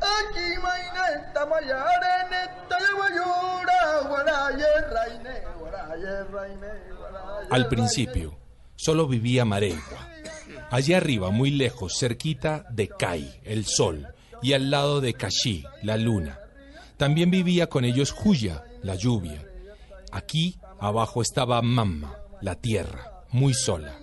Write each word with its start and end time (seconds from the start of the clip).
Aquí 0.00 0.58
maine, 0.62 1.24
tamayarene, 1.34 2.42
raine, 4.92 6.24
raine, 6.32 6.68
Al 7.50 7.68
principio, 7.68 8.38
solo 8.76 9.08
vivía 9.08 9.44
Maregua. 9.44 10.08
Allí 10.70 10.94
arriba, 10.94 11.30
muy 11.30 11.50
lejos, 11.50 11.98
cerquita 11.98 12.64
de 12.70 12.88
Kai, 12.88 13.40
el 13.44 13.64
sol, 13.64 14.06
y 14.40 14.52
al 14.52 14.70
lado 14.70 15.00
de 15.00 15.14
Kashi, 15.14 15.64
la 15.82 15.96
luna. 15.96 16.38
También 16.96 17.30
vivía 17.30 17.68
con 17.68 17.84
ellos 17.84 18.14
Huya, 18.24 18.62
la 18.82 18.94
lluvia. 18.94 19.44
Aquí 20.12 20.58
abajo 20.80 21.22
estaba 21.22 21.60
Mamma, 21.62 22.16
la 22.40 22.54
tierra, 22.54 23.24
muy 23.30 23.54
sola. 23.54 23.98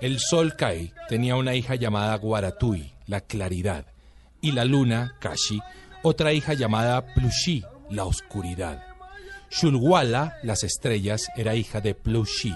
El 0.00 0.18
sol 0.18 0.56
Kai 0.56 0.92
tenía 1.08 1.36
una 1.36 1.54
hija 1.54 1.74
llamada 1.74 2.16
Guaratui, 2.16 2.92
la 3.06 3.20
claridad, 3.20 3.86
y 4.40 4.52
la 4.52 4.64
luna, 4.64 5.16
Kashi, 5.20 5.60
otra 6.02 6.32
hija 6.32 6.54
llamada 6.54 7.14
Plushi, 7.14 7.64
la 7.90 8.04
oscuridad. 8.04 8.82
Shulwala, 9.50 10.38
las 10.42 10.62
estrellas, 10.64 11.28
era 11.36 11.54
hija 11.54 11.80
de 11.80 11.94
Plushi. 11.94 12.54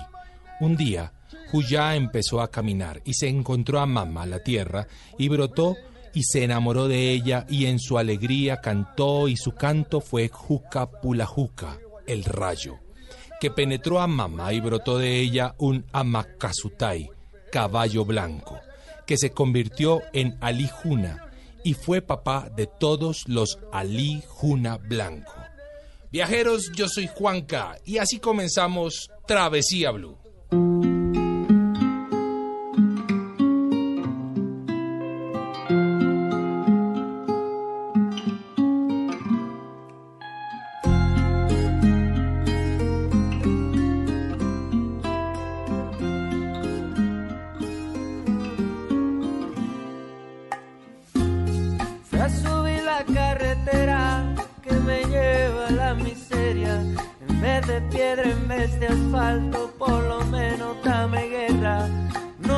Un 0.61 0.77
día, 0.77 1.13
Huya 1.53 1.95
empezó 1.97 2.41
a 2.41 2.51
caminar 2.51 3.03
y 3.05 3.15
se 3.15 3.29
encontró 3.29 3.81
a 3.81 3.87
Mamma, 3.87 4.27
la 4.27 4.39
tierra, 4.39 4.87
y 5.19 5.29
brotó 5.29 5.77
y 6.15 6.23
se 6.23 6.45
enamoró 6.45 6.89
de 6.89 7.11
ella 7.11 7.45
y 7.49 7.67
en 7.67 7.79
su 7.79 7.99
alegría 7.99 8.61
cantó 8.61 9.29
y 9.29 9.37
su 9.37 9.53
canto 9.53 10.01
fue 10.01 10.29
Juca 10.29 10.91
Pulajuca, 10.91 11.79
el 12.07 12.25
rayo, 12.25 12.79
que 13.41 13.51
penetró 13.51 14.01
a 14.01 14.07
Mamma 14.07 14.53
y 14.53 14.61
brotó 14.61 14.99
de 14.99 15.19
ella 15.19 15.55
un 15.59 15.85
Amakasutai, 15.93 17.11
caballo 17.51 18.05
blanco, 18.05 18.61
que 19.07 19.19
se 19.19 19.31
convirtió 19.31 20.03
en 20.13 20.39
Ali 20.41 20.69
Juna 20.69 21.29
y 21.65 21.75
fue 21.75 22.03
papá 22.03 22.51
de 22.55 22.67
todos 22.67 23.25
los 23.27 23.59
Ali 23.73 24.23
Juna 24.29 24.77
blanco. 24.77 25.35
Viajeros, 26.13 26.71
yo 26.77 26.89
soy 26.89 27.09
Juanca 27.13 27.77
y 27.85 27.99
así 27.99 28.21
comenzamos 28.21 29.11
Travesía 29.27 29.91
Blue. 29.91 30.24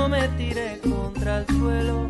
Me 0.09 0.29
tire 0.37 0.81
contra 0.89 1.39
el 1.39 1.47
suelo, 1.47 2.09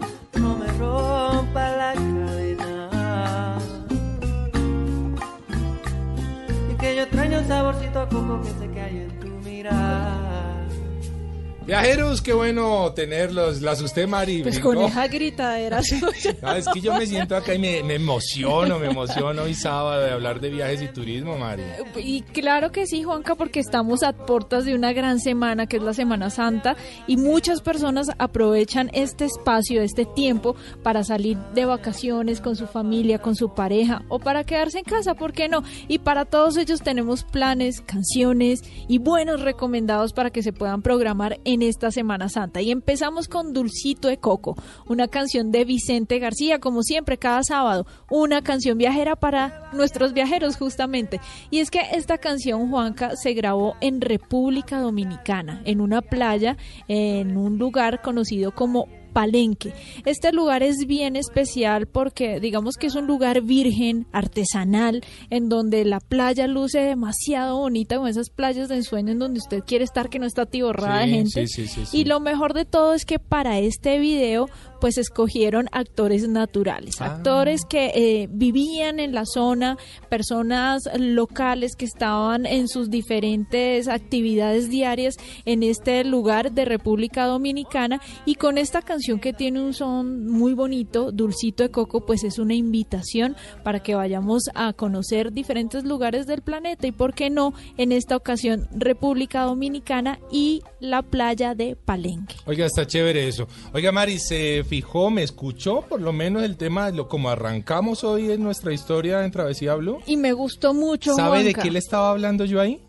Viajeros, 11.66 12.22
qué 12.22 12.32
bueno 12.32 12.92
tenerlos. 12.94 13.60
Las 13.60 13.82
usted, 13.82 14.06
Mari. 14.06 14.44
Pues 14.44 14.60
con 14.60 14.78
esa 14.78 15.08
gritadera 15.08 15.82
suya. 15.82 16.36
Es 16.56 16.68
que 16.68 16.80
yo 16.80 16.94
me 16.94 17.06
siento 17.06 17.34
acá 17.34 17.54
y 17.54 17.58
me, 17.58 17.82
me 17.82 17.94
emociono, 17.94 18.78
me 18.78 18.86
emociono 18.86 19.42
hoy 19.42 19.54
sábado 19.54 20.00
de 20.02 20.12
hablar 20.12 20.40
de 20.40 20.50
viajes 20.50 20.80
y 20.80 20.88
turismo, 20.88 21.36
Mari. 21.36 21.64
Y 21.96 22.22
claro 22.22 22.70
que 22.70 22.86
sí, 22.86 23.02
Juanca, 23.02 23.34
porque 23.34 23.58
estamos 23.58 24.04
a 24.04 24.12
puertas 24.12 24.64
de 24.64 24.76
una 24.76 24.92
gran 24.92 25.18
semana, 25.18 25.66
que 25.66 25.78
es 25.78 25.82
la 25.82 25.92
Semana 25.92 26.30
Santa, 26.30 26.76
y 27.08 27.16
muchas 27.16 27.60
personas 27.62 28.10
aprovechan 28.18 28.88
este 28.92 29.24
espacio, 29.24 29.82
este 29.82 30.04
tiempo, 30.04 30.54
para 30.84 31.02
salir 31.02 31.36
de 31.54 31.64
vacaciones 31.64 32.40
con 32.40 32.54
su 32.54 32.68
familia, 32.68 33.18
con 33.18 33.34
su 33.34 33.54
pareja, 33.54 34.02
o 34.08 34.20
para 34.20 34.44
quedarse 34.44 34.78
en 34.78 34.84
casa, 34.84 35.14
¿por 35.14 35.32
qué 35.32 35.48
no? 35.48 35.64
Y 35.88 35.98
para 35.98 36.26
todos 36.26 36.56
ellos 36.56 36.80
tenemos 36.80 37.24
planes, 37.24 37.80
canciones 37.80 38.62
y 38.86 38.98
buenos 38.98 39.40
recomendados 39.40 40.12
para 40.12 40.30
que 40.30 40.44
se 40.44 40.52
puedan 40.52 40.82
programar 40.82 41.40
en 41.44 41.55
esta 41.62 41.90
Semana 41.90 42.28
Santa. 42.28 42.60
Y 42.60 42.70
empezamos 42.70 43.28
con 43.28 43.52
Dulcito 43.52 44.08
de 44.08 44.18
Coco, 44.18 44.56
una 44.86 45.08
canción 45.08 45.50
de 45.50 45.64
Vicente 45.64 46.18
García, 46.18 46.58
como 46.58 46.82
siempre, 46.82 47.18
cada 47.18 47.42
sábado, 47.42 47.86
una 48.10 48.42
canción 48.42 48.78
viajera 48.78 49.16
para 49.16 49.70
nuestros 49.72 50.12
viajeros 50.12 50.56
justamente. 50.56 51.20
Y 51.50 51.60
es 51.60 51.70
que 51.70 51.80
esta 51.92 52.18
canción, 52.18 52.70
Juanca, 52.70 53.16
se 53.16 53.34
grabó 53.34 53.76
en 53.80 54.00
República 54.00 54.80
Dominicana, 54.80 55.62
en 55.64 55.80
una 55.80 56.02
playa, 56.02 56.56
en 56.88 57.36
un 57.36 57.58
lugar 57.58 58.02
conocido 58.02 58.52
como 58.52 58.88
Palenque. 59.16 59.72
Este 60.04 60.30
lugar 60.30 60.62
es 60.62 60.86
bien 60.86 61.16
especial 61.16 61.86
porque 61.86 62.38
digamos 62.38 62.74
que 62.76 62.88
es 62.88 62.94
un 62.96 63.06
lugar 63.06 63.40
virgen, 63.40 64.06
artesanal, 64.12 65.02
en 65.30 65.48
donde 65.48 65.86
la 65.86 66.00
playa 66.00 66.46
luce 66.46 66.80
demasiado 66.80 67.56
bonita, 67.56 67.96
con 67.96 68.08
esas 68.08 68.28
playas 68.28 68.68
de 68.68 68.74
ensueño 68.76 69.12
en 69.12 69.18
donde 69.18 69.38
usted 69.38 69.62
quiere 69.66 69.84
estar 69.84 70.10
que 70.10 70.18
no 70.18 70.26
está 70.26 70.42
atiborrada 70.42 71.00
de 71.00 71.08
gente. 71.08 71.46
sí, 71.46 71.66
sí. 71.66 71.84
Y 71.92 72.04
lo 72.04 72.20
mejor 72.20 72.52
de 72.52 72.66
todo 72.66 72.92
es 72.92 73.06
que 73.06 73.18
para 73.18 73.58
este 73.58 73.98
video 73.98 74.50
pues 74.80 74.98
escogieron 74.98 75.68
actores 75.72 76.28
naturales, 76.28 77.00
Ah. 77.00 77.16
actores 77.16 77.62
que 77.64 77.92
eh, 77.94 78.28
vivían 78.30 79.00
en 79.00 79.12
la 79.14 79.24
zona, 79.26 79.76
personas 80.08 80.82
locales 80.98 81.76
que 81.76 81.84
estaban 81.84 82.46
en 82.46 82.68
sus 82.68 82.90
diferentes 82.90 83.88
actividades 83.88 84.68
diarias 84.70 85.14
en 85.44 85.62
este 85.62 86.04
lugar 86.04 86.52
de 86.52 86.64
República 86.64 87.26
Dominicana 87.26 88.00
y 88.24 88.34
con 88.36 88.58
esta 88.58 88.82
canción 88.82 89.20
que 89.20 89.32
tiene 89.32 89.60
un 89.62 89.74
son 89.74 90.26
muy 90.26 90.54
bonito, 90.54 91.12
Dulcito 91.12 91.62
de 91.62 91.70
Coco, 91.70 92.04
pues 92.06 92.24
es 92.24 92.38
una 92.38 92.54
invitación 92.54 93.36
para 93.62 93.80
que 93.80 93.94
vayamos 93.94 94.44
a 94.54 94.72
conocer 94.72 95.32
diferentes 95.32 95.84
lugares 95.84 96.26
del 96.26 96.42
planeta 96.42 96.86
y 96.86 96.92
por 96.92 97.14
qué 97.14 97.30
no 97.30 97.52
en 97.76 97.92
esta 97.92 98.16
ocasión 98.16 98.68
República 98.74 99.42
Dominicana 99.42 100.18
y 100.30 100.62
la 100.80 101.02
playa 101.02 101.54
de 101.54 101.76
Palenque. 101.76 102.34
Oiga, 102.46 102.66
está 102.66 102.86
chévere 102.86 103.28
eso. 103.28 103.46
Oiga, 103.72 103.92
Mari, 103.92 104.18
¿se 104.18 104.64
fijó, 104.66 105.10
me 105.10 105.22
escuchó 105.22 105.82
por 105.82 106.00
lo 106.00 106.12
menos 106.12 106.42
el 106.42 106.56
tema 106.56 106.90
de 106.90 106.96
lo 106.96 107.08
como 107.08 107.30
arrancamos 107.30 108.04
hoy 108.04 108.30
en 108.30 108.42
nuestra 108.42 108.72
historia 108.72 109.24
en 109.24 109.30
Travesía 109.30 109.74
Blue? 109.74 109.98
Y 110.06 110.16
me 110.16 110.32
gustó 110.32 110.74
mucho. 110.74 111.14
¿Sabe 111.14 111.42
de 111.42 111.54
qué 111.54 111.70
le 111.70 111.78
estaba 111.78 112.10
hablando 112.10 112.44
yo 112.44 112.60
ahí? 112.60 112.82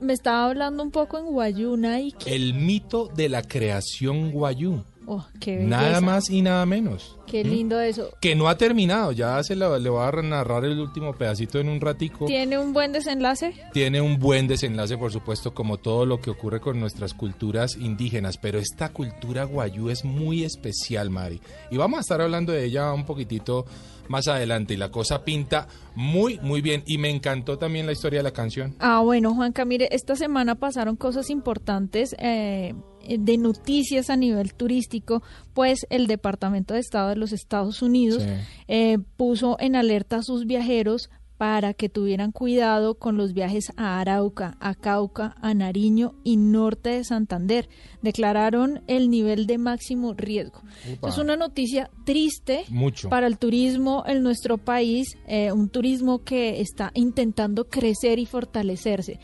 me 0.00 0.12
estaba 0.12 0.46
hablando 0.46 0.82
un 0.82 0.90
poco 0.90 1.18
en 1.18 1.26
Guayuna 1.26 2.00
y. 2.00 2.14
El 2.26 2.54
mito 2.54 3.08
de 3.08 3.28
la 3.28 3.42
creación 3.42 4.30
guayú. 4.30 4.84
Oh, 5.08 5.24
qué 5.40 5.56
Nada 5.58 6.00
más 6.00 6.28
y 6.30 6.42
nada 6.42 6.66
menos. 6.66 7.16
Qué 7.26 7.44
¿Mm? 7.44 7.48
lindo 7.48 7.80
eso. 7.80 8.10
Que 8.20 8.34
no 8.34 8.48
ha 8.48 8.56
terminado, 8.56 9.12
ya 9.12 9.42
se 9.44 9.54
lo- 9.54 9.78
le 9.78 9.88
voy 9.88 10.02
a 10.02 10.10
narrar 10.22 10.64
el 10.64 10.78
último 10.80 11.12
pedacito 11.14 11.58
en 11.60 11.68
un 11.68 11.80
ratico. 11.80 12.26
¿Tiene 12.26 12.58
un 12.58 12.72
buen 12.72 12.92
desenlace? 12.92 13.54
Tiene 13.72 14.00
un 14.00 14.18
buen 14.18 14.46
desenlace, 14.48 14.98
por 14.98 15.12
supuesto, 15.12 15.54
como 15.54 15.78
todo 15.78 16.06
lo 16.06 16.20
que 16.20 16.30
ocurre 16.30 16.60
con 16.60 16.80
nuestras 16.80 17.14
culturas 17.14 17.76
indígenas, 17.76 18.36
pero 18.36 18.58
esta 18.58 18.88
cultura 18.92 19.44
guayú 19.44 19.90
es 19.90 20.04
muy 20.04 20.42
especial, 20.44 21.10
Mari. 21.10 21.40
Y 21.70 21.76
vamos 21.76 21.98
a 21.98 22.00
estar 22.00 22.20
hablando 22.20 22.52
de 22.52 22.64
ella 22.64 22.92
un 22.92 23.04
poquitito 23.06 23.64
más 24.08 24.28
adelante. 24.28 24.74
Y 24.74 24.76
la 24.76 24.90
cosa 24.90 25.24
pinta 25.24 25.66
muy, 25.94 26.38
muy 26.40 26.60
bien. 26.62 26.82
Y 26.86 26.98
me 26.98 27.10
encantó 27.10 27.58
también 27.58 27.86
la 27.86 27.92
historia 27.92 28.20
de 28.20 28.24
la 28.24 28.32
canción. 28.32 28.74
Ah, 28.78 29.00
bueno, 29.00 29.34
Juanca, 29.34 29.64
mire, 29.64 29.88
esta 29.92 30.14
semana 30.16 30.54
pasaron 30.56 30.96
cosas 30.96 31.28
importantes 31.30 32.14
eh, 32.18 32.74
de 33.18 33.38
noticias 33.38 34.10
a 34.10 34.16
nivel 34.16 34.54
turístico, 34.54 35.22
pues 35.54 35.86
el 35.90 36.06
Departamento 36.06 36.74
de 36.74 36.80
Estado 36.80 37.10
de 37.10 37.16
los 37.16 37.32
Estados 37.32 37.82
Unidos 37.82 38.22
Sí. 38.22 38.28
eh, 38.68 38.98
puso 39.16 39.56
en 39.60 39.76
alerta 39.76 40.16
a 40.16 40.22
sus 40.22 40.46
viajeros 40.46 41.10
para 41.38 41.74
que 41.74 41.90
tuvieran 41.90 42.32
cuidado 42.32 42.94
con 42.94 43.18
los 43.18 43.34
viajes 43.34 43.70
a 43.76 44.00
Arauca, 44.00 44.56
a 44.58 44.74
Cauca, 44.74 45.36
a 45.42 45.52
Nariño 45.52 46.14
y 46.24 46.38
norte 46.38 46.88
de 46.88 47.04
Santander. 47.04 47.68
Declararon 48.00 48.80
el 48.86 49.10
nivel 49.10 49.46
de 49.46 49.58
máximo 49.58 50.14
riesgo. 50.14 50.62
Upa. 50.90 51.10
Es 51.10 51.18
una 51.18 51.36
noticia 51.36 51.90
triste 52.06 52.64
Mucho. 52.70 53.10
para 53.10 53.26
el 53.26 53.36
turismo 53.36 54.02
en 54.06 54.22
nuestro 54.22 54.56
país, 54.56 55.18
eh, 55.26 55.52
un 55.52 55.68
turismo 55.68 56.24
que 56.24 56.62
está 56.62 56.90
intentando 56.94 57.66
crecer 57.68 58.18
y 58.18 58.24
fortalecerse. 58.24 59.20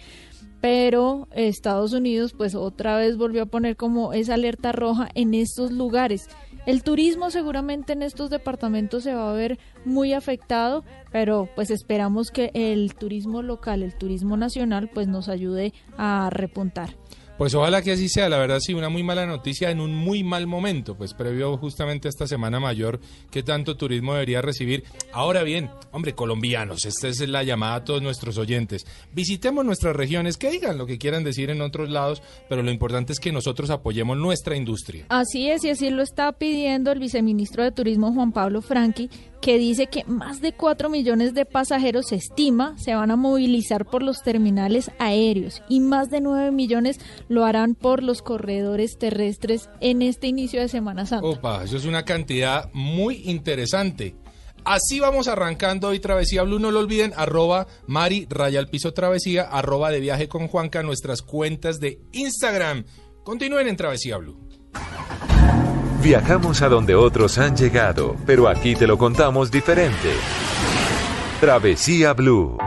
Pero 0.62 1.28
Estados 1.32 1.92
Unidos 1.92 2.32
pues 2.32 2.54
otra 2.54 2.96
vez 2.96 3.18
volvió 3.18 3.42
a 3.42 3.46
poner 3.46 3.76
como 3.76 4.14
esa 4.14 4.34
alerta 4.34 4.72
roja 4.72 5.08
en 5.14 5.34
estos 5.34 5.72
lugares. 5.72 6.28
El 6.64 6.84
turismo 6.84 7.32
seguramente 7.32 7.92
en 7.92 8.02
estos 8.02 8.30
departamentos 8.30 9.02
se 9.02 9.12
va 9.12 9.30
a 9.30 9.34
ver 9.34 9.58
muy 9.84 10.12
afectado, 10.12 10.84
pero 11.10 11.48
pues 11.56 11.70
esperamos 11.70 12.30
que 12.30 12.52
el 12.54 12.94
turismo 12.94 13.42
local, 13.42 13.82
el 13.82 13.98
turismo 13.98 14.36
nacional 14.36 14.88
pues 14.88 15.08
nos 15.08 15.28
ayude 15.28 15.74
a 15.98 16.30
repuntar. 16.30 16.96
Pues 17.38 17.54
ojalá 17.54 17.82
que 17.82 17.92
así 17.92 18.08
sea, 18.08 18.28
la 18.28 18.38
verdad 18.38 18.60
sí, 18.60 18.74
una 18.74 18.88
muy 18.88 19.02
mala 19.02 19.26
noticia 19.26 19.70
en 19.70 19.80
un 19.80 19.94
muy 19.94 20.22
mal 20.22 20.46
momento, 20.46 20.96
pues 20.96 21.14
previo 21.14 21.56
justamente 21.56 22.06
a 22.06 22.10
esta 22.10 22.26
Semana 22.26 22.60
Mayor 22.60 23.00
que 23.30 23.42
tanto 23.42 23.76
turismo 23.76 24.12
debería 24.12 24.42
recibir. 24.42 24.84
Ahora 25.12 25.42
bien, 25.42 25.70
hombre, 25.90 26.14
colombianos, 26.14 26.84
esta 26.84 27.08
es 27.08 27.20
la 27.28 27.42
llamada 27.42 27.76
a 27.76 27.84
todos 27.84 28.02
nuestros 28.02 28.38
oyentes. 28.38 28.86
Visitemos 29.12 29.64
nuestras 29.64 29.96
regiones, 29.96 30.36
que 30.36 30.50
digan 30.50 30.78
lo 30.78 30.86
que 30.86 30.98
quieran 30.98 31.24
decir 31.24 31.50
en 31.50 31.62
otros 31.62 31.90
lados, 31.90 32.22
pero 32.48 32.62
lo 32.62 32.70
importante 32.70 33.12
es 33.12 33.18
que 33.18 33.32
nosotros 33.32 33.70
apoyemos 33.70 34.16
nuestra 34.16 34.56
industria. 34.56 35.06
Así 35.08 35.50
es, 35.50 35.64
y 35.64 35.70
así 35.70 35.90
lo 35.90 36.02
está 36.02 36.32
pidiendo 36.32 36.92
el 36.92 36.98
viceministro 36.98 37.64
de 37.64 37.72
Turismo 37.72 38.12
Juan 38.12 38.32
Pablo 38.32 38.62
Franqui, 38.62 39.10
que 39.42 39.58
dice 39.58 39.88
que 39.88 40.04
más 40.04 40.40
de 40.40 40.52
4 40.52 40.88
millones 40.88 41.34
de 41.34 41.44
pasajeros 41.44 42.06
se 42.06 42.14
estima 42.14 42.78
se 42.78 42.94
van 42.94 43.10
a 43.10 43.16
movilizar 43.16 43.84
por 43.84 44.02
los 44.02 44.22
terminales 44.22 44.90
aéreos 45.00 45.62
y 45.68 45.80
más 45.80 46.10
de 46.10 46.20
9 46.20 46.52
millones 46.52 47.00
lo 47.28 47.44
harán 47.44 47.74
por 47.74 48.04
los 48.04 48.22
corredores 48.22 48.98
terrestres 48.98 49.68
en 49.80 50.00
este 50.00 50.28
inicio 50.28 50.60
de 50.60 50.68
Semana 50.68 51.06
Santa. 51.06 51.26
Opa, 51.26 51.64
eso 51.64 51.76
es 51.76 51.84
una 51.84 52.04
cantidad 52.04 52.70
muy 52.72 53.16
interesante. 53.24 54.14
Así 54.64 55.00
vamos 55.00 55.26
arrancando 55.26 55.88
hoy 55.88 55.98
Travesía 55.98 56.44
Blue. 56.44 56.60
No 56.60 56.70
lo 56.70 56.78
olviden, 56.78 57.12
arroba 57.16 57.66
Mari, 57.88 58.28
raya 58.30 58.60
al 58.60 58.68
piso 58.68 58.94
Travesía, 58.94 59.42
arroba 59.42 59.90
de 59.90 59.98
viaje 59.98 60.28
con 60.28 60.46
Juanca, 60.46 60.84
nuestras 60.84 61.20
cuentas 61.20 61.80
de 61.80 62.00
Instagram. 62.12 62.84
Continúen 63.24 63.66
en 63.66 63.76
Travesía 63.76 64.18
Blue. 64.18 64.38
Viajamos 66.02 66.62
a 66.62 66.68
donde 66.68 66.96
otros 66.96 67.38
han 67.38 67.56
llegado, 67.56 68.16
pero 68.26 68.48
aquí 68.48 68.74
te 68.74 68.88
lo 68.88 68.98
contamos 68.98 69.52
diferente. 69.52 70.10
Travesía 71.40 72.12
Blue. 72.12 72.58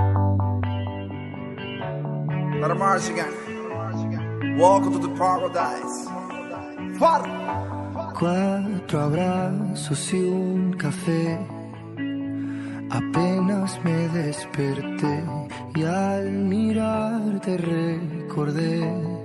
Cuatro 8.17 9.01
abrazos 9.01 10.13
y 10.13 10.17
un 10.17 10.73
café. 10.77 11.37
Apenas 12.89 13.77
me 13.83 14.07
desperté 14.07 15.25
y 15.75 15.83
al 15.83 16.31
mirarte 16.31 17.57
recordé 17.57 19.24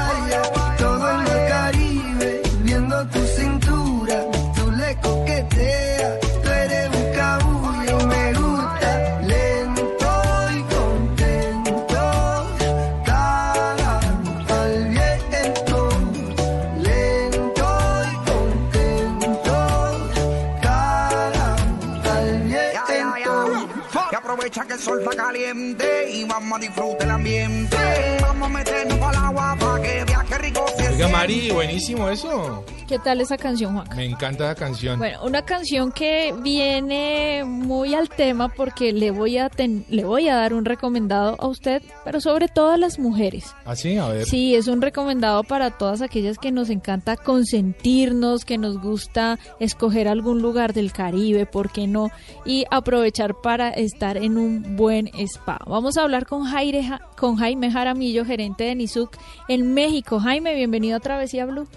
Sol 24.81 24.99
está 24.99 25.15
caliente 25.15 26.10
y 26.13 26.23
vamos 26.25 26.57
a 26.57 26.61
disfrutar 26.61 27.01
el 27.03 27.11
ambiente. 27.11 27.77
Vamos 28.21 28.47
a 28.49 28.51
meternos 28.53 28.97
para 28.99 29.11
el 29.17 29.23
agua 29.25 29.55
para 29.59 29.81
que 29.81 30.03
viaje 30.05 30.37
rico 30.37 30.65
se 30.77 30.89
Oiga. 30.89 31.07
Mari, 31.07 31.51
buenísimo 31.51 32.09
eso. 32.09 32.63
¿Qué 32.87 32.99
tal 32.99 33.21
esa 33.21 33.37
canción, 33.37 33.73
Juan? 33.73 33.87
Me 33.95 34.03
encanta 34.05 34.47
la 34.47 34.55
canción. 34.55 34.99
Bueno, 34.99 35.23
una 35.23 35.43
canción 35.45 35.93
que 35.93 36.33
viene 36.43 37.43
muy 37.45 37.95
al 37.95 38.09
tema 38.09 38.49
porque 38.49 38.91
le 38.91 39.11
voy 39.11 39.37
a 39.37 39.47
ten- 39.47 39.85
le 39.89 40.03
voy 40.03 40.27
a 40.27 40.35
dar 40.35 40.53
un 40.53 40.65
recomendado 40.65 41.37
a 41.39 41.47
usted, 41.47 41.81
pero 42.03 42.19
sobre 42.19 42.49
todo 42.49 42.71
a 42.71 42.77
las 42.77 42.99
mujeres. 42.99 43.55
Así, 43.63 43.97
a 43.97 44.09
ver. 44.09 44.25
Sí, 44.25 44.55
es 44.55 44.67
un 44.67 44.81
recomendado 44.81 45.43
para 45.43 45.71
todas 45.71 46.01
aquellas 46.01 46.37
que 46.37 46.51
nos 46.51 46.69
encanta 46.69 47.15
consentirnos, 47.15 48.43
que 48.43 48.57
nos 48.57 48.77
gusta 48.81 49.39
escoger 49.61 50.09
algún 50.09 50.41
lugar 50.41 50.73
del 50.73 50.91
Caribe, 50.91 51.45
¿por 51.45 51.71
qué 51.71 51.87
no? 51.87 52.09
Y 52.45 52.65
aprovechar 52.71 53.35
para 53.41 53.69
estar 53.69 54.17
en 54.17 54.37
un 54.37 54.75
buen 54.75 55.07
spa. 55.17 55.59
Vamos 55.65 55.97
a 55.97 56.00
hablar 56.01 56.25
con 56.25 56.43
Jaime, 56.45 56.83
Ja- 56.83 57.01
con 57.17 57.35
Jaime 57.37 57.71
Jaramillo, 57.71 58.25
gerente 58.25 58.63
de 58.65 58.75
Nizuc 58.75 59.15
en 59.47 59.73
México. 59.73 60.19
Jaime, 60.19 60.53
bienvenido 60.55 60.97
a 60.97 60.99
Travesía 60.99 61.45
Blue. 61.45 61.67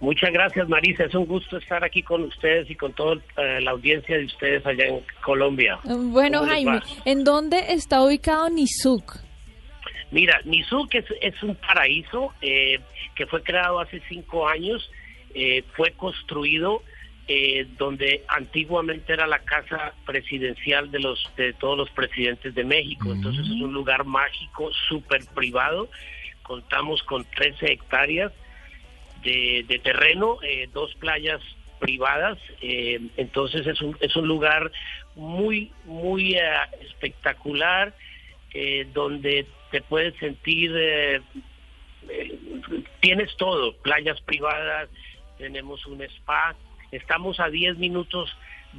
Muchas 0.00 0.30
gracias, 0.32 0.68
Marisa. 0.68 1.04
Es 1.04 1.14
un 1.14 1.26
gusto 1.26 1.56
estar 1.56 1.82
aquí 1.82 2.02
con 2.02 2.22
ustedes 2.22 2.70
y 2.70 2.76
con 2.76 2.92
toda 2.92 3.16
eh, 3.36 3.60
la 3.60 3.72
audiencia 3.72 4.16
de 4.16 4.26
ustedes 4.26 4.64
allá 4.64 4.86
en 4.86 5.00
Colombia. 5.24 5.78
Bueno, 5.84 6.40
¿Cómo 6.40 6.52
les 6.52 6.64
Jaime? 6.64 6.80
¿en 7.04 7.24
dónde 7.24 7.58
está 7.72 8.02
ubicado 8.04 8.48
Nizuc? 8.48 9.16
Mira, 10.12 10.40
Nizuc 10.44 10.94
es, 10.94 11.04
es 11.20 11.42
un 11.42 11.56
paraíso 11.56 12.32
eh, 12.40 12.78
que 13.16 13.26
fue 13.26 13.42
creado 13.42 13.80
hace 13.80 14.00
cinco 14.08 14.46
años. 14.48 14.88
eh, 15.34 15.62
fue 15.76 15.90
construido 15.92 16.82
eh, 17.30 17.66
donde 17.76 18.24
antiguamente 18.28 19.12
era 19.12 19.26
la 19.26 19.40
casa 19.40 19.92
presidencial 20.06 20.90
de 20.90 20.98
los 20.98 21.30
de 21.36 21.52
todos 21.52 21.76
los 21.76 21.90
presidentes 21.90 22.54
de 22.54 22.64
México. 22.64 23.12
Entonces 23.12 23.44
es 23.44 23.60
un 23.60 23.74
lugar 23.74 24.04
mágico, 24.04 24.72
súper 24.88 25.26
privado. 25.34 25.90
Contamos 26.42 27.02
con 27.02 27.26
13 27.26 27.70
hectáreas 27.72 28.32
de, 29.22 29.62
de 29.68 29.78
terreno, 29.78 30.38
eh, 30.42 30.70
dos 30.72 30.94
playas 30.94 31.42
privadas, 31.78 32.38
eh, 32.62 32.98
entonces 33.18 33.66
es 33.66 33.80
un, 33.82 33.94
es 34.00 34.16
un 34.16 34.26
lugar 34.26 34.72
muy, 35.14 35.70
muy 35.84 36.34
eh, 36.34 36.42
espectacular, 36.80 37.94
donde 38.94 39.46
te 39.70 39.82
puedes 39.82 40.16
sentir, 40.16 40.72
tienes 43.00 43.36
todo, 43.36 43.76
playas 43.76 44.18
privadas, 44.22 44.88
tenemos 45.36 45.84
un 45.86 46.00
spa, 46.02 46.56
estamos 46.92 47.40
a 47.40 47.48
10 47.48 47.78
minutos 47.78 48.30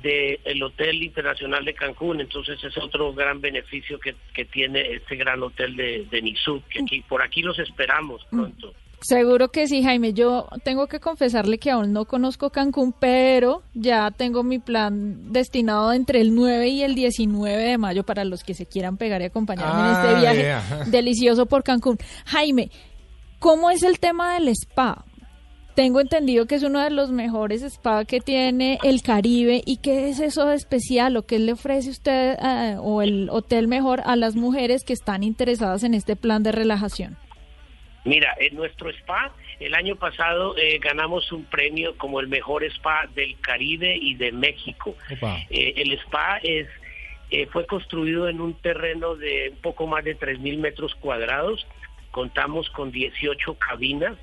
del 0.01 0.61
Hotel 0.61 1.03
Internacional 1.03 1.65
de 1.65 1.73
Cancún, 1.73 2.21
entonces 2.21 2.63
es 2.63 2.77
otro 2.77 3.13
gran 3.13 3.41
beneficio 3.41 3.99
que, 3.99 4.15
que 4.33 4.45
tiene 4.45 4.81
este 4.93 5.15
gran 5.15 5.41
hotel 5.41 5.75
de, 5.75 6.05
de 6.09 6.21
que 6.69 6.79
aquí, 6.79 7.01
por 7.01 7.21
aquí 7.21 7.41
los 7.41 7.57
esperamos 7.59 8.23
pronto. 8.29 8.73
Seguro 9.01 9.49
que 9.49 9.67
sí, 9.67 9.81
Jaime. 9.81 10.13
Yo 10.13 10.47
tengo 10.63 10.87
que 10.87 10.99
confesarle 10.99 11.57
que 11.57 11.71
aún 11.71 11.93
no 11.93 12.05
conozco 12.05 12.49
Cancún, 12.49 12.93
pero 12.93 13.63
ya 13.73 14.11
tengo 14.11 14.43
mi 14.43 14.59
plan 14.59 15.31
destinado 15.31 15.93
entre 15.93 16.19
el 16.19 16.35
9 16.35 16.67
y 16.67 16.83
el 16.83 16.95
19 16.95 17.63
de 17.63 17.77
mayo 17.77 18.03
para 18.03 18.25
los 18.25 18.43
que 18.43 18.53
se 18.53 18.65
quieran 18.65 18.97
pegar 18.97 19.21
y 19.21 19.25
acompañarme 19.25 19.79
en 19.79 19.95
este 19.95 20.07
Ah, 20.07 20.19
viaje 20.19 20.89
delicioso 20.91 21.45
por 21.45 21.63
Cancún. 21.63 21.97
Jaime, 22.25 22.71
¿cómo 23.39 23.71
es 23.71 23.83
el 23.83 23.99
tema 23.99 24.33
del 24.33 24.49
spa? 24.49 25.05
Tengo 25.79 26.01
entendido 26.01 26.45
que 26.45 26.55
es 26.55 26.63
uno 26.63 26.83
de 26.83 26.89
los 26.89 27.09
mejores 27.09 27.61
spa 27.61 28.03
que 28.03 28.19
tiene 28.19 28.79
el 28.83 29.01
Caribe. 29.01 29.61
¿Y 29.65 29.77
qué 29.77 30.09
es 30.09 30.19
eso 30.19 30.45
de 30.45 30.55
especial 30.55 31.15
o 31.15 31.25
qué 31.25 31.39
le 31.39 31.53
ofrece 31.53 31.89
usted 31.89 32.33
eh, 32.33 32.75
o 32.81 33.01
el 33.01 33.29
hotel 33.29 33.69
mejor 33.69 34.01
a 34.03 34.17
las 34.17 34.35
mujeres 34.35 34.83
que 34.83 34.91
están 34.91 35.23
interesadas 35.23 35.85
en 35.85 35.93
este 35.93 36.17
plan 36.17 36.43
de 36.43 36.51
relajación? 36.51 37.15
Mira, 38.03 38.35
en 38.41 38.57
nuestro 38.57 38.89
spa, 38.89 39.33
el 39.61 39.73
año 39.73 39.95
pasado 39.95 40.57
eh, 40.57 40.79
ganamos 40.79 41.31
un 41.31 41.45
premio 41.45 41.97
como 41.97 42.19
el 42.19 42.27
mejor 42.27 42.65
spa 42.65 43.07
del 43.15 43.39
Caribe 43.39 43.95
y 43.95 44.15
de 44.15 44.33
México. 44.33 44.97
Eh, 45.49 45.75
el 45.77 45.93
spa 45.93 46.39
es 46.43 46.67
eh, 47.31 47.47
fue 47.53 47.65
construido 47.65 48.27
en 48.27 48.41
un 48.41 48.53
terreno 48.55 49.15
de 49.15 49.51
un 49.51 49.61
poco 49.61 49.87
más 49.87 50.03
de 50.03 50.19
3.000 50.19 50.57
metros 50.57 50.93
cuadrados. 50.95 51.65
Contamos 52.11 52.69
con 52.71 52.91
18 52.91 53.53
cabinas, 53.53 54.17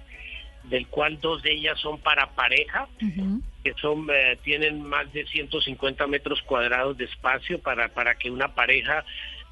del 0.69 0.87
cual 0.89 1.21
dos 1.21 1.43
de 1.43 1.53
ellas 1.53 1.79
son 1.81 1.99
para 2.01 2.35
pareja, 2.35 2.89
que 3.65 3.73
son 3.81 4.07
eh, 4.13 4.39
tienen 4.45 4.83
más 4.83 5.13
de 5.13 5.27
150 5.27 6.07
metros 6.07 6.41
cuadrados 6.43 6.97
de 6.97 7.05
espacio 7.05 7.59
para, 7.61 7.89
para 7.89 8.15
que 8.17 8.31
una 8.31 8.55
pareja 8.55 9.05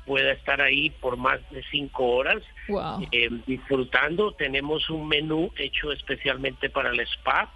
pueda 0.07 0.33
estar 0.33 0.61
ahí 0.61 0.91
por 0.91 1.17
más 1.17 1.41
de 1.51 1.63
cinco 1.71 2.05
horas 2.11 2.43
Wow. 2.69 3.07
eh, 3.11 3.31
disfrutando. 3.47 4.33
Tenemos 4.33 4.91
un 4.91 5.09
menú 5.09 5.51
hecho 5.57 5.93
especialmente 5.93 6.69
para 6.71 6.91
el 6.91 7.01
spa 7.01 7.53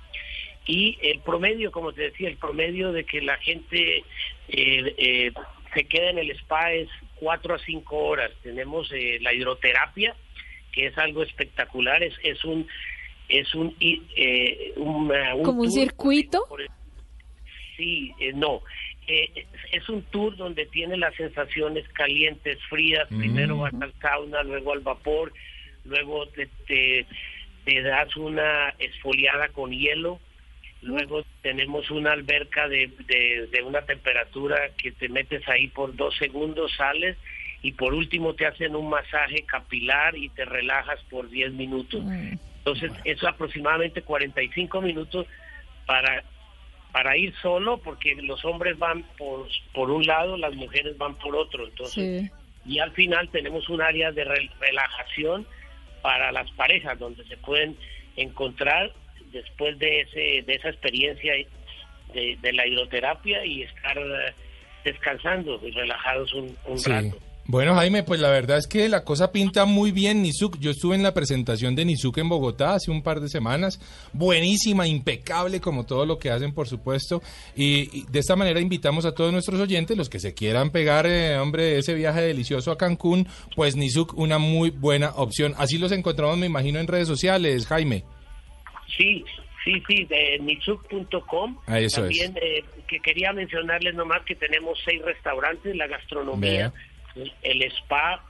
y 0.66 0.98
el 1.02 1.20
promedio, 1.20 1.72
como 1.72 1.92
te 1.92 2.02
decía, 2.02 2.28
el 2.28 2.36
promedio 2.36 2.92
de 2.92 3.04
que 3.04 3.22
la 3.22 3.36
gente 3.38 3.98
eh, 3.98 4.94
eh, 4.98 5.32
se 5.74 5.84
queda 5.84 6.10
en 6.10 6.18
el 6.18 6.30
spa 6.32 6.72
es 6.72 6.88
cuatro 7.16 7.54
a 7.54 7.58
cinco 7.58 7.96
horas. 7.98 8.30
Tenemos 8.42 8.90
eh, 8.92 9.18
la 9.20 9.32
hidroterapia, 9.32 10.14
que 10.72 10.86
es 10.86 10.98
algo 10.98 11.22
espectacular, 11.22 12.02
es, 12.02 12.14
es 12.22 12.44
un 12.44 12.66
es 13.28 13.54
un, 13.54 13.74
i- 13.80 14.02
eh, 14.16 14.72
un, 14.76 15.10
un 15.12 15.42
¿Como 15.42 15.62
un 15.62 15.70
circuito? 15.70 16.44
por 16.48 16.60
el- 16.62 16.68
Sí, 17.76 18.12
eh, 18.20 18.32
no. 18.34 18.62
Eh, 19.06 19.30
es- 19.34 19.46
es 19.82 19.88
un 19.88 20.02
tour 20.04 20.36
donde 20.36 20.66
tiene 20.66 20.96
las 20.96 21.14
sensaciones 21.14 21.86
calientes, 21.90 22.58
frías. 22.68 23.06
Primero 23.08 23.58
vas 23.58 23.74
al 23.80 23.92
sauna, 24.00 24.42
luego 24.42 24.72
al 24.72 24.80
vapor, 24.80 25.32
luego 25.84 26.26
te, 26.28 26.48
te, 26.66 27.06
te 27.64 27.82
das 27.82 28.16
una 28.16 28.70
esfoliada 28.78 29.48
con 29.50 29.70
hielo. 29.70 30.20
Luego 30.82 31.24
tenemos 31.42 31.90
una 31.90 32.12
alberca 32.12 32.68
de, 32.68 32.90
de, 33.06 33.48
de 33.50 33.62
una 33.62 33.82
temperatura 33.82 34.70
que 34.76 34.92
te 34.92 35.08
metes 35.08 35.46
ahí 35.48 35.68
por 35.68 35.94
dos 35.96 36.16
segundos, 36.18 36.72
sales 36.76 37.16
y 37.62 37.72
por 37.72 37.94
último 37.94 38.34
te 38.34 38.46
hacen 38.46 38.76
un 38.76 38.88
masaje 38.88 39.42
capilar 39.42 40.16
y 40.16 40.28
te 40.28 40.44
relajas 40.44 41.00
por 41.10 41.28
10 41.28 41.52
minutos. 41.52 42.04
Entonces, 42.58 42.92
eso 43.04 43.28
aproximadamente 43.28 44.02
45 44.02 44.80
minutos 44.82 45.26
para 45.86 46.22
para 46.92 47.16
ir 47.18 47.34
solo, 47.42 47.76
porque 47.78 48.14
los 48.22 48.42
hombres 48.46 48.78
van 48.78 49.02
por, 49.18 49.46
por 49.74 49.90
un 49.90 50.06
lado, 50.06 50.38
las 50.38 50.54
mujeres 50.54 50.96
van 50.96 51.14
por 51.16 51.36
otro. 51.36 51.66
Entonces, 51.66 52.22
Sí. 52.22 52.30
y 52.64 52.78
al 52.78 52.92
final 52.92 53.28
tenemos 53.28 53.68
un 53.68 53.82
área 53.82 54.10
de 54.10 54.24
re- 54.24 54.50
relajación 54.58 55.46
para 56.02 56.32
las 56.32 56.50
parejas, 56.52 56.98
donde 56.98 57.24
se 57.24 57.36
pueden 57.36 57.76
encontrar 58.16 58.90
después 59.32 59.78
de 59.78 60.00
ese 60.00 60.42
de 60.46 60.54
esa 60.54 60.70
experiencia 60.70 61.34
de, 62.14 62.36
de 62.40 62.52
la 62.54 62.66
hidroterapia 62.66 63.44
y 63.44 63.62
estar 63.62 63.98
eh, 63.98 64.34
descansando 64.82 65.60
y 65.62 65.70
relajados 65.72 66.32
un, 66.32 66.56
un 66.66 66.78
Sí. 66.78 66.90
rato. 66.90 67.18
Bueno, 67.50 67.74
Jaime, 67.76 68.02
pues 68.02 68.20
la 68.20 68.28
verdad 68.28 68.58
es 68.58 68.66
que 68.66 68.90
la 68.90 69.04
cosa 69.04 69.32
pinta 69.32 69.64
muy 69.64 69.90
bien, 69.90 70.20
Nizuk. 70.20 70.58
Yo 70.58 70.70
estuve 70.70 70.96
en 70.96 71.02
la 71.02 71.14
presentación 71.14 71.74
de 71.74 71.86
Nizuk 71.86 72.18
en 72.18 72.28
Bogotá 72.28 72.74
hace 72.74 72.90
un 72.90 73.02
par 73.02 73.20
de 73.20 73.30
semanas. 73.30 73.80
Buenísima, 74.12 74.86
impecable, 74.86 75.58
como 75.58 75.86
todo 75.86 76.04
lo 76.04 76.18
que 76.18 76.30
hacen, 76.30 76.52
por 76.52 76.68
supuesto. 76.68 77.22
Y, 77.56 78.00
y 78.00 78.04
de 78.10 78.18
esta 78.18 78.36
manera 78.36 78.60
invitamos 78.60 79.06
a 79.06 79.14
todos 79.14 79.32
nuestros 79.32 79.58
oyentes, 79.62 79.96
los 79.96 80.10
que 80.10 80.20
se 80.20 80.34
quieran 80.34 80.68
pegar, 80.68 81.06
eh, 81.06 81.38
hombre, 81.38 81.78
ese 81.78 81.94
viaje 81.94 82.20
delicioso 82.20 82.70
a 82.70 82.76
Cancún, 82.76 83.26
pues 83.56 83.76
Nizuk, 83.76 84.12
una 84.18 84.36
muy 84.36 84.68
buena 84.68 85.12
opción. 85.16 85.54
Así 85.56 85.78
los 85.78 85.90
encontramos, 85.90 86.36
me 86.36 86.44
imagino, 86.44 86.80
en 86.80 86.86
redes 86.86 87.08
sociales, 87.08 87.66
Jaime. 87.66 88.04
Sí, 88.94 89.24
sí, 89.64 89.82
sí, 89.88 90.04
de 90.04 90.38
nitsuk.com. 90.40 91.56
Ah, 91.66 91.78
También 91.94 92.36
eh, 92.42 92.62
que 92.86 93.00
quería 93.00 93.32
mencionarles 93.32 93.94
nomás 93.94 94.22
que 94.26 94.34
tenemos 94.34 94.78
seis 94.84 95.00
restaurantes, 95.02 95.74
la 95.76 95.86
gastronomía, 95.86 96.72
el 97.42 97.62
spa 97.62 98.24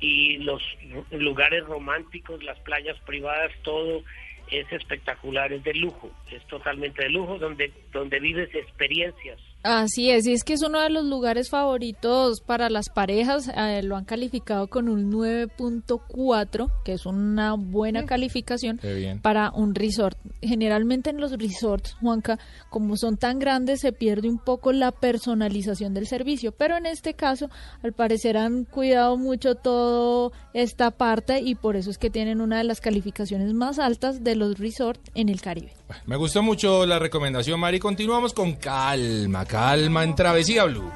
y 0.00 0.38
los 0.38 0.62
lugares 1.10 1.64
románticos, 1.64 2.42
las 2.42 2.58
playas 2.60 2.98
privadas, 3.00 3.52
todo 3.62 4.02
es 4.50 4.70
espectacular, 4.72 5.52
es 5.52 5.64
de 5.64 5.74
lujo, 5.74 6.10
es 6.30 6.44
totalmente 6.46 7.02
de 7.02 7.10
lujo, 7.10 7.38
donde, 7.38 7.72
donde 7.92 8.20
vives 8.20 8.54
experiencias. 8.54 9.40
Así 9.66 10.10
es, 10.10 10.26
y 10.26 10.34
es 10.34 10.44
que 10.44 10.52
es 10.52 10.62
uno 10.62 10.78
de 10.78 10.90
los 10.90 11.06
lugares 11.06 11.48
favoritos 11.48 12.42
para 12.42 12.68
las 12.68 12.90
parejas. 12.90 13.48
eh, 13.48 13.82
lo 13.82 13.96
han 13.96 14.04
calificado 14.04 14.68
con 14.68 14.90
un 14.90 15.10
9.4, 15.10 16.70
que 16.84 16.92
es 16.92 17.06
una 17.06 17.54
buena 17.54 18.04
calificación 18.04 18.76
Qué 18.76 18.92
bien. 18.92 19.20
para 19.20 19.50
un 19.52 19.74
resort. 19.74 20.18
Generalmente 20.42 21.08
en 21.08 21.18
los 21.18 21.32
resorts, 21.32 21.94
Juanca, 21.94 22.38
como 22.68 22.98
son 22.98 23.16
tan 23.16 23.38
grandes, 23.38 23.80
se 23.80 23.92
pierde 23.92 24.28
un 24.28 24.38
poco 24.38 24.70
la 24.72 24.92
personalización 24.92 25.94
del 25.94 26.06
servicio. 26.08 26.52
Pero 26.52 26.76
en 26.76 26.84
este 26.84 27.14
caso, 27.14 27.48
al 27.82 27.94
parecer 27.94 28.36
han 28.36 28.64
cuidado 28.64 29.16
mucho 29.16 29.54
toda 29.54 30.30
esta 30.52 30.90
parte 30.90 31.40
y 31.40 31.54
por 31.54 31.76
eso 31.76 31.88
es 31.88 31.96
que 31.96 32.10
tienen 32.10 32.42
una 32.42 32.58
de 32.58 32.64
las 32.64 32.82
calificaciones 32.82 33.54
más 33.54 33.78
altas 33.78 34.22
de 34.22 34.36
los 34.36 34.58
resorts 34.58 35.10
en 35.14 35.30
el 35.30 35.40
Caribe. 35.40 35.72
Me 36.06 36.16
gustó 36.16 36.42
mucho 36.42 36.86
la 36.86 36.98
recomendación, 36.98 37.60
Mari. 37.60 37.78
Continuamos 37.78 38.32
con 38.32 38.54
calma, 38.54 39.44
calma 39.44 40.04
en 40.04 40.14
Travesía 40.14 40.64
Blue. 40.64 40.90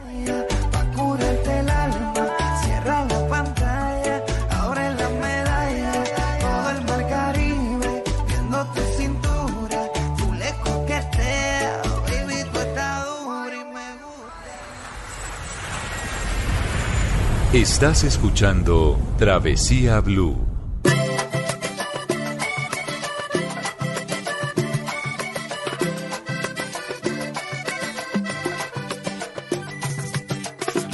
Pa' 0.72 0.90
curarte 0.92 1.60
el 1.60 1.70
alma, 1.70 2.08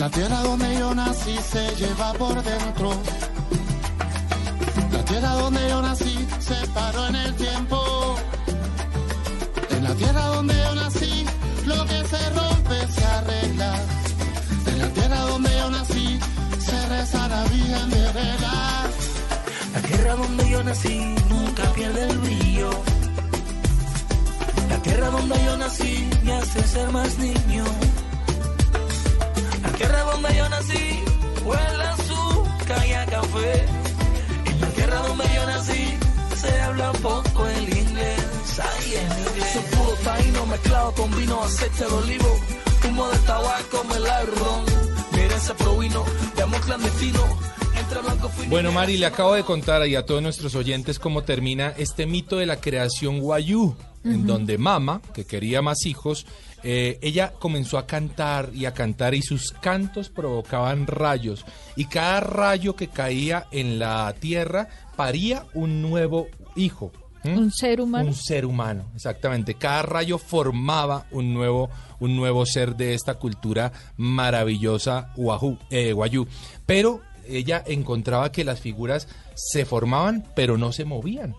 La 0.05 0.11
tierra 0.11 0.43
donde 0.43 0.79
yo 0.79 0.95
nací 0.95 1.35
se 1.39 1.77
lleva 1.77 2.13
por 2.13 2.35
dentro. 2.43 2.91
La 4.93 5.03
tierra 5.03 5.31
donde 5.31 5.67
yo 5.67 5.81
nací 5.81 6.29
se 6.41 6.67
paró 6.75 7.07
en 7.07 7.17
el 7.17 7.35
tiempo. 7.37 8.15
En 9.71 9.83
la 9.83 9.95
tierra 9.95 10.27
donde 10.27 10.55
yo 10.55 10.75
nací, 10.75 11.25
lo 11.65 11.87
que 11.87 12.05
se 12.05 12.31
rompe 12.39 12.93
se 12.93 13.03
arregla. 13.03 13.75
En 14.67 14.79
la 14.79 14.89
tierra 14.89 15.21
donde 15.21 15.51
yo 15.57 15.71
nací, 15.71 16.21
se 16.59 16.87
reza 16.87 17.27
la 17.29 17.45
Virgen 17.45 17.89
de 17.89 18.13
verdad. 18.13 18.91
La 19.73 19.81
tierra 19.81 20.17
donde 20.17 20.51
yo 20.51 20.65
nací 20.65 21.15
nunca 21.31 21.63
pierde 21.73 22.11
el 22.11 22.19
brillo. 22.19 22.71
La 24.69 24.77
tierra 24.83 25.09
donde 25.09 25.45
yo 25.47 25.57
nací 25.57 26.11
me 26.25 26.35
hace 26.35 26.63
ser 26.63 26.91
más 26.93 27.17
niño. 27.17 27.65
La 30.23 30.31
tierra 30.31 30.31
donde 30.31 30.37
yo 30.37 30.49
nací 30.49 31.05
huele 31.45 31.85
a 31.85 31.93
azúcar 31.93 32.87
y 32.87 32.93
a 32.93 33.07
café. 33.07 33.65
En 34.47 34.61
la 34.61 34.67
tierra 34.69 34.99
donde 35.01 35.25
yo 35.35 35.47
nací 35.47 35.99
se 36.37 36.61
habla 36.61 36.93
poco 36.93 37.47
el 37.49 37.79
inglés. 37.79 38.61
Ay, 38.63 38.95
en 38.95 39.19
inglés. 39.19 39.53
Soy 39.53 39.63
puro 39.77 39.97
taíno 40.05 40.47
mezclado 40.47 40.93
con 40.93 41.17
vino, 41.19 41.43
aceite 41.43 41.85
de 41.85 41.93
olivo. 41.93 42.41
Humo 42.89 43.09
de 43.09 43.19
tabaco, 43.19 43.85
me 43.89 43.99
la 44.01 44.23
ron. 44.23 44.65
Mira 45.13 45.37
ese 45.37 45.55
provino 45.55 46.05
de 46.37 46.43
amor 46.43 46.61
clandestino. 46.61 47.55
Entre 47.77 48.49
Bueno, 48.49 48.71
Mari, 48.71 48.97
le 48.99 49.07
acabo 49.07 49.35
de 49.35 49.43
contar 49.43 49.83
ahí 49.83 49.97
a 49.97 50.07
todos 50.07 50.23
nuestros 50.23 50.55
oyentes 50.55 51.01
cómo 51.01 51.25
termina 51.25 51.75
este 51.77 52.07
mito 52.07 52.37
de 52.37 52.47
la 52.47 52.61
creación 52.61 53.19
guayú, 53.19 53.75
en 54.05 54.27
donde 54.27 54.59
Mama, 54.59 55.01
que 55.13 55.25
quería 55.25 55.63
más 55.63 55.87
hijos, 55.87 56.27
eh, 56.63 56.99
ella 57.03 57.33
comenzó 57.39 57.77
a 57.79 57.87
cantar 57.87 58.51
y 58.55 58.65
a 58.65 58.73
cantar 58.73 59.15
y 59.15 59.23
sus 59.23 59.53
cantos 59.53 60.09
provocaban 60.09 60.87
rayos 60.87 61.45
y 61.77 61.85
cada 61.87 62.21
rayo 62.21 62.75
que 62.75 62.89
caía 62.89 63.47
en 63.51 63.79
la 63.79 64.15
tierra 64.19 64.69
paría 64.97 65.45
un 65.53 65.83
nuevo 65.83 66.29
hijo. 66.57 66.93
Un 67.25 67.51
ser 67.51 67.81
humano. 67.81 68.09
Un 68.09 68.15
ser 68.15 68.45
humano, 68.45 68.85
exactamente. 68.95 69.55
Cada 69.55 69.83
rayo 69.83 70.19
formaba 70.19 71.07
un 71.11 71.33
nuevo, 71.33 71.71
un 71.99 72.17
nuevo 72.17 72.45
ser 72.45 72.77
de 72.77 72.93
esta 72.93 73.15
cultura 73.15 73.73
maravillosa 73.97 75.11
guajú, 75.17 75.59
eh, 75.71 75.93
guayú. 75.95 76.27
Pero 76.67 77.01
ella 77.27 77.63
encontraba 77.67 78.31
que 78.31 78.45
las 78.45 78.61
figuras 78.61 79.09
se 79.35 79.65
formaban, 79.65 80.27
pero 80.35 80.59
no 80.59 80.73
se 80.73 80.85
movían. 80.85 81.35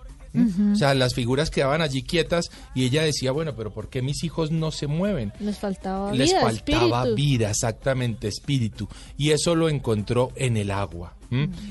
O 0.73 0.75
sea, 0.75 0.93
las 0.93 1.13
figuras 1.13 1.49
quedaban 1.49 1.81
allí 1.81 2.03
quietas 2.03 2.49
y 2.73 2.85
ella 2.85 3.03
decía, 3.03 3.31
bueno, 3.31 3.55
pero 3.55 3.73
¿por 3.73 3.89
qué 3.89 4.01
mis 4.01 4.23
hijos 4.23 4.51
no 4.51 4.71
se 4.71 4.87
mueven? 4.87 5.33
Les 5.39 5.57
faltaba 5.57 6.13
Les 6.13 6.29
vida, 6.29 6.41
faltaba 6.41 6.99
espíritu. 6.99 7.15
vida, 7.15 7.49
exactamente, 7.49 8.27
espíritu. 8.27 8.87
Y 9.17 9.31
eso 9.31 9.55
lo 9.55 9.69
encontró 9.69 10.31
en 10.35 10.57
el 10.57 10.71
agua. 10.71 11.14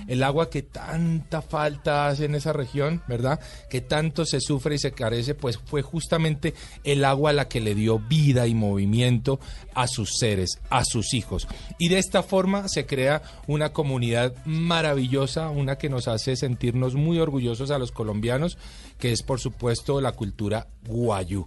El 0.06 0.22
agua 0.22 0.50
que 0.50 0.62
tanta 0.62 1.42
falta 1.42 2.08
hace 2.08 2.26
en 2.26 2.34
esa 2.34 2.52
región, 2.52 3.02
¿verdad? 3.08 3.40
Que 3.70 3.80
tanto 3.80 4.26
se 4.26 4.40
sufre 4.40 4.76
y 4.76 4.78
se 4.78 4.92
carece, 4.92 5.34
pues 5.34 5.58
fue 5.58 5.82
justamente 5.82 6.54
el 6.84 7.04
agua 7.04 7.32
la 7.32 7.48
que 7.48 7.60
le 7.60 7.74
dio 7.74 7.98
vida 7.98 8.46
y 8.46 8.54
movimiento 8.54 9.40
a 9.74 9.86
sus 9.86 10.18
seres, 10.18 10.60
a 10.70 10.84
sus 10.84 11.14
hijos. 11.14 11.48
Y 11.78 11.88
de 11.88 11.98
esta 11.98 12.22
forma 12.22 12.68
se 12.68 12.86
crea 12.86 13.22
una 13.46 13.72
comunidad 13.72 14.34
maravillosa, 14.44 15.50
una 15.50 15.76
que 15.76 15.88
nos 15.88 16.08
hace 16.08 16.36
sentirnos 16.36 16.94
muy 16.94 17.18
orgullosos 17.18 17.70
a 17.70 17.78
los 17.78 17.92
colombianos, 17.92 18.58
que 18.98 19.12
es 19.12 19.22
por 19.22 19.40
supuesto 19.40 20.00
la 20.00 20.12
cultura 20.12 20.66
guayú. 20.86 21.46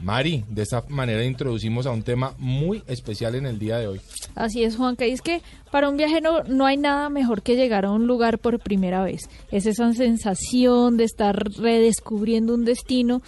Mari, 0.00 0.44
de 0.48 0.62
esta 0.62 0.84
manera 0.88 1.24
introducimos 1.24 1.86
a 1.86 1.90
un 1.90 2.02
tema 2.02 2.34
muy 2.38 2.82
especial 2.86 3.34
en 3.34 3.46
el 3.46 3.58
día 3.58 3.78
de 3.78 3.88
hoy. 3.88 4.00
Así 4.34 4.64
es, 4.64 4.76
Juanca. 4.76 5.06
Y 5.06 5.12
es 5.12 5.22
que 5.22 5.42
para 5.70 5.88
un 5.88 5.96
viajero 5.96 6.44
no 6.44 6.66
hay 6.66 6.76
nada 6.76 7.08
mejor 7.08 7.42
que 7.42 7.56
llegar 7.56 7.84
a 7.84 7.90
un 7.90 8.06
lugar 8.06 8.38
por 8.38 8.58
primera 8.58 9.02
vez. 9.02 9.28
Es 9.50 9.66
esa 9.66 9.92
sensación 9.92 10.96
de 10.96 11.04
estar 11.04 11.36
redescubriendo 11.58 12.54
un 12.54 12.64
destino. 12.64 13.22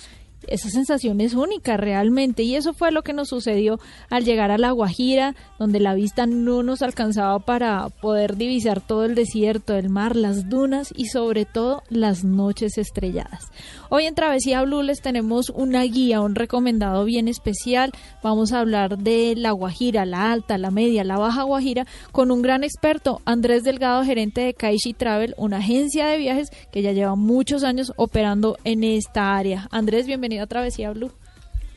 Esa 0.51 0.71
sensación 0.71 1.21
es 1.21 1.35
única 1.35 1.77
realmente 1.77 2.43
y 2.43 2.57
eso 2.57 2.73
fue 2.73 2.91
lo 2.91 3.03
que 3.03 3.13
nos 3.13 3.29
sucedió 3.29 3.79
al 4.11 4.25
llegar 4.25 4.51
a 4.51 4.59
La 4.59 4.71
Guajira, 4.71 5.35
donde 5.59 5.81
la 5.81 5.95
vista 5.95 6.27
no 6.27 6.63
nos 6.63 6.83
alcanzaba 6.83 7.39
para 7.39 7.89
poder 7.89 8.37
divisar 8.37 8.81
todo 8.81 9.05
el 9.05 9.15
desierto, 9.15 9.75
el 9.75 9.91
mar, 9.91 10.17
las 10.17 10.49
dunas 10.49 10.93
y 10.97 11.07
sobre 11.07 11.45
todo 11.45 11.83
las 11.89 12.25
noches 12.25 12.79
estrelladas. 12.79 13.51
Hoy 13.91 14.05
en 14.05 14.15
Travesía 14.15 14.63
Blue 14.63 14.83
les 14.83 15.01
tenemos 15.01 15.51
una 15.51 15.83
guía, 15.83 16.21
un 16.21 16.35
recomendado 16.35 17.05
bien 17.05 17.27
especial. 17.27 17.91
Vamos 18.23 18.53
a 18.53 18.61
hablar 18.61 18.99
de 18.99 19.35
La 19.37 19.53
Guajira, 19.53 20.05
la 20.05 20.31
alta, 20.31 20.59
la 20.59 20.71
media, 20.71 21.05
la 21.05 21.17
baja 21.17 21.43
Guajira, 21.43 21.87
con 22.13 22.31
un 22.31 22.43
gran 22.43 22.65
experto, 22.65 23.21
Andrés 23.25 23.65
Delgado, 23.65 24.05
gerente 24.05 24.43
de 24.43 24.55
Kaishi 24.55 24.93
Travel, 24.93 25.35
una 25.39 25.59
agencia 25.59 26.07
de 26.07 26.19
viajes 26.19 26.51
que 26.71 26.83
ya 26.83 26.93
lleva 26.93 27.15
muchos 27.15 27.65
años 27.65 27.93
operando 27.97 28.59
en 28.65 28.85
esta 28.85 29.37
área. 29.37 29.69
Andrés, 29.71 30.07
bienvenido 30.07 30.38
a 30.43 30.47
Travesía 30.47 30.91
Blue. 30.93 31.11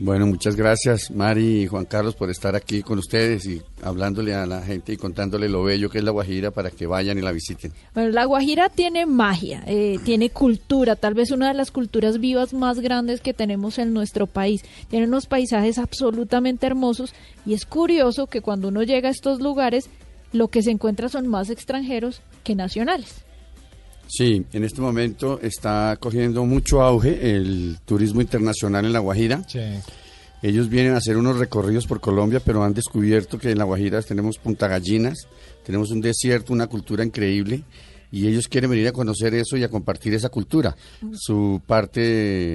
Bueno, 0.04 0.26
muchas 0.26 0.56
gracias 0.56 1.12
Mari 1.12 1.62
y 1.62 1.68
Juan 1.68 1.86
Carlos 1.86 2.16
por 2.16 2.32
estar 2.32 2.56
aquí 2.56 2.82
con 2.82 2.98
ustedes 2.98 3.46
y 3.46 3.62
hablándole 3.84 4.34
a 4.34 4.48
la 4.48 4.64
gente 4.64 4.94
y 4.94 4.98
contándole 4.98 5.48
lo 5.48 5.64
bello 5.64 5.92
que 5.92 6.00
es 6.00 6.04
la 6.04 6.10
Guajira 6.10 6.50
para 6.50 6.72
que 6.72 6.88
vayan 6.88 7.20
y 7.20 7.22
la 7.22 7.32
visiten. 7.32 7.72
Bueno, 7.94 8.10
La 8.10 8.26
Guajira 8.26 8.70
tiene 8.70 9.06
magia, 9.06 9.64
eh, 9.68 10.00
tiene 10.04 10.32
cultura, 10.32 10.96
tal 10.96 11.14
vez 11.14 11.30
una 11.30 11.50
de 11.50 11.54
las 11.54 11.70
culturas 11.70 12.20
vivas 12.20 12.52
más 12.52 12.80
grandes 12.80 13.22
que 13.22 13.36
tenemos 13.36 13.78
en 13.78 13.94
nuestro 13.94 14.26
país. 14.26 14.64
Tiene 14.90 15.06
unos 15.06 15.28
paisajes 15.28 15.78
absolutamente 15.78 16.66
hermosos 16.66 17.14
y 17.46 17.54
es 17.54 17.68
curioso 17.68 18.26
que 18.26 18.42
cuando 18.42 18.70
uno 18.70 18.82
llega 18.82 19.10
a 19.10 19.12
estos 19.12 19.40
lugares, 19.40 19.88
lo 20.34 20.48
que 20.48 20.64
se 20.64 20.72
encuentra 20.72 21.10
son 21.10 21.28
más 21.28 21.52
extranjeros 21.52 22.24
que 22.44 22.56
nacionales. 22.56 23.24
Sí, 24.14 24.46
en 24.52 24.66
este 24.66 24.82
momento 24.82 25.40
está 25.42 25.96
cogiendo 25.98 26.44
mucho 26.44 26.82
auge 26.82 27.34
el 27.34 27.78
turismo 27.86 28.20
internacional 28.20 28.84
en 28.84 28.92
La 28.92 29.00
Guajira. 29.00 29.46
Ellos 30.42 30.68
vienen 30.68 30.96
a 30.96 30.98
hacer 30.98 31.16
unos 31.16 31.40
recorridos 31.40 31.88
por 31.88 32.02
Colombia, 32.02 32.42
pero 32.44 32.62
han 32.62 32.74
descubierto 32.74 33.40
que 33.40 33.52
en 33.52 33.58
La 33.58 33.64
Guajira 33.64 34.02
tenemos 34.02 34.38
Punta 34.38 34.68
Gallinas, 34.68 35.30
tenemos 35.66 35.92
un 35.92 36.02
desierto, 36.02 36.52
una 36.52 36.68
cultura 36.68 37.06
increíble, 37.06 37.64
y 38.12 38.28
ellos 38.28 38.48
quieren 38.48 38.70
venir 38.70 38.88
a 38.88 38.92
conocer 38.92 39.34
eso 39.34 39.58
y 39.58 39.64
a 39.64 39.70
compartir 39.70 40.14
esa 40.14 40.30
cultura, 40.30 40.76
su 41.14 41.62
parte 41.66 42.02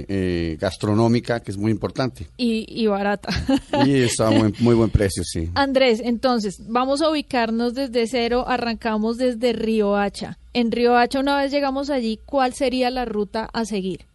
eh, 0.09 0.57
gastronómica, 0.61 1.41
que 1.41 1.51
es 1.51 1.57
muy 1.57 1.73
importante. 1.73 2.27
Y, 2.37 2.67
y 2.69 2.87
barata. 2.87 3.29
Y 3.87 4.03
está 4.03 4.29
a 4.29 4.31
muy, 4.31 4.55
muy 4.61 4.75
buen 4.75 4.91
precio, 4.91 5.23
sí. 5.25 5.51
Andrés, 5.55 6.01
entonces, 6.03 6.61
vamos 6.69 7.03
a 7.03 7.11
ubicarnos 7.11 7.75
desde 7.75 8.07
cero, 8.07 8.45
arrancamos 8.47 9.17
desde 9.19 9.53
Río 9.53 9.97
Hacha. 9.97 10.39
En 10.53 10.73
Río 10.73 10.97
Hacha, 10.97 11.21
una 11.21 11.37
vez 11.37 11.51
llegamos 11.51 11.91
allí, 11.91 12.19
¿cuál 12.25 12.55
sería 12.55 12.91
la 12.91 13.05
ruta 13.05 13.49
a 13.53 13.65
seguir? 13.65 14.07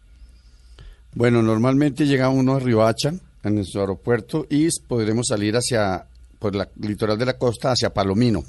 Bueno, 1.14 1.42
normalmente 1.42 2.06
llega 2.06 2.30
uno 2.30 2.54
a 2.54 2.60
Riohacha, 2.60 3.12
en 3.44 3.54
nuestro 3.54 3.82
aeropuerto, 3.82 4.46
y 4.48 4.68
podremos 4.86 5.26
salir 5.28 5.54
hacia, 5.56 6.06
por 6.38 6.54
la 6.54 6.68
litoral 6.80 7.18
de 7.18 7.26
la 7.26 7.36
costa, 7.36 7.72
hacia 7.72 7.92
Palomino. 7.92 8.42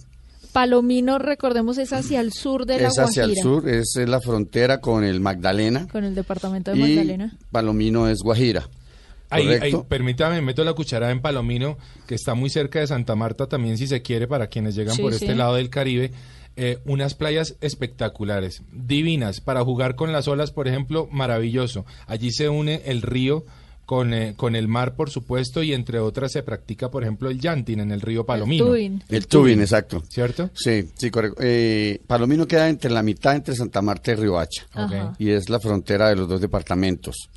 Palomino, 0.54 1.18
recordemos, 1.20 1.78
es 1.78 1.92
hacia 1.94 2.22
el 2.22 2.32
sur 2.32 2.66
de 2.66 2.80
la 2.80 2.88
es 2.90 3.00
hacia 3.00 3.24
el 3.24 3.32
Guajira, 3.34 3.44
sur, 3.44 3.70
es 3.70 3.96
en 3.98 4.12
la 4.12 4.22
frontera 4.22 4.80
con 4.80 5.04
el 5.04 5.20
Magdalena. 5.20 5.88
con 5.92 6.04
el 6.04 6.16
departamento 6.16 6.72
de 6.72 6.78
y 6.78 6.82
Magdalena. 6.82 7.38
Palomino 7.52 8.08
es 8.08 8.20
Guajira. 8.20 8.70
Ahí, 9.30 9.46
¿correcto? 9.46 9.78
ahí, 9.80 9.84
permítame, 9.90 10.42
meto 10.42 10.64
la 10.64 10.74
cucharada 10.74 11.12
en 11.12 11.22
Palomino, 11.22 11.78
que 12.08 12.14
está 12.16 12.36
muy 12.36 12.52
cerca 12.52 12.80
de 12.80 12.88
Santa 12.88 13.16
Marta 13.16 13.48
también, 13.48 13.78
si 13.80 13.88
se 13.88 14.04
quiere, 14.04 14.28
para 14.28 14.48
quienes 14.48 14.76
llegan 14.76 14.96
Sí, 14.96 15.02
por 15.02 15.14
sí. 15.14 15.26
este 15.26 15.36
lado 15.36 15.56
del 15.56 15.70
Caribe. 15.72 16.12
Eh, 16.56 16.78
unas 16.86 17.16
playas 17.16 17.56
espectaculares, 17.62 18.62
divinas, 18.72 19.42
para 19.42 19.64
jugar 19.64 19.96
con 19.96 20.12
las 20.12 20.28
olas, 20.28 20.52
por 20.52 20.68
ejemplo, 20.68 21.08
maravilloso. 21.12 21.84
Allí 22.06 22.32
se 22.32 22.48
une 22.48 22.84
el 22.86 23.02
río 23.02 23.44
con, 23.86 24.14
eh, 24.14 24.34
con 24.36 24.56
el 24.56 24.68
mar, 24.68 24.96
por 24.96 25.10
supuesto, 25.10 25.62
y 25.62 25.74
entre 25.74 26.00
otras 26.00 26.32
se 26.32 26.44
practica, 26.44 26.90
por 26.90 27.04
ejemplo, 27.04 27.30
el 27.30 27.40
yantin 27.40 27.80
en 27.82 27.92
el 27.92 28.02
río 28.02 28.26
Palomino. 28.26 28.66
tubing. 28.66 29.04
El 29.10 29.28
tubing, 29.28 29.60
exacto. 29.60 30.04
¿Cierto? 30.10 30.50
Sí, 30.54 30.90
sí, 30.96 31.12
correcto. 31.12 31.42
Eh, 31.44 32.00
Palomino 32.08 32.48
queda 32.48 32.70
entre 32.70 32.92
la 32.92 33.04
mitad 33.04 33.36
entre 33.36 33.56
Santa 33.56 33.82
Marta 33.82 34.12
y 34.12 34.16
Riohacha. 34.16 34.68
Ajá. 34.74 35.14
y 35.18 35.30
es 35.32 35.50
la 35.50 35.60
frontera 35.60 36.10
de 36.10 36.16
los 36.16 36.28
dos 36.28 36.42
departamentos. 36.42 37.30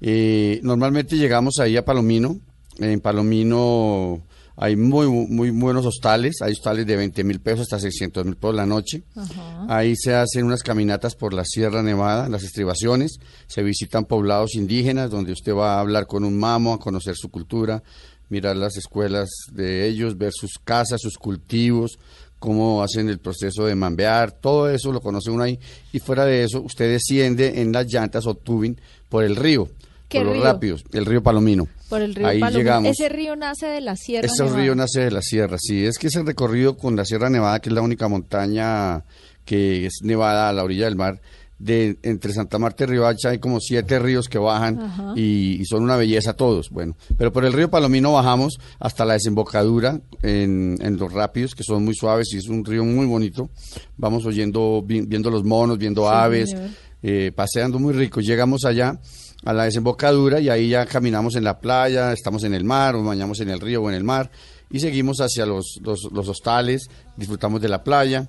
Eh, 0.00 0.60
normalmente 0.62 1.16
llegamos 1.16 1.58
ahí 1.58 1.76
a 1.76 1.84
Palomino. 1.84 2.38
En 2.78 3.00
Palomino 3.00 4.22
hay 4.60 4.74
muy, 4.74 5.06
muy 5.06 5.50
buenos 5.50 5.86
hostales. 5.86 6.42
Hay 6.42 6.52
hostales 6.52 6.84
de 6.84 6.96
20 6.96 7.22
mil 7.22 7.40
pesos 7.40 7.60
hasta 7.60 7.78
600 7.78 8.24
mil 8.24 8.36
pesos 8.36 8.56
la 8.56 8.66
noche. 8.66 9.04
Ajá. 9.14 9.66
Ahí 9.68 9.94
se 9.96 10.14
hacen 10.14 10.46
unas 10.46 10.64
caminatas 10.64 11.14
por 11.14 11.32
la 11.32 11.44
Sierra 11.44 11.80
Nevada, 11.80 12.28
las 12.28 12.42
estribaciones. 12.42 13.18
Se 13.46 13.62
visitan 13.62 14.04
poblados 14.04 14.56
indígenas 14.56 15.10
donde 15.10 15.30
usted 15.30 15.54
va 15.54 15.76
a 15.76 15.80
hablar 15.80 16.08
con 16.08 16.24
un 16.24 16.36
mamo, 16.36 16.74
a 16.74 16.80
conocer 16.80 17.14
su 17.14 17.30
cultura, 17.30 17.84
mirar 18.30 18.56
las 18.56 18.76
escuelas 18.76 19.28
de 19.52 19.86
ellos, 19.86 20.18
ver 20.18 20.32
sus 20.32 20.58
casas, 20.64 21.00
sus 21.00 21.18
cultivos, 21.18 21.96
cómo 22.40 22.82
hacen 22.82 23.08
el 23.08 23.20
proceso 23.20 23.64
de 23.64 23.76
mambear, 23.76 24.32
todo 24.32 24.68
eso 24.68 24.90
lo 24.90 25.00
conoce 25.00 25.30
uno 25.30 25.44
ahí. 25.44 25.60
Y 25.92 26.00
fuera 26.00 26.24
de 26.24 26.42
eso, 26.42 26.62
usted 26.62 26.90
desciende 26.90 27.60
en 27.60 27.70
las 27.70 27.86
llantas 27.86 28.26
o 28.26 28.34
tubing 28.34 28.80
por 29.08 29.22
el 29.22 29.36
río, 29.36 29.68
¿Qué 29.68 29.77
por 30.16 30.26
los 30.26 30.34
río? 30.34 30.44
rápidos, 30.44 30.84
el 30.92 31.04
río 31.06 31.22
Palomino. 31.22 31.68
Por 31.88 32.02
el 32.02 32.14
río 32.14 32.26
Ahí 32.26 32.40
Palomino. 32.40 32.58
llegamos. 32.58 32.90
Ese 32.90 33.08
río 33.08 33.36
nace 33.36 33.66
de 33.66 33.80
la 33.80 33.96
Sierra 33.96 34.26
Ese 34.26 34.42
Nevada. 34.44 34.60
río 34.62 34.74
nace 34.74 35.00
de 35.00 35.10
la 35.10 35.22
sierra, 35.22 35.56
sí. 35.58 35.84
Es 35.84 35.98
que 35.98 36.06
ese 36.08 36.22
recorrido 36.22 36.76
con 36.76 36.96
la 36.96 37.04
Sierra 37.04 37.28
Nevada, 37.30 37.60
que 37.60 37.68
es 37.68 37.74
la 37.74 37.82
única 37.82 38.08
montaña 38.08 39.04
que 39.44 39.86
es 39.86 40.00
nevada 40.02 40.48
a 40.48 40.52
la 40.52 40.62
orilla 40.64 40.84
del 40.84 40.96
mar, 40.96 41.20
de 41.58 41.98
entre 42.04 42.32
Santa 42.32 42.58
Marta 42.58 42.84
y 42.84 42.86
Riohacha 42.86 43.30
hay 43.30 43.38
como 43.40 43.58
siete 43.58 43.98
ríos 43.98 44.28
que 44.28 44.38
bajan 44.38 45.14
y, 45.16 45.60
y 45.60 45.64
son 45.64 45.82
una 45.82 45.96
belleza 45.96 46.34
todos. 46.34 46.70
Bueno, 46.70 46.94
pero 47.16 47.32
por 47.32 47.44
el 47.44 47.52
río 47.52 47.68
Palomino 47.68 48.12
bajamos 48.12 48.60
hasta 48.78 49.04
la 49.04 49.14
desembocadura 49.14 50.00
en, 50.22 50.76
en 50.80 50.96
los 50.98 51.12
rápidos, 51.12 51.56
que 51.56 51.64
son 51.64 51.84
muy 51.84 51.94
suaves 51.96 52.28
y 52.32 52.36
es 52.36 52.46
un 52.48 52.64
río 52.64 52.84
muy 52.84 53.06
bonito. 53.06 53.50
Vamos 53.96 54.24
oyendo, 54.26 54.82
vi- 54.86 55.00
viendo 55.00 55.30
los 55.30 55.42
monos, 55.44 55.78
viendo 55.78 56.02
Sí, 56.02 56.08
aves, 56.12 56.54
eh, 57.02 57.32
paseando 57.34 57.80
muy 57.80 57.92
rico. 57.92 58.20
Llegamos 58.20 58.64
allá 58.64 59.00
a 59.44 59.52
la 59.52 59.64
desembocadura 59.64 60.40
y 60.40 60.48
ahí 60.48 60.68
ya 60.70 60.84
caminamos 60.86 61.36
en 61.36 61.44
la 61.44 61.58
playa, 61.60 62.12
estamos 62.12 62.44
en 62.44 62.54
el 62.54 62.64
mar, 62.64 62.94
o 62.96 63.02
bañamos 63.04 63.40
en 63.40 63.50
el 63.50 63.60
río 63.60 63.82
o 63.82 63.88
en 63.88 63.94
el 63.94 64.04
mar 64.04 64.30
y 64.70 64.80
seguimos 64.80 65.18
hacia 65.20 65.46
los, 65.46 65.78
los, 65.82 66.08
los 66.12 66.28
hostales, 66.28 66.88
disfrutamos 67.16 67.60
de 67.60 67.68
la 67.68 67.82
playa. 67.84 68.28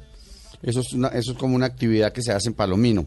Eso 0.61 0.81
es, 0.81 0.93
una- 0.93 1.09
eso 1.09 1.31
es 1.33 1.37
como 1.37 1.55
una 1.55 1.65
actividad 1.65 2.11
que 2.13 2.21
se 2.21 2.31
hace 2.31 2.49
en 2.49 2.53
Palomino. 2.55 3.05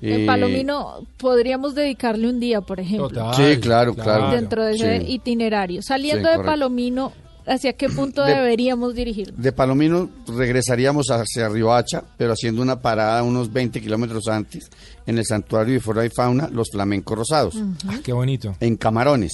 En 0.00 0.22
Eh, 0.22 0.26
Palomino 0.26 1.06
podríamos 1.16 1.74
dedicarle 1.76 2.28
un 2.28 2.40
día, 2.40 2.60
por 2.60 2.80
ejemplo. 2.80 3.08
Total. 3.08 3.34
Sí, 3.34 3.60
claro, 3.60 3.94
claro. 3.94 4.30
Dentro 4.32 4.64
de 4.64 4.72
ese 4.74 5.00
Sí. 5.00 5.12
itinerario. 5.12 5.80
Saliendo 5.82 6.24
Sí, 6.24 6.30
de 6.30 6.36
correcto. 6.38 6.50
Palomino, 6.50 7.12
hacia 7.46 7.72
qué 7.74 7.88
punto 7.88 8.24
De- 8.24 8.34
deberíamos 8.34 8.94
dirigirnos. 8.94 9.40
De 9.42 9.52
Palomino 9.52 10.08
regresaríamos 10.26 11.06
hacia 11.10 11.48
Riohacha, 11.48 12.02
pero 12.16 12.32
haciendo 12.32 12.62
una 12.62 12.80
parada 12.80 13.22
unos 13.22 13.52
20 13.52 13.80
kilómetros 13.80 14.28
antes 14.28 14.68
en 15.06 15.18
el 15.18 15.24
santuario 15.24 15.74
de 15.74 15.80
flora 15.80 16.04
y 16.06 16.10
fauna 16.10 16.48
Los 16.48 16.68
Flamencos 16.70 17.18
Rosados, 17.18 17.54
Ah, 17.88 17.98
qué 18.04 18.12
bonito. 18.12 18.54
en 18.60 18.76
Camarones, 18.76 19.32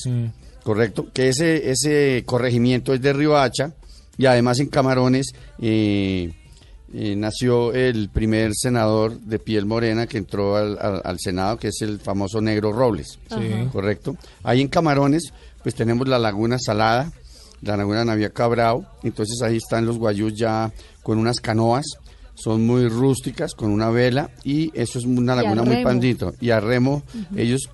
correcto. 0.63 1.09
Que 1.13 1.29
ese, 1.29 1.71
ese 1.71 2.23
corregimiento 2.27 2.93
es 2.95 3.01
de 3.03 3.13
Riohacha 3.13 3.73
y 4.17 4.27
además 4.27 4.59
en 4.61 4.69
Camarones 4.69 5.33
eh, 5.61 6.33
eh, 6.95 7.15
nació 7.17 7.73
el 7.75 8.09
primer 8.09 8.53
senador 8.55 9.19
de 9.21 9.39
piel 9.39 9.67
morena 9.67 10.07
que 10.07 10.17
entró 10.19 10.57
al, 10.57 10.79
al- 10.81 11.03
al 11.05 11.19
Senado, 11.21 11.59
que 11.59 11.69
es 11.69 11.83
el 11.83 12.01
famoso 12.01 12.41
Negro 12.41 12.73
Robles, 12.73 13.19
Sí. 13.29 13.69
correcto. 13.71 14.17
Ahí 14.43 14.61
en 14.63 14.69
Camarones, 14.69 15.33
pues 15.63 15.75
tenemos 15.75 16.09
la 16.09 16.19
Laguna 16.19 16.57
Salada, 16.59 17.13
la 17.63 17.77
Laguna 17.77 18.05
Navia 18.05 18.31
Cabrao, 18.31 18.85
entonces 19.03 19.41
ahí 19.43 19.57
están 19.57 19.87
los 19.87 19.99
guayús 19.99 20.35
ya 20.35 20.73
con 21.03 21.19
unas 21.19 21.41
canoas, 21.41 21.87
son 22.35 22.65
muy 22.67 22.89
rústicas, 22.89 23.55
con 23.55 23.71
una 23.71 23.91
vela, 23.91 24.31
y 24.45 24.71
eso 24.79 24.99
es 24.99 25.05
una 25.05 25.35
laguna 25.35 25.63
muy 25.65 25.83
pandito. 25.83 26.33
Y 26.41 26.51
a 26.51 26.61
remo, 26.61 27.03
ellos 27.35 27.69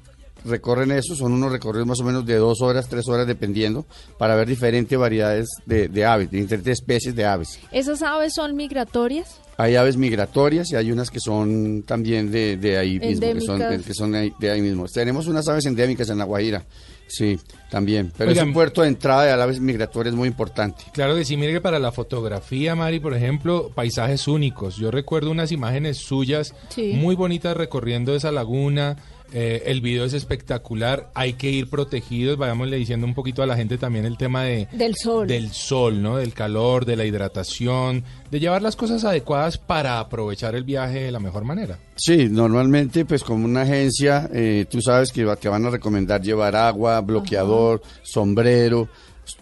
recorren 0.45 0.91
eso, 0.91 1.15
son 1.15 1.33
unos 1.33 1.53
recorridos 1.53 1.87
más 1.87 2.01
o 2.01 2.05
menos 2.05 2.25
de 2.25 2.37
dos 2.37 2.63
horas, 2.63 2.89
tres 2.89 3.09
horas, 3.09 3.27
dependiendo, 3.27 3.85
para 4.19 4.35
ver 4.37 4.49
diferentes 4.49 4.99
variedades 4.99 5.49
de, 5.67 5.89
de 5.89 6.05
aves, 6.05 6.31
de 6.31 6.41
diferentes 6.41 6.79
especies 6.79 7.15
de 7.15 7.25
aves. 7.27 7.59
¿Esas 7.73 8.03
aves 8.03 8.35
son 8.35 8.57
migratorias? 8.57 9.41
Hay 9.57 9.77
aves 9.77 9.97
migratorias 9.97 10.71
y 10.73 10.77
hay 10.77 10.91
unas 10.91 11.11
que 11.11 11.21
son 11.21 11.85
también 11.87 12.31
de, 12.31 12.57
de 12.57 12.77
ahí 12.77 12.99
mismo, 12.99 13.33
que 13.33 13.41
son, 13.41 13.59
que 13.59 14.19
de, 14.19 14.33
de 14.39 14.51
ahí 14.51 14.61
mismo. 14.61 14.87
Tenemos 14.87 15.27
unas 15.29 15.47
aves 15.49 15.67
endémicas 15.67 16.09
en 16.09 16.19
La 16.19 16.25
Guajira, 16.25 16.65
sí, 17.07 17.39
también, 17.71 18.13
pero 18.17 18.31
Oigan. 18.31 18.43
es 18.45 18.49
un 18.49 18.55
puerto 18.55 18.83
de 18.83 18.89
entrada 18.89 19.25
de 19.25 19.33
aves 19.33 19.61
migratorias 19.61 20.15
muy 20.15 20.29
importante. 20.29 20.85
Claro 20.93 21.15
que 21.17 21.25
sí, 21.25 21.37
mire 21.37 21.53
que 21.53 21.61
para 21.61 21.79
la 21.79 21.93
fotografía, 21.93 22.75
Mari, 22.75 23.01
por 23.01 23.15
ejemplo, 23.15 23.71
paisajes 23.75 24.27
únicos. 24.29 24.77
Yo 24.77 24.91
recuerdo 24.91 25.31
unas 25.31 25.53
imágenes 25.53 25.99
suyas 25.99 26.55
Sí. 26.69 26.93
muy 26.95 27.15
bonitas 27.15 27.57
recorriendo 27.57 28.15
esa 28.15 28.33
laguna. 28.33 28.97
Eh, 29.35 29.65
el 29.67 29.81
video 29.81 30.05
es 30.05 30.13
espectacular, 30.15 31.11
hay 31.15 31.33
que 31.35 31.51
ir 31.51 31.69
protegidos. 31.69 32.39
Vayámosle 32.39 32.77
diciendo 32.77 33.07
un 33.07 33.15
poquito 33.15 33.43
a 33.43 33.47
la 33.47 33.57
gente 33.57 33.77
también 33.77 34.05
el 34.07 34.17
tema 34.17 34.45
de, 34.45 34.69
Del 34.73 34.95
sol. 34.95 35.27
del 35.27 35.51
sol, 35.53 36.01
¿no? 36.01 36.17
Del 36.19 36.33
calor, 36.33 36.85
de 36.87 36.97
la 36.97 37.05
hidratación, 37.05 38.05
de 38.31 38.41
llevar 38.41 38.63
las 38.63 38.77
cosas 38.77 39.05
adecuadas 39.05 39.59
para 39.59 39.99
aprovechar 39.99 40.55
el 40.55 40.65
viaje 40.65 41.01
de 41.01 41.11
la 41.13 41.21
mejor 41.21 41.45
manera. 41.45 41.79
Sí, 41.97 42.29
normalmente 42.31 43.05
pues 43.05 43.23
como 43.25 43.45
una 43.45 43.63
agencia, 43.63 44.31
eh, 44.33 44.67
tú 44.71 44.81
sabes 44.81 45.13
que 45.13 45.25
va- 45.25 45.37
te 45.37 45.49
van 45.49 45.67
a 45.67 45.71
recomendar 45.71 46.23
llevar 46.23 46.55
agua, 46.57 47.01
bloqueador, 47.01 47.83
sombrero, 48.03 48.89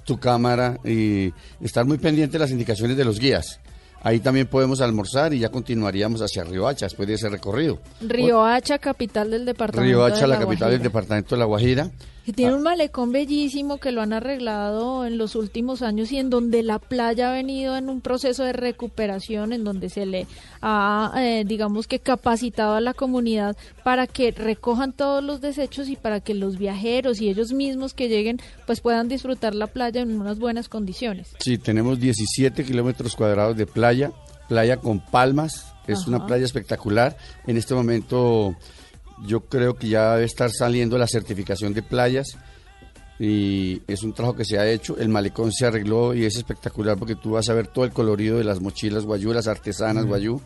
tu 0.04 0.18
cámara 0.18 0.78
y 0.84 1.32
estar 1.60 1.84
muy 1.84 1.98
pendiente 1.98 2.34
de 2.34 2.38
las 2.38 2.50
indicaciones 2.50 2.96
de 2.96 3.04
los 3.04 3.18
guías. 3.18 3.60
Ahí 4.04 4.18
también 4.18 4.48
podemos 4.48 4.80
almorzar 4.80 5.32
y 5.32 5.38
ya 5.38 5.50
continuaríamos 5.50 6.20
hacia 6.20 6.42
Riohacha 6.42 6.86
después 6.86 7.06
de 7.06 7.14
ese 7.14 7.28
recorrido. 7.28 7.78
Riohacha, 8.00 8.78
capital 8.78 9.30
del 9.30 9.44
departamento. 9.44 9.88
Riohacha, 9.88 10.22
de 10.22 10.26
la 10.26 10.34
La 10.34 10.40
capital 10.40 10.70
del 10.72 10.82
departamento 10.82 11.34
de 11.36 11.38
La 11.38 11.44
Guajira. 11.44 11.90
Que 12.24 12.32
tiene 12.32 12.54
un 12.54 12.62
malecón 12.62 13.10
bellísimo 13.10 13.78
que 13.78 13.90
lo 13.90 14.00
han 14.00 14.12
arreglado 14.12 15.04
en 15.04 15.18
los 15.18 15.34
últimos 15.34 15.82
años 15.82 16.12
y 16.12 16.18
en 16.18 16.30
donde 16.30 16.62
la 16.62 16.78
playa 16.78 17.30
ha 17.30 17.32
venido 17.32 17.76
en 17.76 17.88
un 17.88 18.00
proceso 18.00 18.44
de 18.44 18.52
recuperación, 18.52 19.52
en 19.52 19.64
donde 19.64 19.88
se 19.88 20.06
le 20.06 20.28
ha, 20.60 21.12
eh, 21.16 21.44
digamos 21.44 21.88
que, 21.88 21.98
capacitado 21.98 22.74
a 22.74 22.80
la 22.80 22.94
comunidad 22.94 23.56
para 23.82 24.06
que 24.06 24.30
recojan 24.30 24.92
todos 24.92 25.22
los 25.24 25.40
desechos 25.40 25.88
y 25.88 25.96
para 25.96 26.20
que 26.20 26.34
los 26.34 26.58
viajeros 26.58 27.20
y 27.20 27.28
ellos 27.28 27.52
mismos 27.52 27.92
que 27.92 28.08
lleguen, 28.08 28.38
pues 28.66 28.80
puedan 28.80 29.08
disfrutar 29.08 29.54
la 29.54 29.66
playa 29.66 30.02
en 30.02 30.20
unas 30.20 30.38
buenas 30.38 30.68
condiciones. 30.68 31.34
Sí, 31.40 31.58
tenemos 31.58 31.98
17 31.98 32.64
kilómetros 32.64 33.16
cuadrados 33.16 33.56
de 33.56 33.66
playa, 33.66 34.12
playa 34.48 34.76
con 34.76 35.00
palmas, 35.00 35.72
es 35.86 36.06
una 36.06 36.26
playa 36.26 36.44
espectacular. 36.44 37.16
En 37.46 37.56
este 37.56 37.74
momento 37.74 38.56
yo 39.26 39.40
creo 39.40 39.74
que 39.74 39.88
ya 39.88 40.14
debe 40.14 40.26
estar 40.26 40.50
saliendo 40.50 40.98
la 40.98 41.06
certificación 41.06 41.74
de 41.74 41.82
playas 41.82 42.36
y 43.18 43.82
es 43.86 44.02
un 44.02 44.12
trabajo 44.12 44.36
que 44.36 44.44
se 44.44 44.58
ha 44.58 44.68
hecho. 44.68 44.96
El 44.98 45.08
malecón 45.08 45.52
se 45.52 45.66
arregló 45.66 46.14
y 46.14 46.24
es 46.24 46.36
espectacular 46.36 46.96
porque 46.98 47.14
tú 47.14 47.32
vas 47.32 47.48
a 47.48 47.54
ver 47.54 47.68
todo 47.68 47.84
el 47.84 47.92
colorido 47.92 48.38
de 48.38 48.44
las 48.44 48.60
mochilas 48.60 49.04
guayú, 49.04 49.32
las 49.32 49.46
artesanas 49.46 50.06
guayú. 50.06 50.40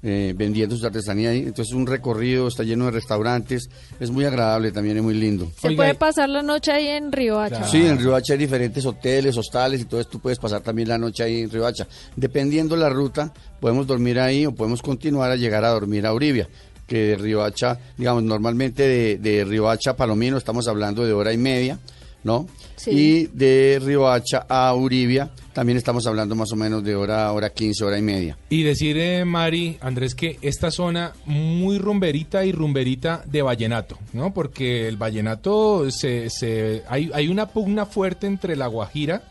eh, 0.00 0.32
vendiendo 0.36 0.76
su 0.76 0.86
artesanía 0.86 1.30
ahí, 1.30 1.38
entonces 1.40 1.74
un 1.74 1.84
recorrido, 1.84 2.46
está 2.46 2.62
lleno 2.62 2.84
de 2.84 2.92
restaurantes, 2.92 3.68
es 3.98 4.10
muy 4.12 4.24
agradable, 4.24 4.70
también 4.70 4.96
es 4.98 5.02
muy 5.02 5.14
lindo. 5.14 5.50
Se 5.60 5.72
puede 5.72 5.94
pasar 5.94 6.28
la 6.28 6.40
noche 6.40 6.70
ahí 6.70 6.86
en 6.86 7.10
Riohacha. 7.10 7.66
Sí, 7.66 7.84
en 7.84 7.98
Riohacha 7.98 8.34
hay 8.34 8.38
diferentes 8.38 8.86
hoteles, 8.86 9.36
hostales 9.36 9.80
y 9.80 9.86
todo 9.86 10.00
esto. 10.00 10.12
Tú 10.12 10.20
puedes 10.20 10.38
pasar 10.38 10.60
también 10.60 10.88
la 10.88 10.98
noche 10.98 11.24
ahí 11.24 11.40
en 11.40 11.50
Riohacha. 11.50 11.88
Dependiendo 12.14 12.76
la 12.76 12.88
ruta, 12.90 13.32
podemos 13.58 13.88
dormir 13.88 14.20
ahí 14.20 14.46
o 14.46 14.54
podemos 14.54 14.82
continuar 14.82 15.32
a 15.32 15.36
llegar 15.36 15.64
a 15.64 15.70
dormir 15.70 16.06
a 16.06 16.14
Uribia. 16.14 16.48
Que 16.88 16.96
de 16.98 17.16
Riohacha, 17.16 17.78
digamos, 17.96 18.24
normalmente 18.24 18.82
de, 18.82 19.18
de 19.18 19.44
Riohacha 19.44 19.90
a 19.90 19.96
Palomino 19.96 20.36
estamos 20.36 20.66
hablando 20.66 21.04
de 21.04 21.12
hora 21.12 21.32
y 21.32 21.38
media, 21.38 21.78
¿no? 22.24 22.48
Sí. 22.74 22.90
Y 22.90 23.26
de 23.26 23.80
Riohacha 23.80 24.46
a 24.48 24.74
Uribia 24.74 25.30
también 25.58 25.76
estamos 25.76 26.06
hablando 26.06 26.36
más 26.36 26.52
o 26.52 26.56
menos 26.56 26.84
de 26.84 26.94
hora, 26.94 27.32
hora 27.32 27.50
15, 27.50 27.84
hora 27.84 27.98
y 27.98 28.02
media. 28.02 28.38
Y 28.48 28.62
decir, 28.62 28.96
eh, 28.96 29.24
Mari, 29.24 29.76
Andrés, 29.80 30.14
que 30.14 30.38
esta 30.40 30.70
zona 30.70 31.14
muy 31.26 31.78
rumberita 31.78 32.44
y 32.44 32.52
rumberita 32.52 33.24
de 33.26 33.42
vallenato, 33.42 33.98
¿no? 34.12 34.32
Porque 34.32 34.86
el 34.86 34.96
vallenato, 34.96 35.90
se, 35.90 36.30
se, 36.30 36.84
hay, 36.88 37.10
hay 37.12 37.26
una 37.26 37.48
pugna 37.48 37.86
fuerte 37.86 38.28
entre 38.28 38.54
La 38.54 38.68
Guajira 38.68 39.24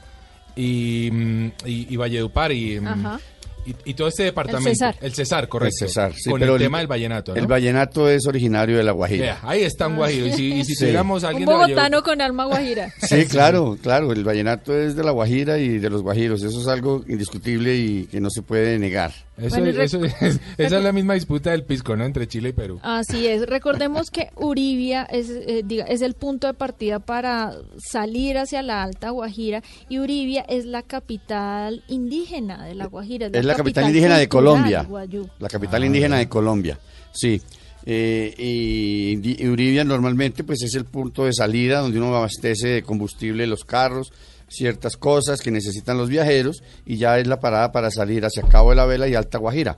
y, 0.53 1.09
mm, 1.13 1.45
y, 1.65 1.93
y 1.93 1.95
Valledupar 1.95 2.51
y, 2.51 2.77
mm, 2.81 2.87
Ajá. 2.87 3.19
Y, 3.67 3.75
y 3.91 3.93
todo 3.93 4.07
este 4.07 4.23
departamento. 4.23 4.69
Cesar. 4.69 4.95
El 5.01 5.13
Cesar, 5.13 5.47
correcto. 5.49 5.75
El 5.81 5.87
Cesar, 5.89 6.13
sí, 6.15 6.29
Con 6.29 6.39
pero 6.39 6.55
el 6.55 6.61
tema 6.61 6.77
del 6.79 6.87
vallenato, 6.87 7.33
¿no? 7.33 7.39
El 7.39 7.47
vallenato 7.47 8.09
es 8.09 8.25
originario 8.27 8.77
de 8.77 8.83
La 8.83 8.91
Guajira. 8.93 9.21
Vea, 9.23 9.39
ahí 9.43 9.63
está 9.63 9.87
un 9.87 9.95
guajiro. 9.97 10.27
Y 10.27 10.33
si, 10.33 10.53
y 10.53 10.63
si 10.65 10.73
Sí. 10.75 10.79
tuviéramos 10.81 11.23
a 11.23 11.27
Un 11.27 11.33
alguien 11.33 11.49
de 11.49 11.55
Valledupar- 11.55 11.67
bogotano 11.67 12.03
con 12.03 12.21
alma 12.21 12.45
guajira. 12.45 12.93
Sí, 13.01 13.25
claro, 13.25 13.77
claro, 13.81 14.11
el 14.11 14.23
vallenato 14.23 14.75
es 14.77 14.95
de 14.95 15.03
la 15.03 15.11
Guajira 15.11 15.57
y 15.57 15.77
de 15.79 15.89
los 15.89 16.01
guajiros, 16.01 16.43
eso 16.43 16.61
es 16.61 16.67
algo 16.67 17.03
indiscutible 17.07 17.75
y 17.75 18.05
que 18.05 18.19
no 18.19 18.29
se 18.29 18.41
puede 18.41 18.77
negar. 18.79 19.11
Eso, 19.37 19.49
Bueno, 19.57 19.69
y 19.69 19.73
rec- 19.73 19.83
eso 19.83 20.03
es- 20.03 20.39
esa 20.57 20.77
es 20.77 20.83
la 20.83 20.91
misma 20.91 21.13
disputa 21.13 21.51
del 21.51 21.63
pisco, 21.63 21.95
¿no? 21.95 22.03
Entre 22.05 22.27
Chile 22.27 22.49
y 22.49 22.53
Perú. 22.53 22.79
Así 22.81 23.27
es. 23.27 23.45
Recordemos 23.47 24.09
que 24.09 24.29
Uribia 24.35 25.03
es, 25.03 25.29
eh, 25.29 25.61
diga, 25.63 25.85
es 25.85 26.01
el 26.01 26.15
punto 26.15 26.47
de 26.47 26.53
partida 26.55 26.99
para 26.99 27.53
salir 27.77 28.37
hacia 28.39 28.63
la 28.63 28.81
Alta 28.83 29.11
Guajira 29.11 29.61
y 29.89 29.99
Uribia 29.99 30.41
es 30.49 30.65
la 30.65 30.81
capital 30.81 31.83
indígena 31.87 32.65
de 32.65 32.73
la 32.75 32.87
Guajira. 32.87 33.27
Es 33.31 33.45
la 33.45 33.55
capital 33.55 33.85
indígena 33.87 34.17
de 34.17 34.27
Colombia. 34.27 34.83
Guayú. 34.83 35.29
La 35.39 35.49
capital 35.49 35.83
Ah, 35.83 35.85
indígena 35.85 36.17
de 36.17 36.27
Colombia, 36.27 36.79
sí. 37.13 37.41
Eh, 37.89 38.33
y, 38.37 39.41
y 39.43 39.47
Uribia 39.47 39.83
normalmente 39.85 40.43
pues 40.43 40.61
es 40.63 40.75
el 40.75 40.83
punto 40.85 41.23
de 41.25 41.31
salida 41.33 41.79
donde 41.79 41.97
uno 41.99 42.13
abastece 42.15 42.67
de 42.67 42.81
combustible 42.83 43.47
los 43.47 43.63
carros, 43.63 44.11
ciertas 44.47 44.97
cosas 44.97 45.41
que 45.41 45.51
necesitan 45.51 45.97
los 45.97 46.09
viajeros 46.09 46.63
y 46.85 46.97
ya 46.97 47.19
es 47.19 47.27
la 47.27 47.39
parada 47.39 47.71
para 47.71 47.91
salir 47.91 48.25
hacia 48.25 48.43
Cabo 48.43 48.71
de 48.71 48.77
la 48.77 48.85
Vela 48.85 49.07
y 49.07 49.15
Alta 49.15 49.37
Guajira. 49.37 49.77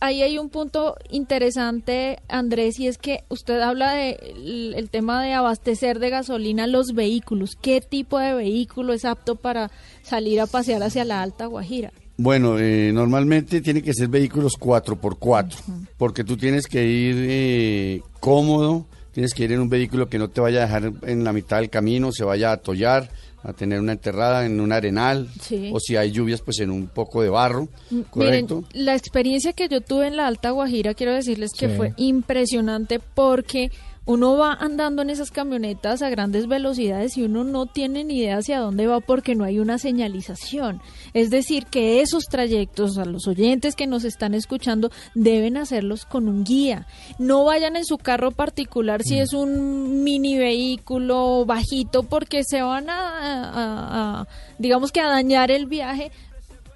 Ahí 0.00 0.22
hay 0.22 0.38
un 0.38 0.48
punto 0.48 0.94
interesante, 1.10 2.18
Andrés, 2.28 2.78
y 2.78 2.86
es 2.86 2.98
que 2.98 3.24
usted 3.28 3.60
habla 3.60 3.94
de 3.94 4.12
el, 4.36 4.74
el 4.76 4.90
tema 4.90 5.24
de 5.24 5.32
abastecer 5.32 5.98
de 5.98 6.10
gasolina 6.10 6.68
los 6.68 6.92
vehículos. 6.94 7.56
¿Qué 7.60 7.80
tipo 7.80 8.18
de 8.18 8.32
vehículo 8.32 8.92
es 8.92 9.04
apto 9.04 9.34
para 9.34 9.72
salir 10.02 10.40
a 10.40 10.46
pasear 10.46 10.84
hacia 10.84 11.04
la 11.04 11.20
Alta 11.20 11.46
Guajira? 11.46 11.92
Bueno, 12.20 12.58
eh, 12.58 12.90
normalmente 12.92 13.60
tiene 13.60 13.80
que 13.80 13.94
ser 13.94 14.08
vehículos 14.08 14.54
4x4, 14.58 15.86
porque 15.96 16.24
tú 16.24 16.36
tienes 16.36 16.66
que 16.66 16.84
ir 16.84 17.16
eh, 17.28 18.02
cómodo, 18.18 18.86
tienes 19.12 19.34
que 19.34 19.44
ir 19.44 19.52
en 19.52 19.60
un 19.60 19.68
vehículo 19.68 20.08
que 20.08 20.18
no 20.18 20.28
te 20.28 20.40
vaya 20.40 20.58
a 20.58 20.66
dejar 20.66 20.92
en 21.02 21.22
la 21.22 21.32
mitad 21.32 21.58
del 21.58 21.70
camino, 21.70 22.10
se 22.10 22.24
vaya 22.24 22.50
a 22.50 22.54
atollar, 22.54 23.08
a 23.42 23.52
tener 23.52 23.78
una 23.80 23.92
enterrada 23.92 24.44
en 24.44 24.60
un 24.60 24.72
arenal, 24.72 25.28
Sí. 25.40 25.70
o 25.72 25.78
si 25.80 25.96
hay 25.96 26.10
lluvias, 26.10 26.40
pues 26.42 26.58
en 26.60 26.70
un 26.70 26.88
poco 26.88 27.22
de 27.22 27.28
barro, 27.30 27.68
¿correcto? 28.10 28.64
Miren, 28.72 28.84
la 28.84 28.94
experiencia 28.96 29.52
que 29.52 29.68
yo 29.68 29.80
tuve 29.80 30.06
en 30.08 30.16
la 30.16 30.26
Alta 30.26 30.50
Guajira, 30.50 30.94
quiero 30.94 31.14
decirles 31.14 31.52
que 31.56 31.68
Sí. 31.68 31.74
fue 31.76 31.94
impresionante 31.96 32.98
porque 33.14 33.70
uno 34.08 34.36
va 34.38 34.54
andando 34.54 35.02
en 35.02 35.10
esas 35.10 35.30
camionetas 35.30 36.00
a 36.00 36.08
grandes 36.08 36.48
velocidades 36.48 37.16
y 37.18 37.22
uno 37.24 37.44
no 37.44 37.66
tiene 37.66 38.04
ni 38.04 38.18
idea 38.20 38.38
hacia 38.38 38.58
dónde 38.58 38.86
va 38.86 39.00
porque 39.00 39.34
no 39.34 39.44
hay 39.44 39.58
una 39.58 39.76
señalización. 39.78 40.80
Es 41.12 41.28
decir, 41.28 41.66
que 41.66 42.00
esos 42.00 42.24
trayectos 42.24 42.96
a 42.96 43.04
los 43.04 43.26
oyentes 43.28 43.76
que 43.76 43.86
nos 43.86 44.04
están 44.04 44.32
escuchando 44.32 44.90
deben 45.14 45.58
hacerlos 45.58 46.06
con 46.06 46.26
un 46.26 46.42
guía. 46.42 46.86
No 47.18 47.44
vayan 47.44 47.76
en 47.76 47.84
su 47.84 47.98
carro 47.98 48.30
particular 48.30 49.02
si 49.02 49.18
es 49.18 49.34
un 49.34 50.02
mini 50.02 50.38
vehículo 50.38 51.44
bajito 51.44 52.02
porque 52.02 52.44
se 52.44 52.62
van 52.62 52.88
a, 52.88 52.94
a- 53.18 54.20
a- 54.22 54.28
digamos 54.58 54.90
que 54.90 55.00
a 55.00 55.08
dañar 55.08 55.50
el 55.50 55.66
viaje 55.66 56.10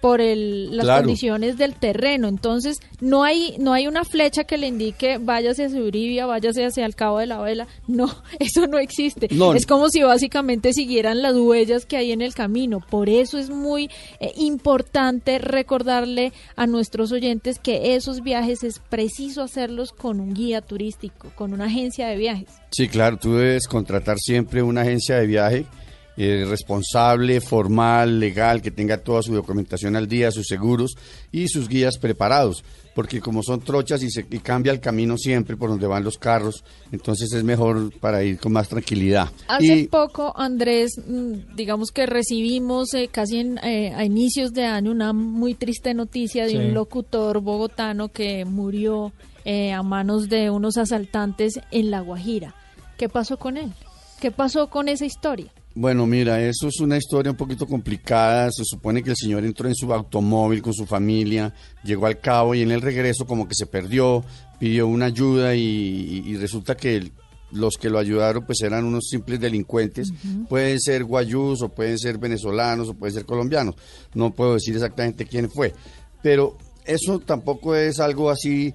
por 0.02 0.20
el, 0.20 0.76
las 0.76 0.84
Claro. 0.84 1.02
condiciones 1.04 1.56
del 1.56 1.76
terreno. 1.76 2.26
Entonces, 2.26 2.80
no 3.00 3.22
hay 3.22 3.54
no 3.58 3.72
hay 3.72 3.86
una 3.86 4.04
flecha 4.04 4.42
que 4.42 4.58
le 4.58 4.66
indique 4.66 5.18
váyase 5.18 5.66
hacia 5.66 5.80
Uribia, 5.80 6.26
váyase 6.26 6.64
hacia 6.66 6.84
el 6.84 6.96
Cabo 6.96 7.20
de 7.20 7.26
la 7.28 7.40
Vela. 7.40 7.68
No, 7.86 8.10
eso 8.40 8.66
no 8.66 8.78
existe. 8.78 9.28
No. 9.30 9.54
Es 9.54 9.64
como 9.64 9.88
si 9.88 10.02
básicamente 10.02 10.72
siguieran 10.72 11.22
las 11.22 11.36
huellas 11.36 11.86
que 11.86 11.96
hay 11.96 12.10
en 12.10 12.20
el 12.20 12.34
camino. 12.34 12.80
Por 12.80 13.08
eso 13.08 13.38
es 13.38 13.48
muy 13.48 13.90
eh, 14.18 14.32
importante 14.38 15.38
recordarle 15.38 16.32
a 16.56 16.66
nuestros 16.66 17.12
oyentes 17.12 17.60
que 17.60 17.94
esos 17.94 18.22
viajes 18.22 18.64
es 18.64 18.80
preciso 18.80 19.42
hacerlos 19.42 19.92
con 19.92 20.18
un 20.20 20.34
guía 20.34 20.62
turístico, 20.62 21.30
con 21.36 21.52
una 21.52 21.66
agencia 21.66 22.08
de 22.08 22.16
viajes. 22.16 22.48
Sí, 22.72 22.88
claro, 22.88 23.18
tú 23.18 23.34
debes 23.34 23.68
contratar 23.68 24.16
siempre 24.18 24.62
una 24.62 24.80
agencia 24.80 25.16
de 25.16 25.26
viaje 25.26 25.66
eh, 26.16 26.44
responsable, 26.48 27.40
formal, 27.40 28.20
legal, 28.20 28.60
que 28.62 28.70
tenga 28.70 28.98
toda 28.98 29.22
su 29.22 29.34
documentación 29.34 29.96
al 29.96 30.08
día, 30.08 30.30
sus 30.30 30.46
seguros 30.46 30.94
y 31.30 31.48
sus 31.48 31.68
guías 31.68 31.96
preparados, 31.98 32.62
porque 32.94 33.20
como 33.20 33.42
son 33.42 33.60
trochas 33.60 34.02
y, 34.02 34.10
se, 34.10 34.26
y 34.30 34.38
cambia 34.40 34.72
el 34.72 34.80
camino 34.80 35.16
siempre 35.16 35.56
por 35.56 35.70
donde 35.70 35.86
van 35.86 36.04
los 36.04 36.18
carros, 36.18 36.64
entonces 36.92 37.32
es 37.32 37.42
mejor 37.44 37.90
para 38.00 38.22
ir 38.22 38.38
con 38.38 38.52
más 38.52 38.68
tranquilidad. 38.68 39.30
Hace 39.48 39.76
Y- 39.78 39.86
poco, 39.86 40.32
Andrés, 40.36 41.00
mm, 41.06 41.54
digamos 41.56 41.90
que 41.90 42.04
recibimos 42.06 42.92
eh, 42.94 43.08
casi 43.10 43.38
en, 43.38 43.58
eh, 43.64 43.94
a 43.94 44.04
inicios 44.04 44.52
de 44.52 44.64
año 44.66 44.90
una 44.90 45.12
muy 45.14 45.54
triste 45.54 45.94
noticia 45.94 46.44
de 46.44 46.50
Sí. 46.50 46.56
un 46.56 46.74
locutor 46.74 47.40
bogotano 47.40 48.08
que 48.08 48.44
murió 48.44 49.12
eh, 49.44 49.72
a 49.72 49.82
manos 49.82 50.28
de 50.28 50.50
unos 50.50 50.76
asaltantes 50.76 51.58
en 51.72 51.90
La 51.90 52.00
Guajira. 52.00 52.54
¿Qué 52.96 53.08
pasó 53.08 53.38
con 53.38 53.56
él? 53.56 53.72
¿Qué 54.20 54.30
pasó 54.30 54.68
con 54.70 54.88
esa 54.88 55.04
historia? 55.04 55.50
Bueno, 55.74 56.06
mira, 56.06 56.40
eso 56.42 56.68
es 56.68 56.80
una 56.80 56.98
historia 56.98 57.30
un 57.30 57.36
poquito 57.36 57.66
complicada. 57.66 58.50
Se 58.52 58.62
supone 58.64 59.02
que 59.02 59.10
el 59.10 59.16
señor 59.16 59.44
entró 59.44 59.68
en 59.68 59.74
su 59.74 59.92
automóvil 59.92 60.60
con 60.60 60.74
su 60.74 60.84
familia, 60.84 61.54
llegó 61.82 62.06
al 62.06 62.18
cabo 62.20 62.54
y 62.54 62.60
en 62.60 62.70
el 62.70 62.82
regreso 62.82 63.26
como 63.26 63.48
que 63.48 63.54
se 63.54 63.64
perdió, 63.66 64.22
pidió 64.58 64.86
una 64.86 65.06
ayuda 65.06 65.54
y, 65.54 66.36
resulta 66.36 66.76
que 66.76 66.96
el- 66.96 67.12
los 67.52 67.76
que 67.76 67.90
lo 67.90 67.98
ayudaron 67.98 68.44
pues 68.46 68.60
eran 68.62 68.84
unos 68.84 69.08
simples 69.10 69.38
delincuentes. 69.40 70.12
Pueden 70.48 70.78
ser 70.80 71.04
guayús 71.04 71.62
o 71.62 71.68
pueden 71.70 71.98
ser 71.98 72.18
venezolanos 72.18 72.88
o 72.88 72.94
pueden 72.94 73.14
ser 73.14 73.24
colombianos. 73.26 73.74
No 74.14 74.30
puedo 74.34 74.54
decir 74.54 74.74
exactamente 74.74 75.26
quién 75.26 75.50
fue. 75.50 75.72
Pero 76.22 76.56
eso 76.86 77.18
tampoco 77.18 77.74
es 77.76 77.98
algo 78.00 78.30
así 78.30 78.72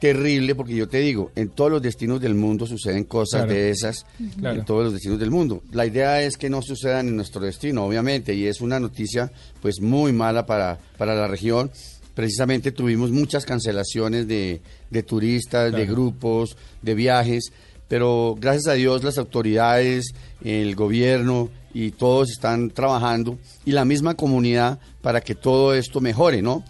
terrible 0.00 0.54
porque 0.54 0.74
yo 0.74 0.88
te 0.88 0.98
digo, 0.98 1.30
en 1.36 1.48
todos 1.48 1.70
los 1.70 1.82
destinos 1.82 2.20
del 2.20 2.34
mundo 2.34 2.66
suceden 2.66 3.04
cosas 3.04 3.42
Claro. 3.44 3.52
de 3.54 3.70
esas 3.70 4.04
Claro. 4.38 4.58
en 4.60 4.64
todos 4.64 4.84
los 4.84 4.92
destinos 4.92 5.18
del 5.18 5.30
mundo. 5.30 5.62
La 5.72 5.86
idea 5.86 6.22
es 6.22 6.36
que 6.36 6.50
no 6.50 6.60
sucedan 6.62 7.08
en 7.08 7.16
nuestro 7.16 7.40
destino, 7.40 7.84
obviamente, 7.86 8.34
y 8.34 8.46
es 8.46 8.60
una 8.60 8.78
noticia 8.78 9.32
pues 9.62 9.80
muy 9.80 10.12
mala 10.12 10.44
para, 10.46 10.78
para 10.98 11.14
la 11.14 11.26
región. 11.26 11.70
Precisamente 12.14 12.72
tuvimos 12.72 13.10
muchas 13.10 13.44
cancelaciones 13.44 14.26
de, 14.28 14.60
de 14.90 15.02
turistas, 15.02 15.72
de 15.72 15.86
grupos, 15.86 16.56
de 16.82 16.94
viajes, 16.94 17.52
pero 17.88 18.34
gracias 18.38 18.66
a 18.68 18.72
Dios 18.72 19.04
las 19.04 19.18
autoridades, 19.18 20.06
el 20.42 20.74
gobierno 20.74 21.50
y 21.74 21.90
todos 21.90 22.30
están 22.30 22.70
trabajando 22.70 23.38
y 23.66 23.72
la 23.72 23.84
misma 23.84 24.14
comunidad 24.14 24.78
para 25.02 25.20
que 25.20 25.34
todo 25.34 25.74
esto 25.74 26.00
mejore, 26.00 26.40
¿no? 26.42 26.64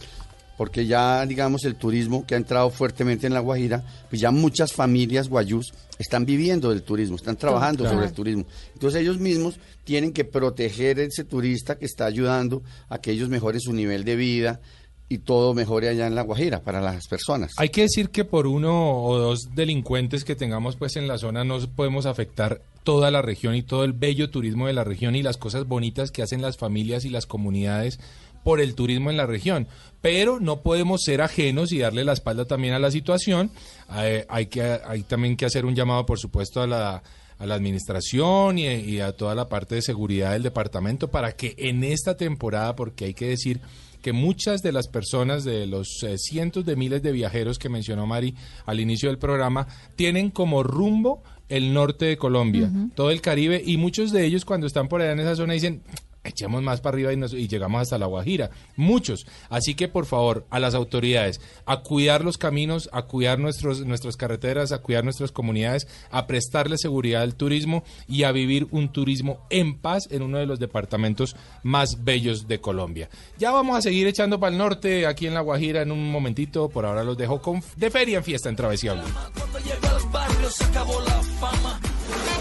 Porque 0.56 0.86
ya, 0.86 1.24
digamos, 1.26 1.64
el 1.64 1.76
turismo 1.76 2.26
que 2.26 2.34
ha 2.34 2.38
entrado 2.38 2.70
fuertemente 2.70 3.26
en 3.26 3.34
La 3.34 3.40
Guajira, 3.40 3.84
pues 4.08 4.20
ya 4.20 4.30
muchas 4.30 4.72
familias 4.72 5.28
guayús 5.28 5.72
están 5.98 6.24
viviendo 6.26 6.70
del 6.70 6.82
turismo, 6.82 7.16
están 7.16 7.36
trabajando 7.36 7.80
Claro. 7.84 7.94
sobre 7.96 8.08
el 8.08 8.12
turismo. 8.14 8.44
Entonces 8.74 9.00
ellos 9.00 9.18
mismos 9.18 9.58
tienen 9.84 10.12
que 10.12 10.24
proteger 10.24 10.98
a 10.98 11.02
ese 11.04 11.24
turista 11.24 11.78
que 11.78 11.86
está 11.86 12.06
ayudando 12.06 12.62
a 12.88 12.98
que 13.00 13.10
ellos 13.12 13.28
mejoren 13.28 13.60
su 13.60 13.72
nivel 13.72 14.04
de 14.04 14.16
vida 14.16 14.60
y 15.08 15.18
todo 15.18 15.54
mejore 15.54 15.88
allá 15.88 16.06
en 16.08 16.16
La 16.16 16.22
Guajira 16.22 16.62
para 16.62 16.80
las 16.80 17.06
personas. 17.06 17.52
Hay 17.58 17.68
que 17.68 17.82
decir 17.82 18.10
que 18.10 18.24
por 18.24 18.46
uno 18.48 19.02
o 19.04 19.16
dos 19.18 19.54
delincuentes 19.54 20.24
que 20.24 20.34
tengamos 20.34 20.74
pues 20.76 20.96
en 20.96 21.06
la 21.06 21.16
zona 21.16 21.44
no 21.44 21.60
podemos 21.76 22.06
afectar 22.06 22.60
toda 22.82 23.10
la 23.12 23.22
región 23.22 23.54
y 23.54 23.62
todo 23.62 23.84
el 23.84 23.92
bello 23.92 24.30
turismo 24.30 24.66
de 24.66 24.72
la 24.72 24.84
región 24.84 25.14
y 25.16 25.22
las 25.22 25.36
cosas 25.36 25.66
bonitas 25.66 26.10
que 26.10 26.22
hacen 26.22 26.42
las 26.42 26.56
familias 26.56 27.04
y 27.04 27.10
las 27.10 27.26
comunidades 27.26 28.00
por 28.46 28.60
el 28.60 28.76
turismo 28.76 29.10
en 29.10 29.16
la 29.16 29.26
región. 29.26 29.66
Pero 30.00 30.38
no 30.38 30.60
podemos 30.60 31.02
ser 31.02 31.20
ajenos 31.20 31.72
y 31.72 31.80
darle 31.80 32.04
la 32.04 32.12
espalda 32.12 32.44
también 32.44 32.74
a 32.74 32.78
la 32.78 32.92
situación. 32.92 33.50
Eh, 33.96 34.24
hay, 34.28 34.46
que, 34.46 34.62
hay 34.62 35.02
también 35.02 35.36
que 35.36 35.46
hacer 35.46 35.66
un 35.66 35.74
llamado, 35.74 36.06
por 36.06 36.20
supuesto, 36.20 36.62
a 36.62 36.68
la, 36.68 37.02
a 37.40 37.46
la 37.46 37.56
administración 37.56 38.56
y, 38.56 38.68
y 38.68 39.00
a 39.00 39.10
toda 39.16 39.34
la 39.34 39.48
parte 39.48 39.74
de 39.74 39.82
seguridad 39.82 40.30
del 40.30 40.44
departamento 40.44 41.08
para 41.08 41.32
que 41.32 41.56
en 41.58 41.82
esta 41.82 42.16
temporada, 42.16 42.76
porque 42.76 43.06
hay 43.06 43.14
que 43.14 43.26
decir 43.26 43.58
que 44.00 44.12
muchas 44.12 44.62
de 44.62 44.70
las 44.70 44.86
personas, 44.86 45.42
de 45.42 45.66
los 45.66 46.04
eh, 46.04 46.16
cientos 46.16 46.64
de 46.64 46.76
miles 46.76 47.02
de 47.02 47.10
viajeros 47.10 47.58
que 47.58 47.68
mencionó 47.68 48.06
Mari 48.06 48.36
al 48.64 48.78
inicio 48.78 49.08
del 49.08 49.18
programa, 49.18 49.66
tienen 49.96 50.30
como 50.30 50.62
rumbo 50.62 51.24
el 51.48 51.74
norte 51.74 52.04
de 52.04 52.16
Colombia, 52.16 52.70
todo 52.94 53.10
el 53.10 53.20
Caribe, 53.20 53.60
y 53.66 53.76
muchos 53.76 54.12
de 54.12 54.24
ellos 54.24 54.44
cuando 54.44 54.68
están 54.68 54.86
por 54.86 55.00
allá 55.00 55.10
en 55.10 55.20
esa 55.20 55.34
zona 55.34 55.54
dicen, 55.54 55.82
echemos 56.28 56.62
más 56.62 56.80
para 56.80 56.94
arriba 56.94 57.12
y, 57.12 57.48
llegamos 57.48 57.82
hasta 57.82 57.98
La 57.98 58.06
Guajira. 58.06 58.50
Muchos. 58.76 59.26
Así 59.48 59.74
que, 59.74 59.88
por 59.88 60.06
favor, 60.06 60.46
a 60.50 60.58
las 60.58 60.74
autoridades, 60.74 61.40
a 61.64 61.82
cuidar 61.82 62.24
los 62.24 62.38
caminos, 62.38 62.88
a 62.92 63.02
cuidar 63.02 63.38
nuestros, 63.38 63.84
nuestras 63.86 64.16
carreteras, 64.16 64.72
a 64.72 64.78
cuidar 64.78 65.04
nuestras 65.04 65.32
comunidades, 65.32 65.86
a 66.10 66.26
prestarle 66.26 66.78
seguridad 66.78 67.22
al 67.22 67.34
turismo 67.34 67.84
y 68.08 68.24
a 68.24 68.32
vivir 68.32 68.66
un 68.70 68.90
turismo 68.90 69.46
en 69.50 69.78
paz 69.78 70.08
en 70.10 70.22
uno 70.22 70.38
de 70.38 70.46
los 70.46 70.58
departamentos 70.58 71.36
más 71.62 72.04
bellos 72.04 72.48
de 72.48 72.60
Colombia. 72.60 73.08
Ya 73.38 73.50
vamos 73.50 73.76
a 73.76 73.82
seguir 73.82 74.06
echando 74.06 74.40
para 74.40 74.52
el 74.52 74.58
norte, 74.58 75.06
aquí 75.06 75.26
en 75.26 75.34
La 75.34 75.40
Guajira, 75.40 75.82
en 75.82 75.92
un 75.92 76.10
momentito. 76.10 76.68
Por 76.68 76.86
ahora 76.86 77.04
los 77.04 77.16
dejo 77.16 77.40
con 77.40 77.62
de 77.76 77.90
feria 77.90 78.18
en 78.18 78.24
fiesta 78.24 78.48
en 78.48 78.56
Travesía 78.56 78.94
Blue. 78.94 79.04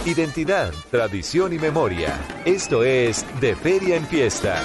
Identidad, 0.05 0.73
tradición 0.91 1.53
y 1.53 1.59
memoria. 1.59 2.17
Esto 2.45 2.83
es 2.83 3.25
De 3.39 3.55
Feria 3.55 3.95
en 3.95 4.05
Fiesta. 4.05 4.63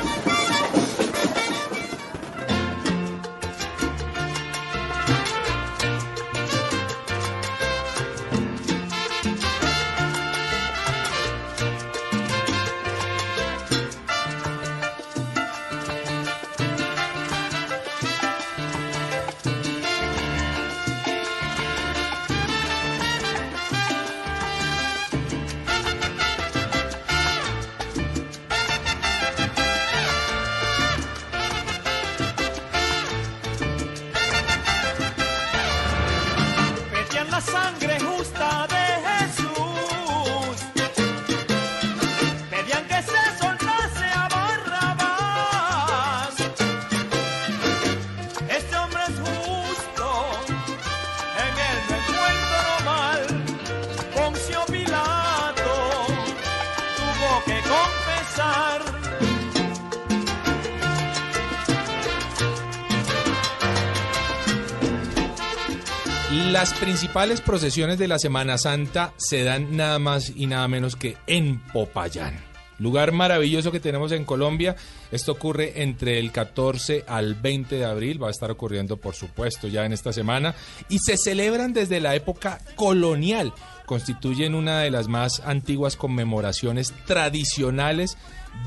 Principales 67.11 67.41
procesiones 67.41 67.99
de 67.99 68.07
la 68.07 68.21
Semana 68.21 68.57
Santa 68.57 69.15
se 69.17 69.43
dan 69.43 69.77
nada 69.77 69.99
más 69.99 70.33
y 70.37 70.47
nada 70.47 70.69
menos 70.69 70.95
que 70.95 71.17
en 71.27 71.59
Popayán. 71.59 72.39
Lugar 72.79 73.11
maravilloso 73.11 73.73
que 73.73 73.81
tenemos 73.81 74.13
en 74.13 74.25
Colombia. 74.25 74.77
Esto 75.11 75.33
ocurre 75.33 75.83
entre 75.83 76.21
el 76.21 76.31
14 76.31 77.05
al 77.09 77.35
20 77.35 77.75
de 77.75 77.85
abril. 77.85 78.23
Va 78.23 78.29
a 78.29 78.31
estar 78.31 78.53
ocurriendo, 78.53 78.97
por 78.97 79.17
supuesto, 79.17 79.67
ya 79.67 79.85
en 79.85 79.93
esta 79.93 80.13
semana. 80.13 80.55
Y 80.89 81.01
se 81.01 81.17
celebran 81.17 81.73
desde 81.73 81.99
la 81.99 82.15
época 82.15 82.61
colonial. 82.77 83.53
Constituyen 83.87 84.55
una 84.55 84.79
de 84.79 84.93
las 84.93 85.09
más 85.09 85.43
antiguas 85.45 85.97
conmemoraciones 85.97 86.95
tradicionales 87.07 88.19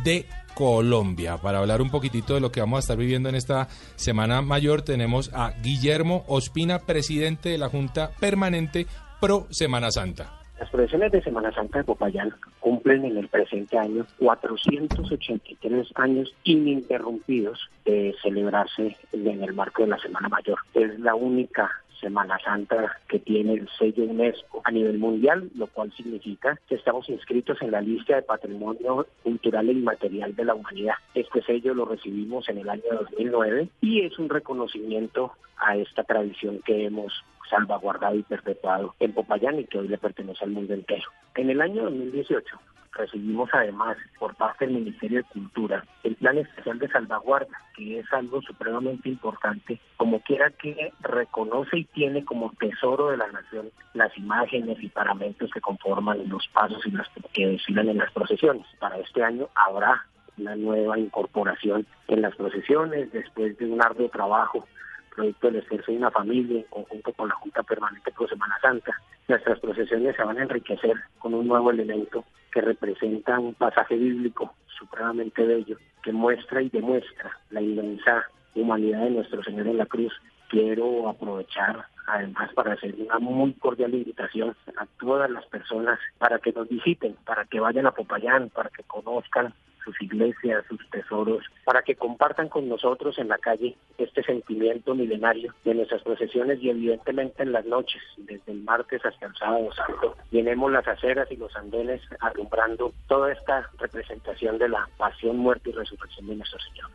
de 0.03 0.25
Colombia. 0.55 1.37
Para 1.37 1.59
hablar 1.59 1.81
un 1.81 1.89
poquitito 1.89 2.33
de 2.33 2.41
lo 2.41 2.51
que 2.51 2.59
vamos 2.59 2.77
a 2.77 2.79
estar 2.79 2.97
viviendo 2.97 3.29
en 3.29 3.35
esta 3.35 3.67
Semana 3.95 4.41
Mayor, 4.41 4.81
tenemos 4.81 5.31
a 5.33 5.51
Guillermo 5.61 6.23
Ospina, 6.27 6.79
presidente 6.79 7.49
de 7.49 7.57
la 7.57 7.69
Junta 7.69 8.11
Permanente 8.19 8.85
Pro 9.19 9.47
Semana 9.49 9.91
Santa. 9.91 10.39
Las 10.59 10.69
procesiones 10.69 11.11
de 11.11 11.21
Semana 11.21 11.51
Santa 11.51 11.79
de 11.79 11.83
Popayán 11.83 12.33
cumplen 12.59 13.03
en 13.03 13.17
el 13.17 13.27
presente 13.27 13.77
año 13.77 14.05
483 14.19 15.87
años 15.95 16.33
ininterrumpidos 16.43 17.59
de 17.83 18.15
celebrarse 18.21 18.95
en 19.11 19.43
el 19.43 19.53
marco 19.53 19.81
de 19.81 19.89
la 19.89 19.97
Semana 19.97 20.29
Mayor. 20.29 20.59
Es 20.73 20.97
la 20.99 21.15
única 21.15 21.82
Semana 22.03 22.37
Santa 22.43 22.99
que 23.07 23.19
tiene 23.19 23.53
el 23.53 23.69
sello 23.79 24.03
UNESCO 24.03 24.61
a 24.65 24.71
nivel 24.71 24.99
mundial, 24.99 25.49
lo 25.55 25.67
cual 25.67 25.91
significa 25.93 26.59
que 26.67 26.75
estamos 26.75 27.07
inscritos 27.09 27.61
en 27.61 27.71
la 27.71 27.81
lista 27.81 28.15
de 28.15 28.21
patrimonio 28.21 29.07
cultural 29.23 29.69
e 29.69 29.71
inmaterial 29.71 30.35
de 30.35 30.45
la 30.45 30.53
humanidad. 30.53 30.95
Este 31.15 31.41
sello 31.43 31.73
lo 31.73 31.85
recibimos 31.85 32.49
en 32.49 32.57
el 32.57 32.69
año 32.69 32.83
2009 32.91 33.69
y 33.81 34.01
es 34.01 34.19
un 34.19 34.29
reconocimiento 34.29 35.31
a 35.57 35.77
esta 35.77 36.03
tradición 36.03 36.59
que 36.65 36.85
hemos 36.85 37.13
salvaguardado 37.49 38.15
y 38.15 38.23
perpetuado 38.23 38.95
en 38.99 39.13
Popayán 39.13 39.59
y 39.59 39.65
que 39.65 39.79
hoy 39.79 39.87
le 39.87 39.97
pertenece 39.97 40.43
al 40.43 40.51
mundo 40.51 40.73
entero. 40.73 41.09
En 41.35 41.49
el 41.49 41.61
año 41.61 41.83
2018 41.83 42.59
recibimos 42.93 43.49
además 43.53 43.97
por 44.19 44.35
parte 44.35 44.65
del 44.65 44.75
Ministerio 44.75 45.19
de 45.19 45.29
Cultura 45.29 45.83
el 46.03 46.15
Plan 46.15 46.37
Especial 46.37 46.79
de 46.79 46.89
Salvaguarda, 46.89 47.57
que 47.75 47.99
es 47.99 48.13
algo 48.13 48.41
supremamente 48.41 49.09
importante, 49.09 49.79
como 49.97 50.19
quiera 50.21 50.51
que 50.51 50.93
reconoce 51.01 51.79
y 51.79 51.85
tiene 51.85 52.23
como 52.23 52.51
tesoro 52.59 53.09
de 53.09 53.17
la 53.17 53.27
nación 53.27 53.71
las 53.93 54.15
imágenes 54.17 54.77
y 54.81 54.89
paramentos 54.89 55.49
que 55.51 55.61
conforman 55.61 56.29
los 56.29 56.47
pasos 56.49 56.85
y 56.85 56.91
las 56.91 57.07
que 57.33 57.47
desfilan 57.47 57.89
en 57.89 57.97
las 57.97 58.11
procesiones. 58.11 58.65
Para 58.79 58.97
este 58.99 59.23
año 59.23 59.47
habrá 59.55 60.05
una 60.37 60.55
nueva 60.55 60.97
incorporación 60.97 61.85
en 62.07 62.21
las 62.21 62.35
procesiones 62.35 63.11
después 63.11 63.57
de 63.57 63.65
un 63.65 63.81
arduo 63.81 64.09
trabajo 64.09 64.67
producto 65.15 65.47
del 65.47 65.57
esfuerzo 65.57 65.91
de 65.91 65.97
una 65.97 66.11
familia 66.11 66.59
en 66.59 66.65
conjunto 66.69 67.13
con 67.13 67.29
la 67.29 67.35
Junta 67.35 67.63
Permanente 67.63 68.11
por 68.11 68.29
Semana 68.29 68.55
Santa. 68.61 68.93
Nuestras 69.27 69.59
procesiones 69.59 70.15
se 70.15 70.23
van 70.23 70.37
a 70.37 70.43
enriquecer 70.43 70.95
con 71.19 71.33
un 71.33 71.47
nuevo 71.47 71.71
elemento 71.71 72.25
que 72.51 72.61
representa 72.61 73.39
un 73.39 73.53
pasaje 73.53 73.95
bíblico 73.95 74.53
supremamente 74.67 75.45
bello, 75.45 75.77
que 76.01 76.11
muestra 76.11 76.61
y 76.61 76.69
demuestra 76.69 77.37
la 77.51 77.61
inmensa 77.61 78.25
humanidad 78.55 79.03
de 79.03 79.11
nuestro 79.11 79.43
Señor 79.43 79.67
en 79.67 79.77
la 79.77 79.85
cruz. 79.85 80.13
Quiero 80.49 81.09
aprovechar 81.09 81.85
además 82.07 82.53
para 82.53 82.73
hacer 82.73 82.95
una 82.95 83.19
muy 83.19 83.53
cordial 83.53 83.93
invitación 83.93 84.55
a 84.77 84.85
todas 84.99 85.29
las 85.29 85.45
personas 85.47 85.99
para 86.17 86.39
que 86.39 86.51
nos 86.51 86.67
visiten, 86.67 87.15
para 87.25 87.45
que 87.45 87.59
vayan 87.59 87.87
a 87.87 87.91
Popayán, 87.91 88.49
para 88.49 88.69
que 88.69 88.83
conozcan 88.83 89.53
sus 89.83 90.01
iglesias, 90.01 90.63
sus 90.69 90.79
tesoros, 90.89 91.43
para 91.65 91.81
que 91.81 91.95
compartan 91.95 92.47
con 92.47 92.69
nosotros 92.69 93.17
en 93.19 93.27
la 93.27 93.37
calle 93.37 93.75
este 93.97 94.23
sentimiento 94.23 94.95
milenario 94.95 95.53
de 95.65 95.75
nuestras 95.75 96.01
procesiones 96.03 96.61
y 96.61 96.69
evidentemente 96.69 97.43
en 97.43 97.51
las 97.51 97.65
noches, 97.65 98.01
desde 98.17 98.51
el 98.51 98.63
martes 98.63 99.05
hasta 99.05 99.25
el 99.25 99.35
sábado 99.35 99.71
santo, 99.73 100.15
llenemos 100.31 100.71
las 100.71 100.87
aceras 100.87 101.29
y 101.31 101.35
los 101.35 101.53
andenes 101.55 102.01
alumbrando 102.21 102.93
toda 103.07 103.33
esta 103.33 103.69
representación 103.77 104.57
de 104.57 104.69
la 104.69 104.87
pasión, 104.97 105.37
muerte 105.37 105.69
y 105.69 105.73
resurrección 105.73 106.27
de 106.27 106.35
nuestro 106.35 106.59
Señor. 106.59 106.89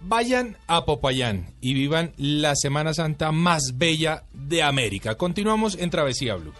Vayan 0.00 0.56
a 0.66 0.84
Popayán 0.84 1.54
y 1.60 1.74
vivan 1.74 2.12
la 2.16 2.54
Semana 2.54 2.94
Santa 2.94 3.32
más 3.32 3.72
bella 3.76 4.24
de 4.32 4.62
América. 4.62 5.16
Continuamos 5.16 5.76
en 5.76 5.90
Travesía 5.90 6.36
Blue. 6.36 6.52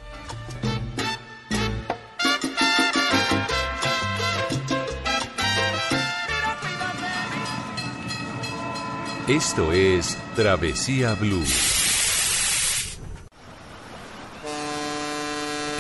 Esto 9.29 9.72
es 9.72 10.16
Travesía 10.37 11.14
Blue. 11.14 11.42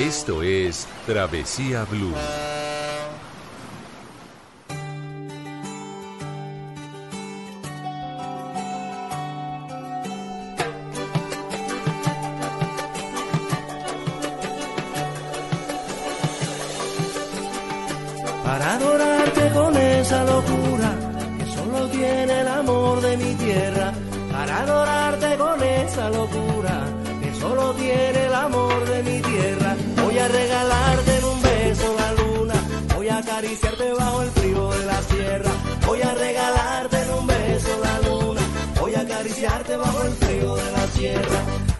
Esto 0.00 0.42
es 0.42 0.88
Travesía 1.06 1.84
Blue. 1.84 2.65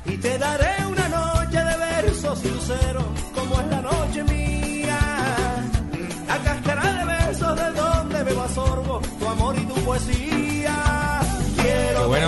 Y 0.05 0.16
te 0.19 0.37
daré 0.37 0.87
una 0.87 1.09
noche 1.09 1.57
de 1.57 1.77
versos 1.79 2.45
y 2.45 2.49
luceros 2.49 3.16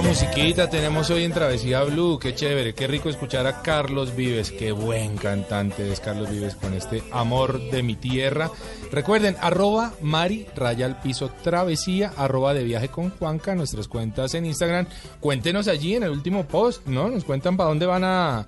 musiquita 0.09 0.71
tenemos 0.71 1.11
hoy 1.11 1.25
en 1.25 1.33
Travesía 1.33 1.83
Blue, 1.83 2.19
qué 2.19 2.35
chévere, 2.35 2.75
qué 2.75 2.87
rico 2.87 3.11
escuchar 3.11 3.47
a 3.47 3.61
Carlos 3.61 4.17
Vives, 4.17 4.51
qué 4.51 4.73
buen 4.73 5.19
cantante 5.19 5.93
es 5.93 6.01
Carlos 6.01 6.31
Vives 6.31 6.55
con 6.55 6.73
este 6.73 7.03
amor 7.13 7.61
de 7.71 7.83
mi 7.83 7.95
tierra. 7.95 8.51
Recuerden, 8.91 9.37
arroba 9.39 9.93
Mari, 10.01 10.47
raya 10.57 10.87
al 10.87 10.99
piso 11.03 11.31
travesía, 11.45 12.11
arroba 12.17 12.55
de 12.55 12.65
viaje 12.65 12.89
con 12.89 13.11
Juanca, 13.11 13.55
nuestras 13.55 13.87
cuentas 13.87 14.33
en 14.33 14.47
Instagram. 14.47 14.87
Cuéntenos 15.21 15.69
allí 15.69 15.97
en 15.97 16.05
el 16.05 16.11
último 16.11 16.47
post, 16.47 16.87
¿no? 16.87 17.11
Nos 17.11 17.25
cuentan 17.25 17.59
para 17.59 17.69
dónde 17.69 17.85
van 17.85 18.05
a... 18.05 18.47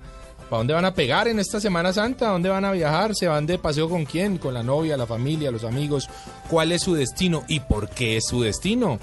¿Para 0.49 0.57
dónde 0.57 0.73
van 0.73 0.85
a 0.85 0.93
pegar 0.95 1.27
en 1.27 1.39
esta 1.39 1.61
Semana 1.61 1.93
Santa? 1.93 2.27
¿A 2.27 2.31
dónde 2.31 2.49
van 2.49 2.65
a 2.65 2.71
viajar? 2.71 3.15
¿Se 3.15 3.27
van 3.27 3.45
de 3.45 3.57
paseo 3.57 3.87
con 3.87 4.03
quién? 4.03 4.37
¿Con 4.37 4.53
la 4.53 4.63
novia, 4.63 4.97
la 4.97 5.05
familia, 5.05 5.51
los 5.51 5.63
amigos? 5.63 6.09
¿Cuál 6.49 6.73
es 6.73 6.81
su 6.81 6.95
destino 6.95 7.43
y 7.47 7.61
por 7.61 7.89
qué 7.89 8.17
es 8.17 8.25
su 8.25 8.41
destino? 8.41 8.99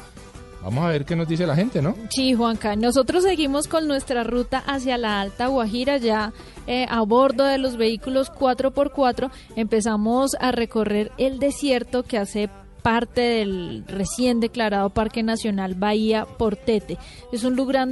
Vamos 0.62 0.84
a 0.84 0.88
ver 0.88 1.04
qué 1.04 1.14
nos 1.14 1.28
dice 1.28 1.46
la 1.46 1.54
gente, 1.54 1.80
¿no? 1.80 1.94
Sí, 2.10 2.34
Juanca, 2.34 2.76
nosotros 2.76 3.24
seguimos 3.24 3.68
con 3.68 3.86
nuestra 3.86 4.24
ruta 4.24 4.62
hacia 4.66 4.98
la 4.98 5.20
Alta 5.20 5.46
Guajira, 5.46 5.98
ya 5.98 6.32
eh, 6.66 6.86
a 6.88 7.00
bordo 7.02 7.44
de 7.44 7.58
los 7.58 7.76
vehículos 7.76 8.32
4x4 8.32 9.30
empezamos 9.56 10.32
a 10.40 10.52
recorrer 10.52 11.12
el 11.16 11.38
desierto 11.38 12.02
que 12.02 12.18
hace 12.18 12.50
parte 12.88 13.20
del 13.20 13.84
recién 13.86 14.40
declarado 14.40 14.88
Parque 14.88 15.22
Nacional 15.22 15.74
Bahía 15.74 16.24
Portete. 16.24 16.96
Es 17.32 17.44
un 17.44 17.54
lugar, 17.54 17.88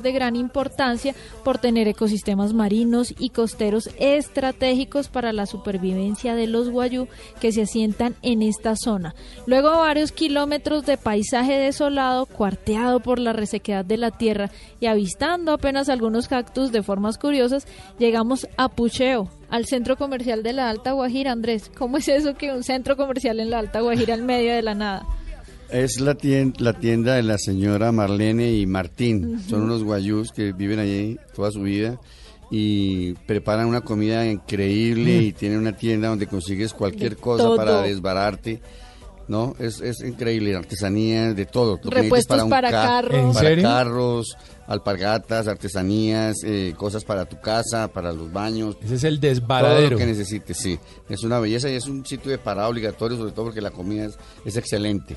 de, 0.00 0.12
gran 0.12 0.36
importancia 0.36 1.12
por 1.42 1.58
tener 1.58 1.88
ecosistemas 1.88 2.52
marinos 2.52 3.12
y 3.18 3.30
costeros 3.30 3.90
estratégicos 3.98 5.08
para 5.08 5.32
la 5.32 5.46
supervivencia 5.46 6.36
de 6.36 6.46
los 6.46 6.70
guayú 6.70 7.08
que 7.40 7.50
se 7.50 7.62
asientan 7.62 8.14
en 8.22 8.42
esta 8.42 8.76
zona. 8.76 9.16
Luego 9.44 9.70
varios 9.70 10.12
kilómetros 10.12 10.86
de 10.86 10.96
paisaje 10.96 11.58
desolado, 11.58 12.26
cuarteado 12.26 13.00
por 13.00 13.18
la 13.18 13.32
resequedad 13.32 13.84
de 13.84 13.96
la 13.96 14.12
tierra 14.12 14.52
y 14.78 14.86
avistando 14.86 15.50
apenas 15.50 15.88
algunos 15.88 16.28
cactus 16.28 16.70
de 16.70 16.84
formas 16.84 17.18
curiosas, 17.18 17.66
llegamos 17.98 18.46
a 18.56 18.68
Pucheo, 18.68 19.30
al 19.54 19.66
centro 19.66 19.96
comercial 19.96 20.42
de 20.42 20.52
la 20.52 20.68
Alta 20.68 20.90
Guajira, 20.90 21.30
Andrés. 21.30 21.70
¿Cómo 21.78 21.98
es 21.98 22.08
eso 22.08 22.34
que 22.34 22.52
un 22.52 22.64
centro 22.64 22.96
comercial 22.96 23.38
en 23.38 23.50
la 23.50 23.60
Alta 23.60 23.82
Guajira 23.82 24.14
en 24.14 24.26
medio 24.26 24.52
de 24.52 24.62
la 24.62 24.74
nada? 24.74 25.06
Es 25.70 26.00
la 26.00 26.16
tienda, 26.16 26.56
la 26.58 26.72
tienda 26.72 27.14
de 27.14 27.22
la 27.22 27.38
señora 27.38 27.92
Marlene 27.92 28.50
y 28.50 28.66
Martín. 28.66 29.40
Son 29.48 29.62
unos 29.62 29.84
guayús 29.84 30.32
que 30.32 30.50
viven 30.50 30.80
allí 30.80 31.20
toda 31.36 31.52
su 31.52 31.62
vida 31.62 32.00
y 32.50 33.12
preparan 33.28 33.68
una 33.68 33.82
comida 33.82 34.26
increíble 34.26 35.18
y 35.18 35.32
tienen 35.32 35.60
una 35.60 35.76
tienda 35.76 36.08
donde 36.08 36.26
consigues 36.26 36.72
cualquier 36.72 37.16
cosa 37.16 37.44
todo. 37.44 37.56
para 37.56 37.82
desbararte. 37.82 38.60
¿No? 39.26 39.54
Es, 39.58 39.80
es 39.80 40.00
increíble, 40.02 40.54
artesanías 40.54 41.34
de 41.34 41.46
todo. 41.46 41.80
Lo 41.82 41.90
Repuestos 41.90 42.36
necesites 42.36 42.42
un 42.44 42.50
para 42.50 42.70
ca- 42.70 42.82
carros. 42.86 43.14
¿En 43.14 43.32
Para 43.32 43.48
serio? 43.48 43.64
carros, 43.64 44.36
alpargatas, 44.66 45.48
artesanías, 45.48 46.36
eh, 46.44 46.74
cosas 46.76 47.04
para 47.04 47.24
tu 47.24 47.40
casa, 47.40 47.88
para 47.88 48.12
los 48.12 48.30
baños. 48.32 48.76
Ese 48.84 48.96
es 48.96 49.04
el 49.04 49.20
Todo 49.20 49.30
desbaradero. 49.30 49.90
lo 49.92 49.96
que 49.98 50.06
necesites, 50.06 50.56
sí. 50.58 50.78
Es 51.08 51.22
una 51.22 51.38
belleza 51.38 51.70
y 51.70 51.74
es 51.74 51.86
un 51.86 52.04
sitio 52.04 52.30
de 52.30 52.38
parada 52.38 52.68
obligatorio, 52.68 53.16
sobre 53.16 53.32
todo 53.32 53.46
porque 53.46 53.62
la 53.62 53.70
comida 53.70 54.04
es, 54.06 54.18
es 54.44 54.56
excelente. 54.56 55.16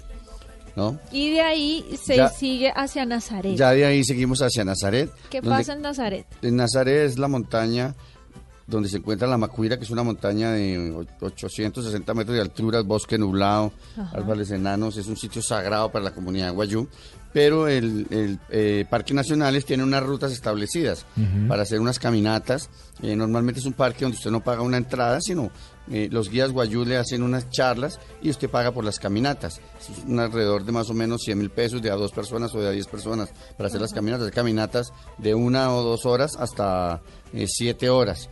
¿No? 0.77 0.99
Y 1.11 1.31
de 1.31 1.41
ahí 1.41 1.83
se 2.01 2.17
Ya- 2.17 2.29
sigue 2.29 2.71
hacia 2.75 3.03
Nazaret. 3.03 3.55
Ya 3.57 3.71
de 3.71 3.83
ahí 3.83 4.03
seguimos 4.03 4.41
hacia 4.43 4.63
Nazaret. 4.63 5.09
¿Qué 5.31 5.41
donde- 5.41 5.57
pasa 5.57 5.73
en 5.73 5.81
Nazaret? 5.81 6.27
En 6.43 6.55
Nazaret 6.55 7.07
es 7.09 7.17
la 7.17 7.27
montaña 7.27 7.95
donde 8.67 8.89
se 8.89 8.97
encuentra 8.97 9.27
la 9.27 9.37
Macuira, 9.37 9.77
que 9.77 9.85
es 9.85 9.89
una 9.89 10.03
montaña 10.03 10.51
de 10.51 10.91
o- 10.91 11.25
860 11.25 12.13
metros 12.13 12.35
de 12.35 12.41
altura, 12.41 12.81
bosque 12.81 13.17
nublado, 13.17 13.71
Ajá. 13.97 14.11
árboles 14.17 14.51
enanos, 14.51 14.97
es 14.97 15.07
un 15.07 15.15
sitio 15.17 15.41
sagrado 15.41 15.89
para 15.91 16.03
la 16.05 16.11
comunidad 16.13 16.47
de 16.47 16.51
Guayú, 16.51 16.87
pero 17.33 17.67
el, 17.67 18.07
el, 18.09 18.39
eh, 18.49 18.85
Parques 18.89 19.13
Nacionales 19.15 19.63
tiene 19.65 19.83
unas 19.83 20.03
rutas 20.03 20.31
establecidas 20.31 21.05
para 21.47 21.63
hacer 21.63 21.79
unas 21.79 21.99
caminatas. 21.99 22.69
Eh, 23.01 23.15
normalmente 23.15 23.59
es 23.59 23.65
un 23.65 23.73
parque 23.73 24.05
donde 24.05 24.17
usted 24.17 24.31
no 24.31 24.43
paga 24.43 24.63
una 24.63 24.77
entrada, 24.77 25.21
sino 25.21 25.51
eh, 25.91 26.09
los 26.11 26.29
guías 26.29 26.51
Guayú 26.51 26.83
le 26.83 26.97
hacen 26.97 27.21
unas 27.21 27.49
charlas 27.51 27.99
y 28.23 28.29
usted 28.31 28.49
paga 28.49 28.71
por 28.71 28.83
las 28.83 28.97
caminatas. 28.97 29.61
Es 29.79 30.03
un 30.07 30.19
alrededor 30.19 30.65
de 30.65 30.71
más 30.71 30.89
o 30.89 30.93
menos 30.95 31.21
100 31.23 31.37
mil 31.37 31.49
pesos 31.51 31.81
de 31.81 31.91
a 31.91 31.95
dos 31.95 32.11
personas 32.11 32.53
o 32.55 32.59
de 32.59 32.69
a 32.69 32.71
10 32.71 32.87
personas 32.87 33.29
para 33.55 33.67
hacer 33.67 33.81
las 33.81 33.93
caminatas. 33.93 34.25
Hay 34.25 34.33
caminatas 34.33 34.91
de 35.19 35.35
una 35.35 35.73
o 35.75 35.83
dos 35.83 36.05
horas 36.07 36.35
hasta 36.37 37.01
eh, 37.33 37.45
siete 37.47 37.89
horas. 37.89 38.29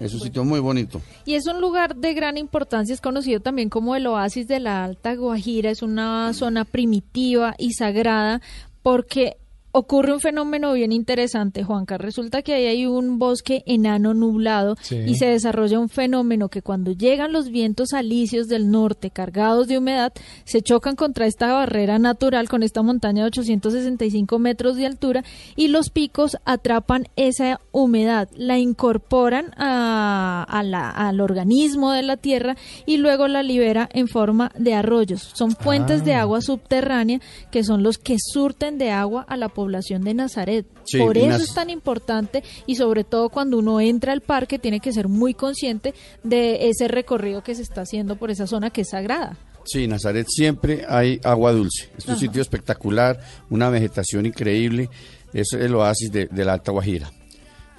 Es 0.00 0.14
un 0.14 0.20
sitio 0.20 0.44
muy 0.44 0.60
bonito. 0.60 1.00
Y 1.24 1.34
es 1.34 1.46
un 1.46 1.60
lugar 1.60 1.96
de 1.96 2.14
gran 2.14 2.36
importancia, 2.36 2.94
es 2.94 3.00
conocido 3.00 3.40
también 3.40 3.68
como 3.68 3.96
el 3.96 4.06
oasis 4.06 4.46
de 4.46 4.60
la 4.60 4.84
Alta 4.84 5.14
Guajira, 5.14 5.70
es 5.70 5.82
una 5.82 6.32
zona 6.34 6.64
primitiva 6.64 7.54
y 7.58 7.72
sagrada 7.72 8.40
porque 8.82 9.36
ocurre 9.72 10.12
un 10.12 10.20
fenómeno 10.20 10.72
bien 10.72 10.92
interesante, 10.92 11.62
Juanca. 11.62 11.98
Resulta 11.98 12.42
que 12.42 12.54
ahí 12.54 12.66
hay 12.66 12.86
un 12.86 13.18
bosque 13.18 13.62
enano 13.66 14.14
nublado 14.14 14.76
Sí. 14.80 14.96
y 15.06 15.14
se 15.16 15.26
desarrolla 15.26 15.78
un 15.78 15.88
fenómeno 15.88 16.48
que 16.48 16.62
cuando 16.62 16.92
llegan 16.92 17.32
los 17.32 17.50
vientos 17.50 17.92
alisios 17.92 18.48
del 18.48 18.70
norte 18.70 19.10
cargados 19.10 19.68
de 19.68 19.78
humedad, 19.78 20.12
se 20.44 20.62
chocan 20.62 20.96
contra 20.96 21.26
esta 21.26 21.52
barrera 21.52 21.98
natural 21.98 22.48
con 22.48 22.62
esta 22.62 22.82
montaña 22.82 23.22
de 23.22 23.28
865 23.28 24.38
metros 24.38 24.76
de 24.76 24.86
altura 24.86 25.22
y 25.56 25.68
los 25.68 25.90
picos 25.90 26.36
atrapan 26.44 27.06
esa 27.16 27.60
humedad, 27.72 28.28
la 28.36 28.58
incorporan 28.58 29.52
a- 29.56 30.44
a 30.48 30.62
la- 30.62 30.90
al 30.90 31.20
organismo 31.20 31.92
de 31.92 32.02
la 32.02 32.16
tierra 32.16 32.56
y 32.86 32.96
luego 32.96 33.28
la 33.28 33.42
libera 33.42 33.88
en 33.92 34.08
forma 34.08 34.50
de 34.58 34.74
arroyos. 34.74 35.30
Son 35.34 35.52
fuentes 35.52 36.04
de 36.04 36.14
Ah. 36.14 36.22
agua 36.22 36.40
subterránea 36.40 37.20
que 37.50 37.64
son 37.64 37.82
los 37.82 37.98
que 37.98 38.16
surten 38.18 38.78
de 38.78 38.90
agua 38.90 39.24
a 39.28 39.36
la 39.36 39.48
población 39.58 40.04
de 40.04 40.14
Nazaret. 40.14 40.66
Sí, 40.84 40.98
Por 40.98 41.18
eso 41.18 41.42
es 41.42 41.52
tan 41.52 41.68
importante 41.68 42.44
y 42.64 42.76
sobre 42.76 43.02
todo 43.02 43.28
cuando 43.28 43.58
uno 43.58 43.80
entra 43.80 44.12
al 44.12 44.20
parque 44.20 44.56
tiene 44.60 44.78
que 44.78 44.92
ser 44.92 45.08
muy 45.08 45.34
consciente 45.34 45.94
de 46.22 46.68
ese 46.68 46.86
recorrido 46.86 47.42
que 47.42 47.56
se 47.56 47.62
está 47.62 47.80
haciendo 47.80 48.14
por 48.14 48.30
esa 48.30 48.46
zona 48.46 48.70
que 48.70 48.82
es 48.82 48.90
sagrada. 48.90 49.36
Sí, 49.64 49.88
Nazaret 49.88 50.28
siempre 50.28 50.84
hay 50.88 51.18
agua 51.24 51.50
dulce. 51.50 51.90
Es 51.98 52.04
un 52.06 52.12
Ajá. 52.12 52.20
sitio 52.20 52.40
espectacular, 52.40 53.18
una 53.50 53.68
vegetación 53.68 54.26
increíble. 54.26 54.90
Es 55.32 55.52
el 55.54 55.74
oasis 55.74 56.12
de, 56.12 56.26
de 56.26 56.44
la 56.44 56.52
Alta 56.52 56.70
Guajira. 56.70 57.10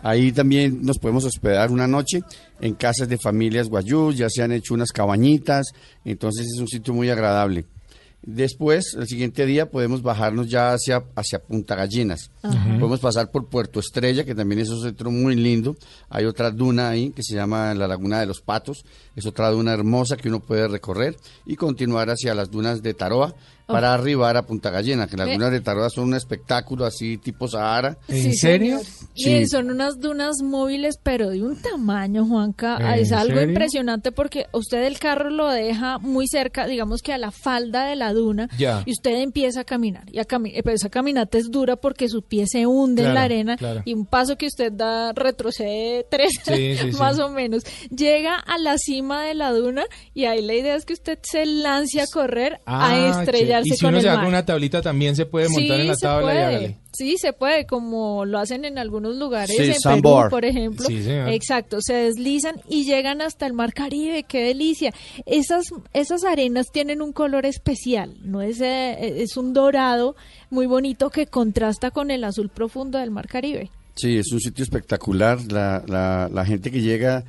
Ahí 0.03 0.33
también 0.33 0.81
nos 0.81 0.99
podemos 0.99 1.23
hospedar 1.23 1.71
una 1.71 1.87
noche 1.87 2.19
en 2.59 2.73
casas 2.75 3.07
de 3.07 3.17
familias 3.17 3.69
guayú, 3.69 4.11
ya 4.11 4.29
se 4.29 4.43
han 4.43 4.51
hecho 4.51 4.73
unas 4.73 4.91
cabañitas, 4.91 5.67
entonces 6.03 6.45
es 6.53 6.59
un 6.59 6.67
sitio 6.67 6.93
muy 6.93 7.09
agradable. 7.09 7.63
Después, 8.21 8.95
el 8.95 9.07
siguiente 9.07 9.45
día, 9.45 9.71
podemos 9.71 10.01
bajarnos 10.01 10.49
ya 10.49 10.73
hacia, 10.73 11.05
hacia 11.15 11.39
Punta 11.39 11.75
Gallinas. 11.75 12.31
Ajá. 12.41 12.65
Podemos 12.77 12.99
pasar 12.99 13.31
por 13.31 13.47
Puerto 13.47 13.79
Estrella, 13.79 14.25
que 14.25 14.35
también 14.35 14.59
es 14.59 14.69
un 14.69 14.81
centro 14.81 15.09
muy 15.09 15.35
lindo. 15.35 15.77
Hay 16.09 16.25
otra 16.25 16.51
duna 16.51 16.89
ahí 16.89 17.11
que 17.11 17.23
se 17.23 17.35
llama 17.35 17.73
la 17.73 17.87
Laguna 17.87 18.19
de 18.19 18.25
los 18.25 18.41
Patos. 18.41 18.83
Es 19.15 19.25
otra 19.25 19.49
duna 19.49 19.73
hermosa 19.73 20.17
que 20.17 20.27
uno 20.27 20.41
puede 20.41 20.67
recorrer 20.67 21.15
y 21.45 21.55
continuar 21.55 22.09
hacia 22.09 22.35
las 22.35 22.51
dunas 22.51 22.83
de 22.83 22.93
Taroa 22.93 23.35
para 23.69 23.93
arribar 23.93 24.35
a 24.37 24.41
Punta 24.45 24.69
Gallina, 24.69 25.07
que 25.07 25.15
las 25.17 25.27
Ve- 25.27 25.33
dunas 25.33 25.51
de 25.51 25.61
Taroa 25.61 25.89
son 25.89 26.05
un 26.05 26.15
espectáculo 26.15 26.85
así 26.85 27.17
tipo 27.17 27.47
Sahara. 27.47 27.97
Sí, 28.09 28.33
señor. 28.35 28.81
Sí. 29.15 29.31
Y 29.31 29.47
son 29.47 29.69
unas 29.69 29.99
dunas 29.99 30.37
móviles, 30.43 30.99
pero 31.01 31.29
de 31.29 31.43
un 31.43 31.61
tamaño, 31.61 32.25
Juanca. 32.25 32.77
¿En 32.79 32.99
Es 32.99 33.11
algo 33.11 33.35
serio? 33.35 33.49
impresionante 33.49 34.11
porque 34.11 34.47
usted 34.53 34.83
el 34.83 34.97
carro 34.99 35.29
lo 35.29 35.49
deja 35.49 35.97
muy 35.99 36.27
cerca, 36.27 36.65
digamos 36.67 37.01
que 37.01 37.13
a 37.13 37.17
la 37.17 37.31
falda 37.31 37.85
de 37.85 37.95
la 37.95 38.13
duna, 38.13 38.49
Ya. 38.57 38.83
y 38.85 38.91
usted 38.91 39.15
empieza 39.21 39.61
a 39.61 39.63
caminar. 39.63 40.03
Y 40.11 40.19
a 40.19 40.25
cami- 40.25 40.51
eh, 40.55 40.61
pero 40.63 40.75
esa 40.75 40.89
caminata 40.89 41.37
es 41.37 41.51
dura 41.51 41.75
porque 41.75 42.09
su 42.09 42.21
pie 42.23 42.45
se 42.47 42.65
hunde 42.65 43.03
en 43.03 43.13
la 43.13 43.23
arena 43.23 43.55
claro. 43.57 43.81
y 43.85 43.93
un 43.93 44.05
paso 44.05 44.37
que 44.37 44.47
usted 44.47 44.71
da 44.71 45.11
retrocede 45.13 46.05
tres, 46.09 46.31
Sí, 46.43 46.75
sí, 46.77 46.77
sí. 46.91 46.97
más 46.97 47.19
o 47.19 47.29
menos. 47.29 47.63
Llega 47.95 48.35
a 48.35 48.57
la 48.57 48.77
cima 48.77 49.23
de 49.23 49.33
la 49.35 49.51
duna 49.51 49.83
y 50.13 50.25
ahí 50.25 50.41
la 50.41 50.53
idea 50.53 50.75
es 50.75 50.85
que 50.85 50.93
usted 50.93 51.19
se 51.21 51.45
lance 51.45 52.01
a 52.01 52.05
correr 52.11 52.59
Ah, 52.65 52.89
a 52.91 53.21
estrellarse 53.21 53.58
y 53.65 53.71
si 53.71 53.79
con 53.79 53.89
uno 53.89 53.97
el 53.97 54.03
se 54.03 54.09
mar. 54.09 54.25
una 54.27 54.45
tablita 54.45 54.81
también 54.81 55.15
se 55.15 55.25
puede 55.25 55.49
montar 55.49 55.79
en 55.79 55.87
la 55.87 55.95
se 55.95 56.01
tabla 56.05 56.21
y 56.21 56.25
puede. 56.35 56.43
hágale. 56.45 56.77
Sí, 56.91 57.17
se 57.17 57.33
puede, 57.33 57.65
como 57.65 58.25
lo 58.25 58.39
hacen 58.39 58.65
en 58.65 58.77
algunos 58.77 59.15
lugares, 59.15 59.55
Sí, 59.55 59.63
en. 59.63 60.01
Perú, 60.01 60.27
por 60.29 60.43
ejemplo. 60.45 60.85
Sí, 60.85 61.03
señor. 61.03 61.29
Exacto, 61.29 61.77
se 61.81 61.93
deslizan 61.93 62.61
y 62.67 62.83
llegan 62.85 63.21
hasta 63.21 63.45
el 63.45 63.53
Mar 63.53 63.73
Caribe, 63.73 64.23
qué 64.23 64.43
delicia. 64.43 64.91
Esas, 65.25 65.65
esas 65.93 66.23
arenas 66.23 66.67
tienen 66.71 67.01
un 67.01 67.13
color 67.13 67.45
especial, 67.45 68.17
no 68.23 68.41
es, 68.41 68.59
eh, 68.61 69.21
es 69.21 69.37
un 69.37 69.53
dorado 69.53 70.15
muy 70.49 70.65
bonito 70.65 71.09
que 71.09 71.27
contrasta 71.27 71.91
con 71.91 72.11
el 72.11 72.23
azul 72.23 72.49
profundo 72.49 72.97
del 72.97 73.11
Mar 73.11 73.27
Caribe. 73.27 73.69
Sí, 73.95 74.17
es 74.17 74.31
un 74.31 74.39
sitio 74.39 74.63
espectacular. 74.63 75.39
La, 75.51 75.83
la, 75.87 76.29
la 76.31 76.45
gente 76.45 76.71
que 76.71 76.81
llega 76.81 77.23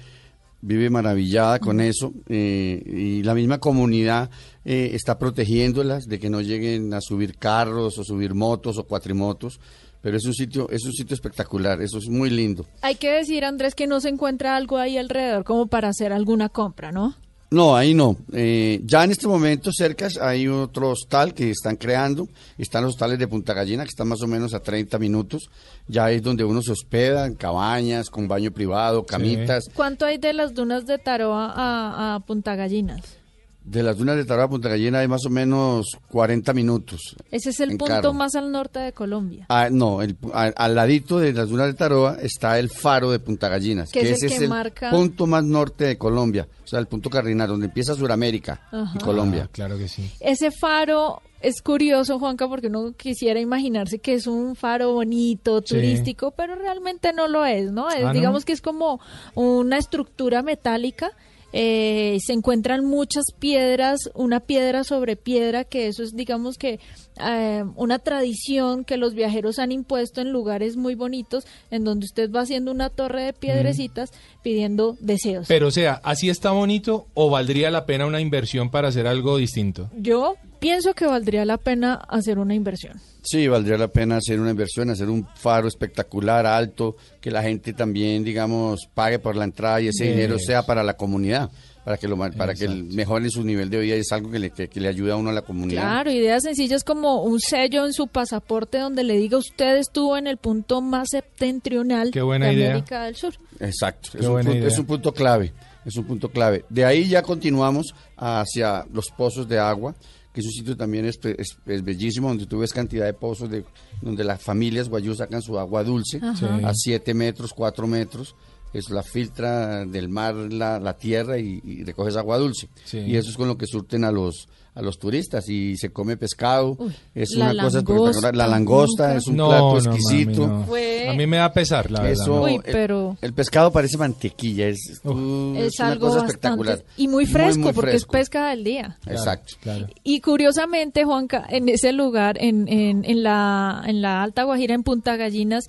vive 0.62 0.90
maravillada 0.90 1.58
con 1.58 1.80
eso 1.80 2.12
eh, 2.28 2.82
y 2.86 3.22
la 3.22 3.34
misma 3.34 3.58
comunidad 3.58 4.30
eh, 4.64 4.90
está 4.94 5.18
protegiéndolas 5.18 6.06
de 6.06 6.18
que 6.18 6.30
no 6.30 6.40
lleguen 6.40 6.92
a 6.94 7.00
subir 7.00 7.36
carros 7.36 7.98
o 7.98 8.04
subir 8.04 8.34
motos 8.34 8.78
o 8.78 8.84
cuatrimotos. 8.84 9.60
Pero 10.02 10.16
es 10.16 10.24
un 10.24 10.32
sitio, 10.32 10.66
es 10.70 10.84
un 10.86 10.92
sitio 10.92 11.12
espectacular, 11.14 11.82
eso 11.82 11.98
es 11.98 12.08
muy 12.08 12.30
lindo. 12.30 12.64
Hay 12.80 12.94
que 12.94 13.10
decir, 13.10 13.44
Andrés, 13.44 13.74
que 13.74 13.86
no 13.86 14.00
se 14.00 14.08
encuentra 14.08 14.56
algo 14.56 14.78
ahí 14.78 14.96
alrededor 14.96 15.44
como 15.44 15.66
para 15.66 15.88
hacer 15.88 16.14
alguna 16.14 16.48
compra, 16.48 16.90
¿no? 16.90 17.16
No, 17.52 17.74
ahí 17.74 17.94
no. 17.94 18.16
Eh, 18.32 18.80
ya 18.84 19.02
en 19.02 19.10
este 19.10 19.26
momento 19.26 19.72
cerca 19.72 20.08
hay 20.20 20.46
otro 20.46 20.90
hostal 20.90 21.34
que 21.34 21.50
están 21.50 21.74
creando. 21.76 22.28
Están 22.56 22.84
los 22.84 22.92
hostales 22.94 23.18
de 23.18 23.26
Punta 23.26 23.54
Gallina, 23.54 23.82
que 23.82 23.88
están 23.88 24.06
más 24.06 24.22
o 24.22 24.28
menos 24.28 24.54
a 24.54 24.60
30 24.60 24.98
minutos. 25.00 25.50
Ya 25.88 26.12
es 26.12 26.22
donde 26.22 26.44
uno 26.44 26.62
se 26.62 26.70
hospeda, 26.70 27.26
en 27.26 27.34
cabañas, 27.34 28.08
con 28.08 28.28
baño 28.28 28.52
privado, 28.52 29.04
camitas. 29.04 29.68
¿Cuánto 29.74 30.06
hay 30.06 30.18
de 30.18 30.32
las 30.32 30.54
dunas 30.54 30.86
de 30.86 30.98
Taroa 30.98 31.52
a, 31.56 32.14
a 32.14 32.20
Punta 32.20 32.54
Gallinas? 32.54 33.19
De 33.62 33.82
las 33.82 33.98
dunas 33.98 34.16
de 34.16 34.24
Taroa 34.24 34.46
a 34.46 34.48
Punta 34.48 34.68
Gallina 34.70 35.00
hay 35.00 35.06
más 35.08 35.24
o 35.26 35.30
menos 35.30 35.86
40 36.10 36.52
minutos. 36.54 37.14
Ese 37.30 37.50
es 37.50 37.60
el 37.60 37.70
punto 37.70 37.86
carro. 37.86 38.12
más 38.14 38.34
al 38.34 38.50
norte 38.50 38.80
de 38.80 38.92
Colombia. 38.92 39.46
Ah, 39.48 39.68
no, 39.70 40.00
el- 40.02 40.16
a- 40.32 40.52
al 40.56 40.74
ladito 40.74 41.18
de 41.18 41.32
las 41.34 41.50
dunas 41.50 41.66
de 41.66 41.74
Taroa 41.74 42.16
está 42.22 42.58
el 42.58 42.70
faro 42.70 43.10
de 43.10 43.18
Punta 43.20 43.48
Gallinas, 43.48 43.90
Que 43.92 44.00
es 44.00 44.06
el 44.06 44.12
ese 44.14 44.26
que 44.28 44.34
es 44.34 44.40
el 44.42 44.48
marca- 44.48 44.90
punto 44.90 45.26
más 45.26 45.44
norte 45.44 45.84
de 45.84 45.98
Colombia, 45.98 46.48
o 46.64 46.66
sea, 46.66 46.78
el 46.80 46.86
punto 46.86 47.10
cardinal, 47.10 47.48
donde 47.48 47.66
empieza 47.66 47.94
Suramérica 47.94 48.62
Ajá. 48.72 48.92
y 48.94 48.98
Colombia. 49.04 49.48
claro 49.52 49.76
que 49.76 49.88
sí. 49.88 50.10
Ese 50.20 50.50
faro 50.50 51.20
es 51.42 51.62
curioso, 51.62 52.18
Juanca, 52.18 52.48
porque 52.48 52.66
uno 52.68 52.92
quisiera 52.96 53.40
imaginarse 53.40 53.98
que 53.98 54.14
es 54.14 54.26
un 54.26 54.56
faro 54.56 54.94
bonito, 54.94 55.60
Sí. 55.64 55.74
turístico, 55.74 56.32
pero 56.32 56.54
realmente 56.54 57.12
no 57.12 57.28
lo 57.28 57.44
es, 57.44 57.70
¿no? 57.70 57.88
Es, 57.90 57.96
Ah, 58.02 58.08
¿no? 58.08 58.12
digamos 58.14 58.44
que 58.44 58.52
es 58.52 58.62
como 58.62 59.00
una 59.34 59.76
estructura 59.78 60.42
metálica. 60.42 61.10
Eh, 61.52 62.18
se 62.24 62.32
encuentran 62.32 62.84
muchas 62.84 63.24
piedras, 63.38 64.10
una 64.14 64.40
piedra 64.40 64.84
sobre 64.84 65.16
piedra, 65.16 65.64
que 65.64 65.88
eso 65.88 66.02
es, 66.02 66.14
digamos 66.14 66.56
que, 66.56 66.80
eh, 67.16 67.64
una 67.76 67.98
tradición 67.98 68.84
que 68.84 68.96
los 68.96 69.14
viajeros 69.14 69.58
han 69.58 69.72
impuesto 69.72 70.20
en 70.20 70.30
lugares 70.30 70.76
muy 70.76 70.94
bonitos, 70.94 71.46
en 71.70 71.84
donde 71.84 72.06
usted 72.06 72.30
va 72.30 72.42
haciendo 72.42 72.70
una 72.70 72.90
torre 72.90 73.24
de 73.24 73.32
piedrecitas 73.32 74.12
pidiendo 74.42 74.96
deseos. 75.00 75.46
Pero 75.48 75.68
o 75.68 75.70
sea, 75.70 76.00
¿así 76.02 76.30
está 76.30 76.50
bonito 76.52 77.06
o 77.14 77.30
valdría 77.30 77.70
la 77.70 77.86
pena 77.86 78.06
una 78.06 78.20
inversión 78.20 78.70
para 78.70 78.88
hacer 78.88 79.06
algo 79.06 79.36
distinto? 79.36 79.90
Yo 79.96 80.36
pienso 80.60 80.94
que 80.94 81.06
valdría 81.06 81.44
la 81.44 81.56
pena 81.58 81.94
hacer 81.94 82.38
una 82.38 82.54
inversión. 82.54 83.00
Sí, 83.22 83.48
valdría 83.48 83.76
la 83.76 83.88
pena 83.88 84.16
hacer 84.16 84.40
una 84.40 84.50
inversión, 84.50 84.90
hacer 84.90 85.08
un 85.10 85.26
faro 85.34 85.68
espectacular, 85.68 86.46
alto, 86.46 86.96
que 87.20 87.30
la 87.30 87.42
gente 87.42 87.72
también, 87.72 88.24
digamos, 88.24 88.88
pague 88.94 89.18
por 89.18 89.36
la 89.36 89.44
entrada 89.44 89.80
y 89.80 89.88
ese 89.88 90.04
dinero 90.04 90.38
sea 90.38 90.64
para 90.64 90.82
la 90.82 90.94
comunidad, 90.94 91.50
para 91.90 91.98
que 91.98 92.08
lo 92.08 92.16
para 92.16 92.54
que 92.54 92.64
el- 92.66 92.84
mejore 92.84 93.28
su 93.30 93.42
nivel 93.42 93.68
de 93.70 93.80
vida 93.80 93.96
y 93.96 94.00
es 94.00 94.12
algo 94.12 94.30
que 94.30 94.38
le, 94.38 94.50
que, 94.50 94.68
que 94.68 94.80
le 94.80 94.88
ayuda 94.88 95.14
a 95.14 95.16
uno 95.16 95.30
a 95.30 95.32
la 95.32 95.42
comunidad. 95.42 95.82
Claro, 95.82 96.10
ideas 96.12 96.42
sencillas 96.44 96.84
como 96.84 97.22
un 97.24 97.40
sello 97.40 97.84
en 97.84 97.92
su 97.92 98.06
pasaporte 98.06 98.78
donde 98.78 99.02
le 99.02 99.16
diga 99.16 99.38
usted 99.38 99.76
estuvo 99.78 100.16
en 100.16 100.26
el 100.26 100.36
punto 100.36 100.80
más 100.80 101.08
septentrional 101.10 102.10
Qué 102.10 102.22
buena 102.22 102.46
de 102.46 102.52
idea. 102.54 102.70
América 102.70 103.04
del 103.04 103.16
Sur. 103.16 103.34
Exacto, 103.58 104.10
es 104.18 104.26
un, 104.26 104.42
punto, 104.44 104.66
es 104.66 104.78
un 104.78 104.86
punto 104.86 105.12
clave, 105.12 105.52
es 105.84 105.96
un 105.96 106.04
punto 106.04 106.28
clave. 106.30 106.64
De 106.68 106.84
ahí 106.84 107.08
ya 107.08 107.22
continuamos 107.22 107.94
hacia 108.16 108.86
los 108.92 109.10
pozos 109.10 109.48
de 109.48 109.58
agua, 109.58 109.94
que 110.32 110.40
es 110.40 110.46
un 110.46 110.52
sitio 110.52 110.76
también 110.76 111.06
es, 111.06 111.18
es- 111.36 111.56
es 111.66 111.82
bellísimo, 111.84 112.28
donde 112.28 112.46
tú 112.46 112.58
ves 112.60 112.72
cantidad 112.72 113.04
de 113.04 113.14
pozos, 113.14 113.50
de, 113.50 113.64
donde 114.00 114.22
las 114.24 114.40
familias 114.40 114.88
guayú 114.88 115.14
sacan 115.14 115.42
su 115.42 115.58
agua 115.58 115.82
dulce 115.82 116.20
a 116.22 116.72
7 116.72 117.14
metros, 117.14 117.52
4 117.52 117.86
metros, 117.86 118.36
eso 118.72 118.94
la 118.94 119.02
filtra 119.02 119.84
del 119.84 120.08
mar 120.08 120.34
la, 120.34 120.78
la 120.78 120.94
tierra 120.96 121.38
y, 121.38 121.60
y 121.64 121.84
recoges 121.84 122.16
agua 122.16 122.38
dulce. 122.38 122.68
Sí. 122.84 122.98
Y 122.98 123.16
eso 123.16 123.30
es 123.30 123.36
con 123.36 123.48
lo 123.48 123.56
que 123.58 123.66
surten 123.66 124.04
a 124.04 124.12
los 124.12 124.48
a 124.72 124.82
los 124.82 125.00
turistas 125.00 125.48
y 125.48 125.76
se 125.76 125.90
come 125.90 126.16
pescado. 126.16 126.76
Uy, 126.78 126.94
es 127.12 127.30
la 127.32 127.50
una 127.50 127.64
cosa 127.64 127.78
langosta, 127.78 128.10
espectacular. 128.10 128.34
La 128.36 128.46
langosta 128.46 129.16
es 129.16 129.26
un 129.26 129.36
No, 129.36 129.48
plato 129.48 129.64
no, 129.72 129.78
exquisito. 129.78 130.46
mami, 130.46 130.58
no. 130.60 130.64
Fue- 130.66 131.08
A 131.08 131.12
mí 131.12 131.26
me 131.26 131.36
da 131.38 131.52
pesar, 131.52 131.90
la. 131.90 132.08
Eso. 132.08 132.42
Uy, 132.42 132.60
pero- 132.64 133.16
el, 133.20 133.34
pescado 133.34 133.72
parece 133.72 133.98
mantequilla, 133.98 134.68
es, 134.68 135.00
uh, 135.02 135.54
es 135.56 135.80
algo 135.80 136.06
cosa 136.08 136.24
espectacular. 136.24 136.84
y 136.96 137.08
muy 137.08 137.26
fresco 137.26 137.58
muy 137.64 137.72
porque 137.72 137.90
fresco. 137.90 138.12
es 138.16 138.20
pesca 138.20 138.48
del 138.50 138.62
día. 138.62 138.96
Exacto. 139.06 139.56
Claro. 139.60 139.88
Y 140.04 140.20
curiosamente, 140.20 141.02
Juanca, 141.04 141.44
en 141.50 141.68
ese 141.68 141.92
lugar, 141.92 142.36
en, 142.40 142.68
en, 142.68 143.04
en, 143.04 143.22
la, 143.24 143.82
en 143.86 144.00
la 144.02 144.22
Alta 144.22 144.44
Guajira, 144.44 144.74
en 144.76 144.84
Punta 144.84 145.16
Gallinas, 145.16 145.66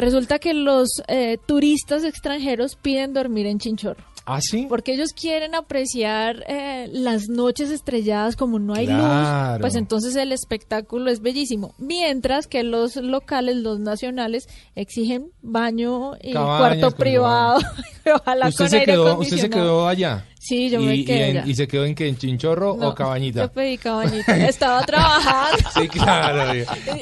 resulta 0.00 0.38
que 0.38 0.54
los 0.54 0.88
eh, 1.08 1.38
turistas 1.46 2.04
extranjeros 2.04 2.76
piden 2.76 3.12
dormir 3.12 3.46
en 3.46 3.58
Chinchorro. 3.58 4.02
¿Ah, 4.26 4.40
sí? 4.40 4.66
Porque 4.68 4.92
ellos 4.92 5.12
quieren 5.12 5.54
apreciar 5.56 6.44
eh, 6.46 6.88
las 6.92 7.28
noches 7.28 7.70
estrelladas 7.70 8.36
como 8.36 8.58
no 8.60 8.74
hay 8.74 8.86
Claro. 8.86 9.54
luz, 9.54 9.60
pues 9.62 9.74
entonces 9.74 10.14
el 10.14 10.30
espectáculo 10.30 11.10
es 11.10 11.20
bellísimo. 11.20 11.74
Mientras 11.78 12.46
que 12.46 12.62
los 12.62 12.94
locales, 12.96 13.56
los 13.56 13.80
nacionales, 13.80 14.46
exigen 14.76 15.30
baño 15.42 16.12
y 16.22 16.32
Cabañas 16.34 16.58
cuarto 16.60 16.90
con 16.90 16.98
privado, 16.98 17.60
ojalá 18.14 18.48
¿Usted 18.48 18.58
con 18.64 18.70
se, 18.70 18.78
aire 18.78 18.92
quedó, 18.92 19.18
¿Usted 19.18 19.36
se 19.38 19.50
quedó 19.50 19.88
allá? 19.88 20.26
Sí, 20.42 20.70
yo 20.70 20.80
y, 20.80 20.86
me 20.86 20.96
y 20.96 21.04
quedé 21.04 21.38
en-. 21.40 21.48
¿Y 21.50 21.54
se 21.54 21.68
quedó 21.68 21.84
en 21.84 21.94
qué? 21.94 22.08
¿En 22.08 22.16
Chinchorro 22.16 22.74
No, 22.74 22.88
o 22.88 22.94
Cabañita? 22.94 23.42
Yo 23.42 23.52
pedí 23.52 23.76
cabañita. 23.76 24.36
Estaba 24.48 24.82
trabajando. 24.86 25.68
Sí, 25.78 25.86
claro. 25.88 26.52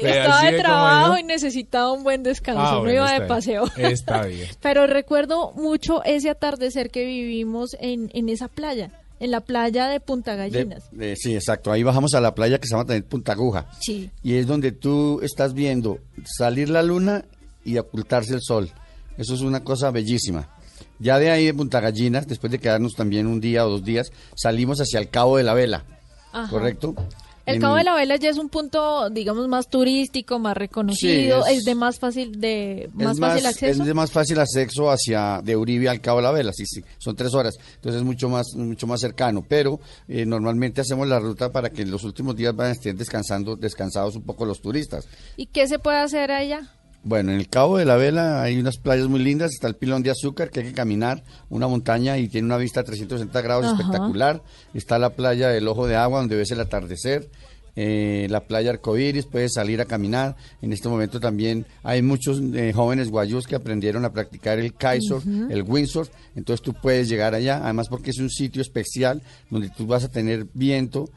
Vea, 0.03 0.23
Estaba 0.25 0.43
de 0.51 0.59
trabajo 0.59 1.19
y 1.19 1.23
necesitaba 1.23 1.93
un 1.93 2.03
buen 2.03 2.25
descanso. 2.25 2.61
Ah, 2.61 2.73
no 2.73 2.79
bueno, 2.81 2.95
iba 2.95 3.11
de 3.13 3.19
bien. 3.19 3.29
paseo. 3.29 3.65
Está 3.77 4.23
bien. 4.27 4.49
Pero 4.61 4.89
recuerdo 4.89 5.53
mucho 5.53 6.03
ese 6.03 6.31
atardecer 6.31 6.91
que 6.91 7.05
vivimos 7.05 7.77
en, 7.81 8.11
en 8.13 8.29
esa 8.29 8.49
playa, 8.49 8.91
en 9.21 9.31
la 9.31 9.41
playa 9.41 9.87
de 9.87 10.01
Punta 10.01 10.33
De- 10.33 10.39
Gallinas. 10.51 10.89
de- 10.91 11.15
sí, 11.15 11.35
exacto. 11.37 11.71
Ahí 11.71 11.85
bajamos 11.85 12.15
a 12.15 12.21
la 12.21 12.35
playa 12.35 12.59
que 12.59 12.67
se 12.67 12.73
llama 12.75 12.87
también 12.87 13.05
Punta 13.05 13.33
Aguja. 13.33 13.67
Sí. 13.81 14.11
Y 14.25 14.35
es 14.35 14.49
donde 14.49 14.73
tú 14.73 15.21
estás 15.23 15.55
viendo 15.55 16.01
salir 16.25 16.69
la 16.71 16.83
luna 16.83 17.25
y 17.65 17.79
ocultarse 17.79 18.35
el 18.35 18.41
sol. 18.43 18.69
Eso 19.17 19.35
es 19.35 19.43
una 19.43 19.63
cosa 19.63 19.93
bellísima. 19.93 20.49
Ya 20.99 21.19
de 21.19 21.31
ahí 21.31 21.47
de 21.47 21.55
Punta 21.55 21.81
Gallinas, 21.81 22.27
después 22.27 22.51
de 22.51 22.59
quedarnos 22.59 22.95
también 22.95 23.27
un 23.27 23.41
día 23.41 23.67
o 23.67 23.71
dos 23.71 23.85
días, 23.85 24.11
salimos 24.37 24.81
hacia 24.81 24.99
el 25.01 25.09
Cabo 25.11 25.37
de 25.37 25.45
la 25.45 25.55
Vela, 25.55 25.85
Ajá. 26.33 26.51
¿correcto? 26.51 26.95
El 27.47 27.55
En- 27.55 27.61
Cabo 27.63 27.77
de 27.77 27.85
la 27.85 27.95
Vela 27.95 28.17
ya 28.17 28.29
es 28.29 28.37
un 28.37 28.51
punto, 28.51 29.09
digamos, 29.09 29.49
más 29.49 29.69
turístico, 29.71 30.39
más 30.39 30.55
reconocido, 30.55 31.45
Sí, 31.45 31.53
es- 31.53 31.59
es, 31.61 31.65
de 31.65 31.75
más 31.75 31.99
fácil 31.99 32.39
de 32.39 32.91
más 32.93 33.15
es 33.15 33.21
fácil 33.21 33.47
acceso. 33.47 33.81
es 33.83 33.87
de 33.89 33.95
más 33.95 34.11
fácil 34.13 34.39
acceso 34.39 34.91
hacia 34.91 35.41
de 35.43 35.57
Uribe 35.57 35.89
al 35.89 36.03
Cabo 36.03 36.19
de 36.19 36.25
la 36.25 36.31
Vela, 36.33 36.53
sí, 36.53 36.65
sí, 36.67 36.83
son 36.99 37.17
tres 37.17 37.33
horas, 37.33 37.55
entonces 37.77 38.01
es 38.03 38.05
mucho 38.07 38.29
más, 38.29 38.49
mucho 38.55 38.87
más 38.87 39.01
cercano, 39.01 39.43
pero 39.49 39.81
eh, 40.09 40.27
normalmente 40.27 40.83
hacemos 40.83 41.09
la 41.09 41.21
ruta 41.21 41.51
para 41.51 41.71
que 41.71 41.81
en 41.81 41.91
los 41.91 42.05
últimos 42.05 42.37
días 42.37 42.55
vayan 42.55 42.73
estén 42.73 42.99
descansando, 42.99 43.57
descansados 43.57 44.15
un 44.17 44.25
poco 44.25 44.45
los 44.45 44.61
turistas. 44.61 45.07
¿Y 45.39 45.47
qué 45.47 45.67
se 45.69 45.79
puede 45.79 46.01
hacer 46.01 46.31
allá? 46.31 46.75
Bueno, 47.05 47.33
en 47.33 47.39
el 47.39 47.49
Cabo 47.49 47.79
de 47.79 47.85
la 47.85 47.97
Vela 47.97 48.43
hay 48.43 48.59
unas 48.59 48.77
playas 48.77 49.07
muy 49.09 49.21
lindas, 49.21 49.53
está 49.53 49.69
el 49.69 49.77
Pilón 49.77 50.03
de 50.03 50.11
Azúcar, 50.11 50.51
que 50.51 50.61
hay 50.61 50.67
que 50.67 50.73
caminar 50.73 51.23
una 51.49 51.69
montaña 51.69 52.19
y 52.19 52.29
tiene 52.29 52.47
una 52.47 52.57
vista 52.57 52.81
a 52.81 52.85
360 52.85 53.41
grados 53.41 53.67
Ajá. 53.67 53.77
espectacular. 53.77 54.43
Está 54.75 54.99
la 54.99 55.11
playa 55.11 55.49
del 55.49 55.69
Ojo 55.69 55.87
de 55.87 55.97
Agua, 55.97 56.21
donde 56.21 56.37
ves 56.37 56.51
el 56.51 56.61
atardecer. 56.61 57.31
Eh, 57.81 58.27
la 58.29 58.41
playa 58.41 58.71
Arcoíris, 58.71 59.27
puedes 59.27 59.53
salir 59.53 59.81
a 59.81 59.85
caminar. 59.85 60.35
En 60.61 60.73
este 60.73 60.89
momento 60.89 61.21
también 61.21 61.65
hay 61.85 62.03
muchos 62.03 62.43
eh, 62.53 62.73
jóvenes 62.75 63.09
guayús 63.09 63.47
que 63.47 63.55
aprendieron 63.55 64.05
a 64.05 64.13
practicar 64.13 64.59
el 64.59 64.73
kitesurf, 64.73 65.25
el 65.25 65.63
windsurf. 65.63 66.11
Entonces 66.35 66.61
tú 66.61 66.75
puedes 66.75 67.09
llegar 67.09 67.37
allá, 67.37 67.61
además 67.63 67.87
porque 67.89 68.11
es 68.11 68.19
un 68.19 68.31
sitio 68.31 68.63
especial 68.63 69.23
donde 69.49 69.71
tú 69.71 69.87
vas 69.87 70.03
a 70.03 70.09
tener 70.09 70.49
viento 70.55 71.09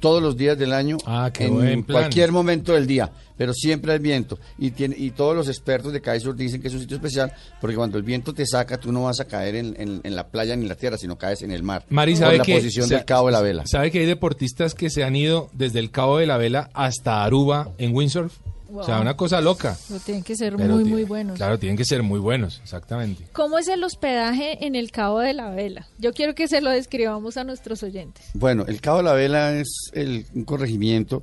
todos 0.00 0.22
los 0.22 0.36
días 0.36 0.56
del 0.58 0.72
año 0.72 0.96
Ah, 1.06 1.30
en 1.38 1.82
cualquier 1.82 2.32
momento 2.32 2.72
del 2.72 2.86
día, 2.86 3.10
pero 3.36 3.52
siempre 3.52 3.92
hay 3.92 3.98
viento. 3.98 4.38
Y, 4.58 4.70
tiene, 4.70 4.96
y 4.98 5.10
todos 5.10 5.34
los 5.36 5.48
expertos 5.48 5.92
de 5.92 6.00
kitesurf 6.00 6.36
dicen 6.36 6.60
que 6.60 6.68
es 6.68 6.74
un 6.74 6.80
sitio 6.80 6.96
especial 6.96 7.32
porque 7.60 7.76
cuando 7.76 7.96
el 7.98 8.04
viento 8.04 8.32
te 8.34 8.46
saca, 8.46 8.78
tú 8.78 8.92
no 8.92 9.04
vas 9.04 9.20
a 9.20 9.24
caer 9.26 9.54
en, 9.56 9.74
en- 9.78 10.00
en 10.04 10.16
la 10.16 10.28
playa 10.28 10.54
ni 10.56 10.62
en 10.62 10.68
la 10.68 10.74
tierra, 10.76 10.96
sino 10.98 11.16
caes 11.16 11.42
en 11.42 11.50
el 11.50 11.62
mar. 11.62 11.84
Mari, 11.88 12.12
por 12.12 12.20
¿sabe 12.20 12.38
la 12.38 12.44
que 12.44 12.54
posición 12.54 12.88
del 12.88 13.04
Cabo 13.04 13.26
de 13.26 13.32
la 13.32 13.40
Vela. 13.42 13.64
¿Sabe 13.66 13.90
que 13.90 14.00
hay 14.00 14.06
deportistas 14.06 14.74
que 14.74 14.90
se 14.90 15.04
han 15.04 15.16
ido 15.16 15.50
desde 15.52 15.78
el 15.78 15.90
Cabo 15.90 16.18
de 16.18 16.26
la 16.26 16.36
Vela 16.38 16.70
hasta 16.74 17.24
Aruba 17.24 17.70
en 17.78 17.94
windsurf? 17.94 18.32
O 18.72 18.84
sea, 18.84 19.00
una 19.00 19.16
cosa 19.16 19.40
loca. 19.40 19.76
Pero 19.88 20.00
tienen 20.00 20.22
que 20.22 20.36
ser 20.36 20.56
Pero 20.56 20.74
muy, 20.74 20.84
muy 20.84 21.04
buenos. 21.04 21.36
Claro, 21.36 21.58
tienen 21.58 21.76
que 21.76 21.84
ser 21.84 22.02
muy 22.02 22.18
buenos, 22.18 22.60
exactamente. 22.62 23.24
¿Cómo 23.32 23.58
es 23.58 23.68
el 23.68 23.82
hospedaje 23.82 24.66
en 24.66 24.74
el 24.74 24.90
Cabo 24.90 25.20
de 25.20 25.32
la 25.32 25.50
Vela? 25.50 25.88
Yo 25.98 26.12
quiero 26.12 26.34
que 26.34 26.48
se 26.48 26.60
lo 26.60 26.70
describamos 26.70 27.36
a 27.36 27.44
nuestros 27.44 27.82
oyentes. 27.82 28.26
Bueno, 28.34 28.64
el 28.68 28.80
Cabo 28.80 28.98
de 28.98 29.04
la 29.04 29.14
Vela 29.14 29.58
es 29.58 29.90
el, 29.92 30.26
un 30.34 30.44
corregimiento 30.44 31.22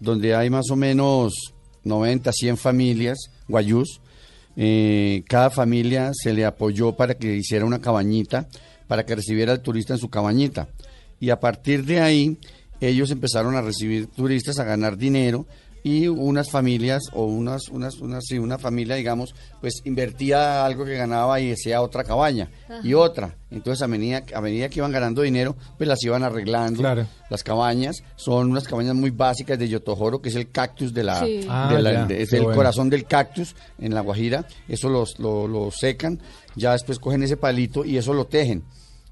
donde 0.00 0.34
hay 0.34 0.50
más 0.50 0.70
o 0.70 0.76
menos 0.76 1.32
90, 1.84 2.32
100 2.32 2.56
familias 2.56 3.18
guayús. 3.46 4.00
Eh, 4.56 5.22
cada 5.28 5.50
familia 5.50 6.10
se 6.12 6.32
le 6.32 6.44
apoyó 6.44 6.96
para 6.96 7.14
que 7.14 7.36
hiciera 7.36 7.64
una 7.64 7.80
cabañita, 7.80 8.48
para 8.88 9.06
que 9.06 9.14
recibiera 9.14 9.52
al 9.52 9.62
turista 9.62 9.94
en 9.94 10.00
su 10.00 10.08
cabañita. 10.08 10.68
Y 11.20 11.30
a 11.30 11.38
partir 11.38 11.84
de 11.84 12.00
ahí, 12.00 12.38
ellos 12.80 13.10
empezaron 13.10 13.54
a 13.54 13.62
recibir 13.62 14.06
turistas, 14.08 14.58
a 14.58 14.64
ganar 14.64 14.96
dinero 14.96 15.46
y 15.82 16.08
unas 16.08 16.50
familias 16.50 17.02
o 17.12 17.24
unas, 17.24 17.68
unas, 17.68 17.96
unas, 18.00 18.24
sí, 18.26 18.38
una 18.38 18.58
familia, 18.58 18.96
digamos, 18.96 19.34
pues 19.60 19.80
invertía 19.84 20.64
algo 20.64 20.84
que 20.84 20.94
ganaba 20.96 21.40
y 21.40 21.52
hacía 21.52 21.80
otra 21.82 22.04
cabaña 22.04 22.50
y 22.82 22.94
otra. 22.94 23.36
Entonces, 23.50 23.82
a 23.82 23.88
medida, 23.88 24.22
a 24.34 24.40
medida 24.40 24.68
que 24.68 24.78
iban 24.80 24.92
ganando 24.92 25.22
dinero, 25.22 25.56
pues 25.76 25.88
las 25.88 26.02
iban 26.04 26.22
arreglando. 26.22 26.80
Claro. 26.80 27.06
Las 27.30 27.42
cabañas 27.42 28.02
son 28.16 28.50
unas 28.50 28.64
cabañas 28.68 28.94
muy 28.94 29.10
básicas 29.10 29.58
de 29.58 29.68
Yotojoro, 29.68 30.20
que 30.20 30.28
es 30.28 30.36
el 30.36 30.50
cactus 30.50 30.92
de 30.94 31.02
la, 31.04 31.20
Sí. 31.20 31.38
de 31.38 31.46
Ah, 31.48 31.78
la- 31.80 31.92
ya, 31.92 32.04
de- 32.06 32.22
es 32.22 32.32
el 32.32 32.42
bueno. 32.42 32.56
corazón 32.56 32.90
del 32.90 33.06
cactus 33.06 33.56
en 33.78 33.94
la 33.94 34.00
Guajira. 34.02 34.46
Eso 34.68 34.88
los, 34.88 35.18
lo, 35.18 35.48
lo 35.48 35.70
secan, 35.70 36.20
ya 36.56 36.72
después 36.72 36.98
cogen 36.98 37.22
ese 37.22 37.36
palito 37.36 37.84
y 37.84 37.96
eso 37.96 38.12
lo 38.14 38.26
tejen 38.26 38.64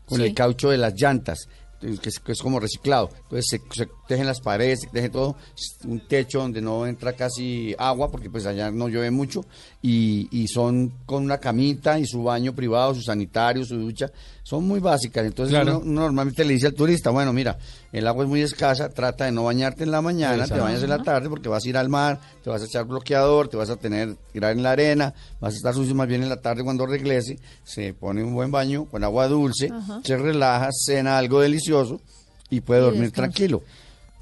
con 0.07 0.19
Sí. 0.21 0.25
el 0.27 0.35
caucho 0.35 0.71
de 0.71 0.79
las 0.79 0.95
llantas. 0.95 1.49
Que 1.81 2.09
es, 2.09 2.19
que 2.19 2.33
es 2.33 2.41
como 2.43 2.59
reciclado. 2.59 3.09
Entonces 3.23 3.47
se, 3.51 3.61
se 3.85 3.89
tejen 4.09 4.27
las 4.27 4.41
paredes, 4.41 4.81
teje 4.91 5.11
todo, 5.11 5.37
un 5.85 6.01
techo 6.01 6.41
donde 6.41 6.61
no 6.61 6.87
entra 6.87 7.13
casi 7.13 7.75
agua, 7.79 8.11
porque 8.11 8.31
pues 8.31 8.47
allá 8.47 8.71
no 8.71 8.89
llueve 8.89 9.11
mucho, 9.11 9.45
y, 9.83 10.29
y 10.33 10.49
son 10.49 10.93
con 11.07 11.23
una 11.23 11.39
camita 11.39 11.99
y 11.99 12.07
su 12.07 12.23
baño 12.25 12.55
privado, 12.55 12.95
su 12.95 13.03
sanitario, 13.03 13.65
su 13.65 13.77
ducha, 13.77 14.11
son 14.43 14.67
muy 14.67 14.81
básicas. 14.81 15.25
Entonces 15.27 15.53
Claro. 15.53 15.79
uno, 15.79 15.91
uno 15.91 16.01
normalmente 16.03 16.45
le 16.45 16.55
dice 16.55 16.67
al 16.69 16.75
turista, 16.75 17.11
bueno, 17.11 17.33
mira, 17.33 17.59
el 17.93 18.07
agua 18.07 18.25
es 18.25 18.31
muy 18.31 18.41
escasa, 18.41 18.89
trata 18.89 19.27
de 19.27 19.33
no 19.33 19.45
bañarte 19.45 19.85
en 19.85 19.91
la 19.91 20.01
mañana, 20.01 20.47
te 20.49 20.59
bañas 20.59 20.83
en 20.83 20.89
la 20.91 21.03
tarde 21.03 21.29
porque 21.29 21.49
vas 21.51 21.65
a 21.65 21.69
ir 21.69 21.77
al 21.77 21.89
mar, 21.91 22.19
te 22.43 22.49
vas 22.51 22.63
a 22.63 22.65
echar 22.65 22.87
bloqueador, 22.87 23.49
te 23.49 23.59
vas 23.59 23.69
a 23.71 23.77
tener, 23.77 24.17
tirar 24.33 24.53
en 24.53 24.63
la 24.63 24.71
arena, 24.73 25.13
vas 25.39 25.53
a 25.53 25.57
estar 25.59 25.75
sucio 25.75 25.95
más 25.95 26.09
bien 26.09 26.23
en 26.23 26.31
la 26.31 26.41
tarde 26.41 26.65
cuando 26.65 26.87
regrese, 26.87 27.39
se 27.63 27.93
pone 27.93 28.25
un 28.25 28.33
buen 28.35 28.51
baño 28.51 28.87
con 28.87 29.05
agua 29.05 29.29
dulce, 29.29 29.71
Ajá. 29.71 30.01
se 30.03 30.17
relaja, 30.17 30.71
cena 30.73 31.19
algo 31.19 31.41
delicioso 31.41 32.01
y 32.49 32.63
puede 32.63 32.81
dormir 32.81 33.13
tranquilo. 33.13 33.63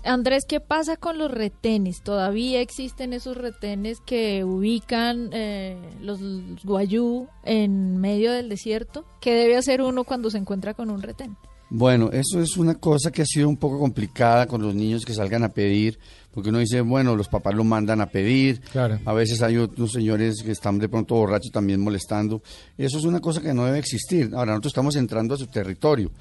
Andrés, 0.07 0.45
¿qué 0.49 0.61
pasa 0.61 0.97
con 0.97 1.19
los 1.19 1.31
retenes? 1.31 2.01
¿Todavía 2.03 2.61
existen 2.61 3.13
esos 3.13 3.37
retenes 3.37 3.99
que 4.07 4.45
ubican 4.45 5.31
eh, 5.33 5.77
los 6.01 6.21
guayú 6.63 7.27
en 7.45 7.97
medio 7.99 8.31
del 8.31 8.49
desierto? 8.49 9.05
¿Qué 9.21 9.35
debe 9.35 9.57
hacer 9.57 9.83
uno 9.83 10.05
cuando 10.05 10.31
se 10.31 10.39
encuentra 10.39 10.75
con 10.75 10.91
un 10.91 11.03
retén? 11.03 11.37
Bueno, 11.69 12.11
eso 12.13 12.41
es 12.41 12.57
una 12.57 12.77
cosa 12.77 13.11
que 13.11 13.23
ha 13.23 13.27
sido 13.27 13.49
un 13.49 13.57
poco 13.57 13.81
complicada 13.81 14.47
con 14.47 14.63
los 14.63 14.73
niños 14.73 15.05
que 15.05 15.13
salgan 15.13 15.43
a 15.43 15.49
pedir, 15.53 15.99
porque 16.31 16.51
uno 16.51 16.61
dice, 16.61 16.81
bueno, 16.81 17.17
los 17.17 17.27
papás 17.27 17.57
lo 17.57 17.65
mandan 17.65 18.01
a 18.01 18.07
pedir, 18.07 18.61
Claro. 18.71 19.01
a 19.05 19.13
veces 19.13 19.43
hay 19.43 19.57
otros 19.57 19.91
señores 19.91 20.45
que 20.45 20.53
están 20.53 20.79
de 20.79 20.89
pronto 20.89 21.17
borrachos 21.17 21.51
también 21.51 21.81
molestando. 21.81 22.41
Eso 22.79 22.99
es 22.99 23.05
una 23.05 23.19
cosa 23.19 23.41
que 23.41 23.53
no 23.53 23.65
debe 23.65 23.81
existir. 23.81 24.31
Ahora, 24.35 24.53
nosotros 24.53 24.71
estamos 24.71 24.95
entrando 24.95 25.35
a 25.35 25.39
su 25.39 25.49
territorio, 25.49 26.13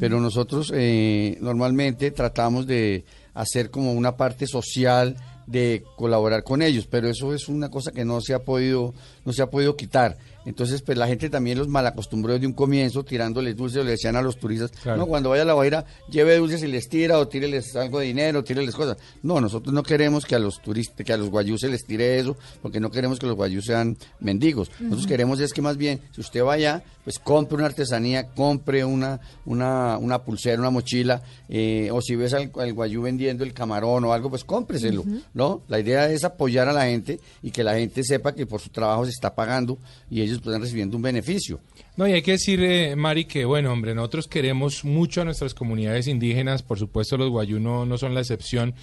pero 0.00 0.18
nosotros 0.20 0.72
eh, 0.74 1.36
normalmente 1.42 2.10
tratamos 2.10 2.66
de 2.66 3.04
hacer 3.34 3.70
como 3.70 3.92
una 3.92 4.16
parte 4.16 4.46
social 4.46 5.16
de 5.46 5.84
colaborar 5.96 6.42
con 6.42 6.62
ellos, 6.62 6.86
pero 6.90 7.08
eso 7.08 7.34
es 7.34 7.48
una 7.48 7.68
cosa 7.70 7.92
que 7.92 8.04
no 8.04 8.20
se 8.20 8.34
ha 8.34 8.44
podido, 8.44 8.94
no 9.24 9.32
se 9.32 9.42
ha 9.42 9.50
podido 9.50 9.76
quitar. 9.76 10.16
Entonces, 10.46 10.82
pues 10.82 10.98
la 10.98 11.06
gente 11.06 11.30
también 11.30 11.56
los 11.56 11.68
malacostumbró 11.68 12.34
desde 12.34 12.46
un 12.46 12.52
comienzo, 12.52 13.02
tirándoles 13.02 13.56
dulces, 13.56 13.82
le 13.82 13.92
decían 13.92 14.14
a 14.16 14.20
los 14.20 14.36
turistas, 14.38 14.72
Claro. 14.82 14.98
no, 14.98 15.06
cuando 15.06 15.30
vaya 15.30 15.40
a 15.42 15.46
la 15.46 15.54
Guaira, 15.54 15.86
lleve 16.10 16.36
dulces 16.36 16.62
y 16.62 16.66
les 16.66 16.86
tira, 16.90 17.18
o 17.18 17.26
tíreles 17.28 17.74
algo 17.76 17.98
de 18.00 18.06
dinero, 18.06 18.44
tíreles 18.44 18.74
cosas. 18.74 18.98
No, 19.22 19.40
nosotros 19.40 19.72
no 19.72 19.82
queremos 19.82 20.26
que 20.26 20.34
a 20.34 20.38
los 20.38 20.60
turistas, 20.60 21.04
que 21.06 21.12
a 21.14 21.16
los 21.16 21.30
guayús 21.30 21.62
se 21.62 21.68
les 21.70 21.86
tire 21.86 22.18
eso, 22.18 22.36
porque 22.60 22.78
no 22.78 22.90
queremos 22.90 23.18
que 23.18 23.26
los 23.26 23.36
guayús 23.36 23.64
sean 23.64 23.96
mendigos. 24.20 24.70
Nosotros 24.80 25.06
queremos 25.06 25.40
es 25.40 25.54
que 25.54 25.62
más 25.62 25.78
bien, 25.78 26.00
si 26.12 26.20
usted 26.20 26.42
vaya, 26.44 26.82
pues 27.04 27.18
compre 27.18 27.56
una 27.56 27.66
artesanía, 27.66 28.28
compre 28.34 28.84
una, 28.84 29.20
una, 29.46 29.96
una 29.96 30.24
pulsera, 30.24 30.60
una 30.60 30.70
mochila, 30.70 31.22
eh, 31.48 31.88
o 31.90 32.02
si 32.02 32.16
ves 32.16 32.34
al, 32.34 32.50
al 32.58 32.72
guayú 32.74 33.00
vendiendo 33.00 33.44
el 33.44 33.54
camarón 33.54 34.04
o 34.04 34.12
algo, 34.12 34.28
pues 34.28 34.44
cómpreselo. 34.44 35.04
¿no? 35.32 35.62
La 35.68 35.80
idea 35.80 36.10
es 36.10 36.22
apoyar 36.24 36.68
a 36.68 36.74
la 36.74 36.84
gente 36.84 37.18
y 37.42 37.50
que 37.50 37.64
la 37.64 37.74
gente 37.76 38.04
sepa 38.04 38.34
que 38.34 38.44
por 38.46 38.60
su 38.60 38.68
trabajo 38.68 39.04
se 39.06 39.10
está 39.14 39.34
pagando 39.34 39.78
y 40.10 40.20
ellos 40.20 40.38
están 40.38 40.60
recibiendo 40.60 40.96
un 40.96 41.02
beneficio. 41.02 41.60
No, 41.96 42.06
y 42.06 42.12
hay 42.12 42.22
que 42.22 42.32
decir, 42.32 42.62
eh, 42.62 42.96
Mari, 42.96 43.24
que 43.24 43.44
bueno, 43.44 43.72
hombre, 43.72 43.94
nosotros 43.94 44.26
queremos 44.26 44.84
mucho 44.84 45.22
a 45.22 45.24
nuestras 45.24 45.54
comunidades 45.54 46.06
indígenas, 46.08 46.62
por 46.62 46.78
supuesto 46.78 47.16
los 47.16 47.30
guayú 47.30 47.60
no, 47.60 47.86
no 47.86 47.98
son 47.98 48.14
la 48.14 48.20
excepción, 48.20 48.74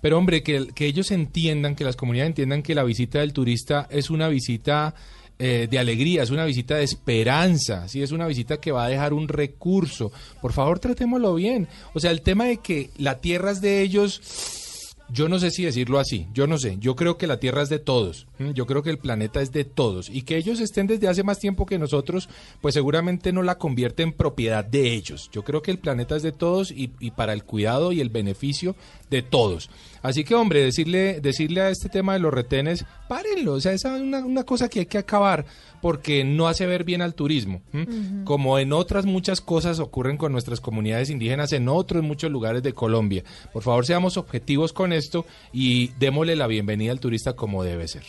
pero 0.00 0.18
hombre, 0.18 0.42
que, 0.42 0.68
que 0.74 0.86
ellos 0.86 1.10
entiendan, 1.10 1.74
que 1.74 1.84
las 1.84 1.96
comunidades 1.96 2.30
entiendan 2.30 2.62
que 2.62 2.74
la 2.74 2.84
visita 2.84 3.20
del 3.20 3.32
turista 3.32 3.88
es 3.90 4.10
una 4.10 4.28
visita 4.28 4.94
eh, 5.40 5.68
de 5.70 5.78
alegría, 5.78 6.24
es 6.24 6.30
una 6.30 6.44
visita 6.44 6.74
de 6.74 6.82
esperanza, 6.82 7.86
¿sí? 7.86 8.02
es 8.02 8.10
una 8.10 8.26
visita 8.26 8.56
que 8.56 8.72
va 8.72 8.84
a 8.84 8.88
dejar 8.88 9.12
un 9.12 9.28
recurso. 9.28 10.10
Por 10.42 10.52
favor, 10.52 10.80
tratémoslo 10.80 11.36
bien. 11.36 11.68
O 11.94 12.00
sea, 12.00 12.10
el 12.10 12.22
tema 12.22 12.46
de 12.46 12.56
que 12.56 12.90
la 12.98 13.20
tierra 13.20 13.52
es 13.52 13.60
de 13.60 13.82
ellos 13.82 14.20
yo 15.10 15.28
no 15.28 15.38
sé 15.38 15.50
si 15.50 15.64
decirlo 15.64 15.98
así, 15.98 16.26
yo 16.34 16.46
no 16.46 16.58
sé, 16.58 16.76
yo 16.80 16.94
creo 16.94 17.16
que 17.16 17.26
la 17.26 17.40
Tierra 17.40 17.62
es 17.62 17.68
de 17.68 17.78
todos, 17.78 18.26
yo 18.54 18.66
creo 18.66 18.82
que 18.82 18.90
el 18.90 18.98
planeta 18.98 19.40
es 19.40 19.52
de 19.52 19.64
todos 19.64 20.10
y 20.10 20.22
que 20.22 20.36
ellos 20.36 20.60
estén 20.60 20.86
desde 20.86 21.08
hace 21.08 21.22
más 21.22 21.38
tiempo 21.38 21.66
que 21.66 21.78
nosotros, 21.78 22.28
pues 22.60 22.74
seguramente 22.74 23.32
no 23.32 23.42
la 23.42 23.56
convierte 23.56 24.02
en 24.02 24.12
propiedad 24.12 24.64
de 24.64 24.92
ellos. 24.92 25.30
Yo 25.32 25.44
creo 25.44 25.62
que 25.62 25.70
el 25.70 25.78
planeta 25.78 26.16
es 26.16 26.22
de 26.22 26.32
todos 26.32 26.70
y, 26.70 26.88
para 27.12 27.32
el 27.32 27.44
cuidado 27.44 27.92
y 27.92 28.00
el 28.00 28.10
beneficio 28.10 28.76
de 29.10 29.22
todos. 29.22 29.70
Así 30.02 30.24
que, 30.24 30.34
hombre, 30.34 30.62
decirle, 30.62 31.20
decirle 31.20 31.62
a 31.62 31.70
este 31.70 31.88
tema 31.88 32.12
de 32.12 32.20
los 32.20 32.32
retenes, 32.32 32.84
párenlo, 33.08 33.54
o 33.54 33.60
sea, 33.60 33.72
esa 33.72 33.96
es 33.96 34.02
una 34.02 34.44
cosa 34.44 34.68
que 34.68 34.80
hay 34.80 34.86
que 34.86 34.98
acabar 34.98 35.46
porque 35.80 36.24
no 36.24 36.48
hace 36.48 36.66
ver 36.66 36.84
bien 36.84 37.02
al 37.02 37.14
turismo. 37.14 37.62
Como 38.24 38.58
en 38.58 38.72
otras 38.72 39.06
muchas 39.06 39.40
cosas 39.40 39.78
ocurren 39.78 40.16
con 40.16 40.32
nuestras 40.32 40.60
comunidades 40.60 41.10
indígenas 41.10 41.52
en 41.52 41.68
otros 41.68 42.02
muchos 42.02 42.30
lugares 42.30 42.62
de 42.62 42.72
Colombia. 42.72 43.24
Por 43.52 43.62
favor, 43.62 43.86
seamos 43.86 44.16
objetivos 44.16 44.72
con 44.72 44.92
esto 44.92 45.26
y 45.52 45.88
démosle 45.98 46.36
la 46.36 46.46
bienvenida 46.46 46.92
al 46.92 47.00
turista 47.00 47.34
como 47.34 47.64
debe 47.64 47.88
ser. 47.88 48.04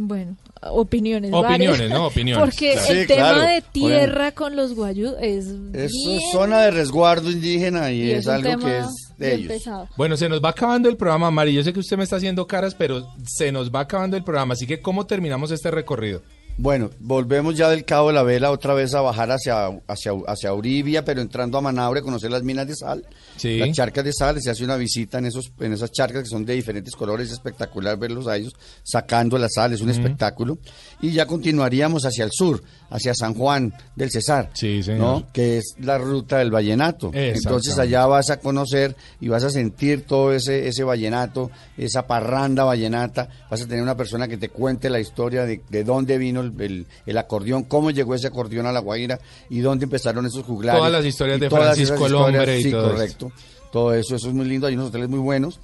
Bueno, 0.00 0.36
opiniones. 0.62 1.32
Opiniones, 1.34 1.90
¿no? 1.90 2.06
Opiniones. 2.06 2.44
Porque 2.44 2.74
el 2.88 3.08
tema 3.08 3.48
de 3.48 3.62
tierra 3.62 4.30
con 4.30 4.54
los 4.54 4.74
guayú 4.74 5.16
es. 5.20 5.48
Es 5.72 5.92
zona 6.30 6.60
de 6.60 6.70
resguardo 6.70 7.28
indígena 7.28 7.90
y, 7.90 8.12
es, 8.12 8.28
algo 8.28 8.64
que 8.64 8.78
es 8.78 8.86
de 9.18 9.34
ellos. 9.34 9.66
Bueno, 9.96 10.16
se 10.16 10.28
nos 10.28 10.40
va 10.42 10.50
acabando 10.50 10.88
el 10.88 10.96
programa, 10.96 11.32
Mari. 11.32 11.52
Yo 11.52 11.64
sé 11.64 11.72
que 11.72 11.80
usted 11.80 11.96
me 11.96 12.04
está 12.04 12.14
haciendo 12.14 12.46
caras, 12.46 12.76
pero 12.76 13.08
se 13.26 13.50
nos 13.50 13.74
va 13.74 13.80
acabando 13.80 14.16
el 14.16 14.22
programa. 14.22 14.54
Así 14.54 14.68
que, 14.68 14.80
¿cómo 14.80 15.04
terminamos 15.04 15.50
este 15.50 15.72
recorrido? 15.72 16.22
Bueno, 16.60 16.90
volvemos 16.98 17.56
ya 17.56 17.70
del 17.70 17.84
Cabo 17.84 18.08
de 18.08 18.14
la 18.14 18.24
Vela 18.24 18.50
otra 18.50 18.74
vez 18.74 18.92
a 18.92 19.00
bajar 19.00 19.30
hacia, 19.30 19.66
hacia, 19.86 20.12
hacia 20.26 20.52
Uribia, 20.52 21.04
pero 21.04 21.20
entrando 21.20 21.56
a 21.56 21.60
Manaure, 21.60 22.02
conocer 22.02 22.32
las 22.32 22.42
minas 22.42 22.66
de 22.66 22.74
sal, 22.74 23.04
las 23.40 23.76
charcas 23.76 24.04
de 24.04 24.12
sal, 24.12 24.42
se 24.42 24.50
hace 24.50 24.64
una 24.64 24.76
visita 24.76 25.18
en 25.18 25.26
esos 25.26 25.52
en 25.60 25.72
esas 25.72 25.92
charcas 25.92 26.24
que 26.24 26.28
son 26.28 26.44
de 26.44 26.54
diferentes 26.54 26.96
colores, 26.96 27.28
es 27.28 27.34
espectacular 27.34 27.96
verlos 27.96 28.26
a 28.26 28.36
ellos 28.36 28.56
sacando 28.82 29.38
la 29.38 29.48
sal, 29.48 29.72
es 29.72 29.82
un 29.82 29.90
espectáculo. 29.90 30.58
Y 31.00 31.12
ya 31.12 31.26
continuaríamos 31.26 32.04
hacia 32.04 32.24
el 32.24 32.32
sur, 32.32 32.60
hacia 32.90 33.14
San 33.14 33.34
Juan 33.34 33.72
del 33.96 34.10
Cesar, 34.10 34.50
¿no? 34.96 35.24
que 35.32 35.58
es 35.58 35.74
la 35.80 35.98
ruta 35.98 36.38
del 36.38 36.50
vallenato. 36.50 37.10
Entonces 37.12 37.78
allá 37.78 38.06
vas 38.06 38.30
a 38.30 38.38
conocer 38.38 38.96
y 39.20 39.28
vas 39.28 39.44
a 39.44 39.50
sentir 39.50 40.02
todo 40.02 40.32
ese, 40.32 40.68
ese 40.68 40.84
vallenato, 40.84 41.50
esa 41.76 42.06
parranda 42.06 42.64
vallenata, 42.64 43.28
vas 43.50 43.62
a 43.62 43.66
tener 43.66 43.82
una 43.82 43.96
persona 43.96 44.28
que 44.28 44.36
te 44.36 44.48
cuente 44.48 44.90
la 44.90 45.00
historia 45.00 45.44
de, 45.44 45.60
de 45.68 45.84
dónde 45.84 46.18
vino 46.18 46.40
el, 46.40 46.86
el, 47.06 47.18
acordeón, 47.18 47.64
cómo 47.64 47.90
llegó 47.90 48.14
ese 48.14 48.28
acordeón 48.28 48.66
a 48.66 48.72
La 48.72 48.80
Guaira 48.80 49.18
y 49.50 49.60
dónde 49.60 49.84
empezaron 49.84 50.26
esos 50.26 50.44
juglares. 50.44 50.80
Todas 50.80 50.92
las 50.92 51.04
historias 51.04 51.40
de 51.40 51.50
Francisco 51.50 52.06
el 52.06 52.14
Hombre 52.14 52.60
y 52.60 52.64
sí, 52.64 52.70
correcto 52.72 53.32
todo 53.70 53.92
eso, 53.94 54.16
eso 54.16 54.28
es 54.28 54.34
muy 54.34 54.46
lindo, 54.46 54.66
hay 54.66 54.74
unos 54.74 54.88
hoteles 54.88 55.08
muy 55.08 55.18
buenos. 55.18 55.60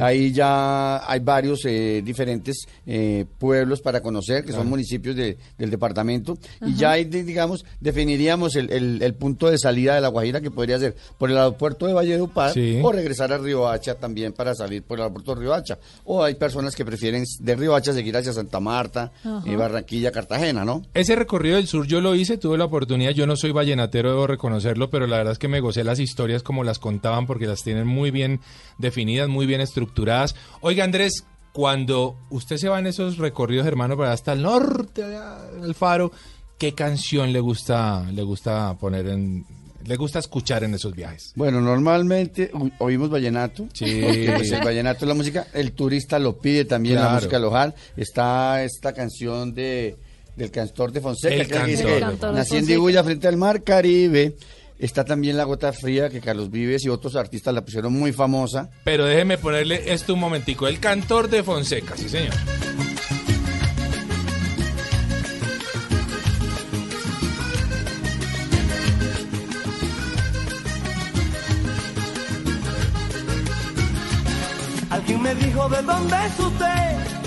Ahí 0.00 0.32
ya 0.32 1.08
hay 1.08 1.20
varios 1.20 1.64
eh, 1.64 2.02
diferentes 2.04 2.66
eh, 2.86 3.24
pueblos 3.38 3.80
para 3.80 4.00
conocer, 4.00 4.44
que 4.44 4.52
son 4.52 4.68
municipios 4.68 5.14
de, 5.14 5.38
del 5.56 5.70
departamento, 5.70 6.36
y 6.66 6.74
ya 6.74 6.92
ahí, 6.92 7.04
digamos, 7.04 7.64
definiríamos 7.80 8.56
el, 8.56 9.02
el, 9.02 9.14
punto 9.14 9.50
de 9.50 9.58
salida 9.58 9.94
de 9.94 10.00
La 10.00 10.08
Guajira, 10.08 10.40
que 10.40 10.50
podría 10.50 10.78
ser 10.78 10.96
por 11.16 11.30
el 11.30 11.38
aeropuerto 11.38 11.86
de 11.86 11.92
Valledupar 11.92 12.54
o 12.82 12.92
regresar 12.92 13.32
a 13.32 13.38
Río 13.38 13.68
Hacha 13.68 13.94
también 13.94 14.32
para 14.32 14.54
salir 14.54 14.82
por 14.82 14.98
el 14.98 15.02
aeropuerto 15.02 15.34
de 15.34 15.40
Río 15.40 15.54
Hacha. 15.54 15.78
O 16.04 16.22
hay 16.22 16.34
personas 16.34 16.74
que 16.74 16.84
prefieren 16.84 17.24
de 17.40 17.54
Río 17.54 17.74
Hacha 17.74 17.92
seguir 17.92 18.16
hacia 18.16 18.32
Santa 18.32 18.60
Marta, 18.60 19.12
eh, 19.46 19.56
Barranquilla, 19.56 20.12
Cartagena, 20.12 20.64
¿no? 20.64 20.82
Ese 20.94 21.16
recorrido 21.16 21.56
del 21.56 21.66
sur 21.66 21.86
yo 21.86 22.00
lo 22.00 22.14
hice, 22.14 22.38
tuve 22.38 22.58
la 22.58 22.64
oportunidad, 22.64 23.12
yo 23.12 23.26
no 23.26 23.36
soy 23.36 23.52
vallenatero, 23.52 24.10
debo 24.10 24.26
reconocerlo, 24.26 24.90
pero 24.90 25.06
la 25.06 25.18
verdad 25.18 25.32
es 25.32 25.38
que 25.38 25.48
me 25.48 25.60
gocé 25.60 25.84
las 25.84 25.98
historias 25.98 26.42
como 26.42 26.64
las 26.64 26.78
contaban, 26.78 27.26
porque 27.26 27.46
las 27.48 27.62
tienen 27.62 27.86
muy 27.86 28.10
bien 28.10 28.40
definidas, 28.78 29.28
muy 29.28 29.46
bien 29.46 29.60
estructuradas. 29.60 30.36
Oiga, 30.60 30.84
Andrés, 30.84 31.24
cuando 31.52 32.16
usted 32.30 32.56
se 32.56 32.68
va 32.68 32.78
en 32.78 32.86
esos 32.86 33.18
recorridos, 33.18 33.66
hermano, 33.66 33.96
para 33.96 34.12
hasta 34.12 34.32
el 34.32 34.42
norte, 34.42 35.02
del 35.02 35.74
faro, 35.74 36.12
¿qué 36.58 36.74
canción 36.74 37.32
le 37.32 37.40
gusta, 37.40 38.06
le 38.12 38.22
gusta 38.22 38.76
poner 38.78 39.08
en, 39.08 39.44
le 39.84 39.96
gusta 39.96 40.18
escuchar 40.18 40.64
en 40.64 40.74
esos 40.74 40.94
viajes? 40.94 41.32
Bueno, 41.34 41.60
normalmente 41.60 42.50
oímos 42.78 43.10
vallenato. 43.10 43.66
Sí. 43.72 44.02
Pues, 44.38 44.52
el 44.52 44.64
vallenato 44.64 45.04
es 45.04 45.08
la 45.08 45.14
música. 45.14 45.46
El 45.52 45.72
turista 45.72 46.18
lo 46.18 46.38
pide 46.38 46.64
también, 46.64 46.96
la 46.96 47.10
música 47.10 47.38
local. 47.38 47.74
Está 47.96 48.62
esta 48.62 48.92
canción 48.92 49.54
de 49.54 49.96
del 50.36 50.50
cantor 50.52 50.92
de 50.92 51.00
Fonseca. 51.00 51.66
El 51.66 52.00
cantor. 52.00 52.34
Nací 52.34 52.56
en 52.56 52.66
Diguya 52.66 53.02
frente 53.02 53.26
al 53.26 53.36
mar 53.36 53.64
Caribe. 53.64 54.36
Está 54.78 55.04
también 55.04 55.36
La 55.36 55.44
Gota 55.44 55.72
Fría, 55.72 56.08
que 56.08 56.20
Carlos 56.20 56.50
Vives 56.50 56.84
y 56.84 56.88
otros 56.88 57.16
artistas 57.16 57.52
la 57.52 57.64
pusieron 57.64 57.92
muy 57.92 58.12
famosa. 58.12 58.70
Pero 58.84 59.06
déjeme 59.06 59.36
ponerle 59.36 59.92
esto 59.92 60.14
un 60.14 60.20
momentico. 60.20 60.68
El 60.68 60.78
cantor 60.78 61.28
de 61.28 61.42
Fonseca, 61.42 61.96
sí 61.96 62.08
señor. 62.08 62.34
Alguien 74.90 75.22
me 75.22 75.34
dijo 75.34 75.68
de 75.68 75.82
dónde 75.82 76.16
es 76.26 76.38
usted 76.38 77.17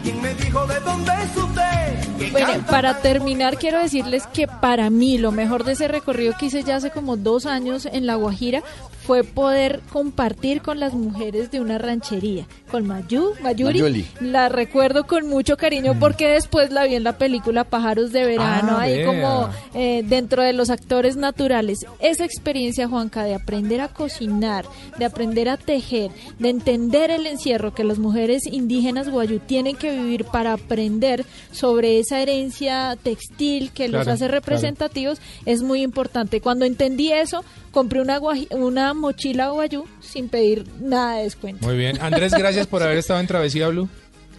Alguien 0.00 0.22
me 0.22 0.32
dijo 0.32 0.66
de 0.66 0.80
dónde 0.80 1.12
es 1.12 1.36
usted. 1.36 2.30
Bueno, 2.32 2.64
para 2.70 3.02
terminar 3.02 3.58
quiero 3.58 3.78
decirles 3.78 4.26
que 4.28 4.46
para 4.46 4.88
mí 4.88 5.18
lo 5.18 5.30
mejor 5.30 5.64
de 5.64 5.72
ese 5.72 5.88
recorrido 5.88 6.32
que 6.38 6.46
hice 6.46 6.62
ya 6.62 6.76
hace 6.76 6.90
como 6.90 7.18
dos 7.18 7.44
años 7.44 7.84
en 7.84 8.06
La 8.06 8.14
Guajira 8.14 8.62
fue 9.10 9.24
poder 9.24 9.80
compartir 9.92 10.62
con 10.62 10.78
las 10.78 10.94
mujeres 10.94 11.50
de 11.50 11.60
una 11.60 11.78
ranchería, 11.78 12.46
con 12.70 12.86
Mayu, 12.86 13.32
Mayuri. 13.42 14.06
La 14.20 14.48
recuerdo 14.48 15.04
con 15.04 15.26
mucho 15.26 15.56
cariño 15.56 15.94
mm. 15.94 15.98
porque 15.98 16.28
después 16.28 16.70
la 16.70 16.84
vi 16.84 16.94
en 16.94 17.02
la 17.02 17.18
película 17.18 17.64
Pájaros 17.64 18.12
de 18.12 18.24
Verano, 18.24 18.76
ah, 18.76 18.82
ahí 18.82 19.04
como 19.04 19.48
eh, 19.74 20.04
dentro 20.06 20.44
de 20.44 20.52
los 20.52 20.70
actores 20.70 21.16
naturales. 21.16 21.80
Esa 21.98 22.24
experiencia, 22.24 22.86
Juanca, 22.86 23.24
de 23.24 23.34
aprender 23.34 23.80
a 23.80 23.88
cocinar, 23.88 24.64
de 24.96 25.06
aprender 25.06 25.48
a 25.48 25.56
tejer, 25.56 26.12
de 26.38 26.50
entender 26.50 27.10
el 27.10 27.26
encierro 27.26 27.74
que 27.74 27.82
las 27.82 27.98
mujeres 27.98 28.46
indígenas 28.46 29.08
guayú 29.08 29.40
tienen 29.40 29.74
que 29.74 29.90
vivir 29.90 30.24
para 30.24 30.52
aprender 30.52 31.24
sobre 31.50 31.98
esa 31.98 32.20
herencia 32.20 32.96
textil 33.02 33.72
que 33.72 33.88
los 33.88 34.06
hace 34.06 34.28
representativos, 34.28 35.20
es 35.46 35.64
muy 35.64 35.82
importante. 35.82 36.40
Cuando 36.40 36.64
entendí 36.64 37.10
eso, 37.10 37.44
compré 37.72 38.00
una, 38.00 38.20
una 38.50 38.94
mochila 39.00 39.48
guayú 39.48 39.84
sin 40.00 40.28
pedir 40.28 40.64
nada 40.80 41.16
de 41.16 41.24
descuento. 41.24 41.66
Muy 41.66 41.76
bien. 41.76 42.00
Andrés, 42.00 42.32
gracias 42.32 42.66
por 42.66 42.82
haber 42.84 42.98
estado 42.98 43.18
en 43.20 43.26
Travesía 43.26 43.68
Blue. 43.68 43.88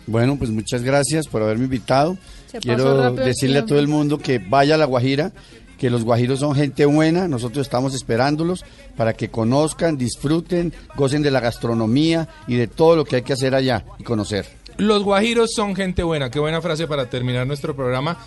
Bueno, 0.07 0.37
pues 0.37 0.49
muchas 0.49 0.83
gracias 0.83 1.27
por 1.27 1.41
haberme 1.43 1.65
invitado. 1.65 2.17
Quiero 2.61 3.11
decirle 3.13 3.59
a 3.59 3.65
todo 3.65 3.79
el 3.79 3.87
mundo 3.87 4.17
que 4.17 4.39
vaya 4.39 4.75
a 4.75 4.77
La 4.77 4.85
Guajira, 4.85 5.31
que 5.77 5.89
los 5.89 6.03
guajiros 6.03 6.39
son 6.39 6.55
gente 6.55 6.85
buena, 6.85 7.27
nosotros 7.27 7.65
estamos 7.65 7.95
esperándolos 7.95 8.65
para 8.95 9.13
que 9.13 9.29
conozcan, 9.29 9.97
disfruten, 9.97 10.73
gocen 10.95 11.23
de 11.23 11.31
la 11.31 11.39
gastronomía 11.39 12.27
y 12.47 12.55
de 12.55 12.67
todo 12.67 12.95
lo 12.95 13.05
que 13.05 13.17
hay 13.17 13.21
que 13.21 13.33
hacer 13.33 13.55
allá 13.55 13.85
y 13.99 14.03
conocer. 14.03 14.45
Los 14.77 15.03
guajiros 15.03 15.51
son 15.53 15.75
gente 15.75 16.03
buena, 16.03 16.29
qué 16.29 16.39
buena 16.39 16.61
frase 16.61 16.87
para 16.87 17.09
terminar 17.09 17.45
nuestro 17.47 17.75
programa. 17.75 18.17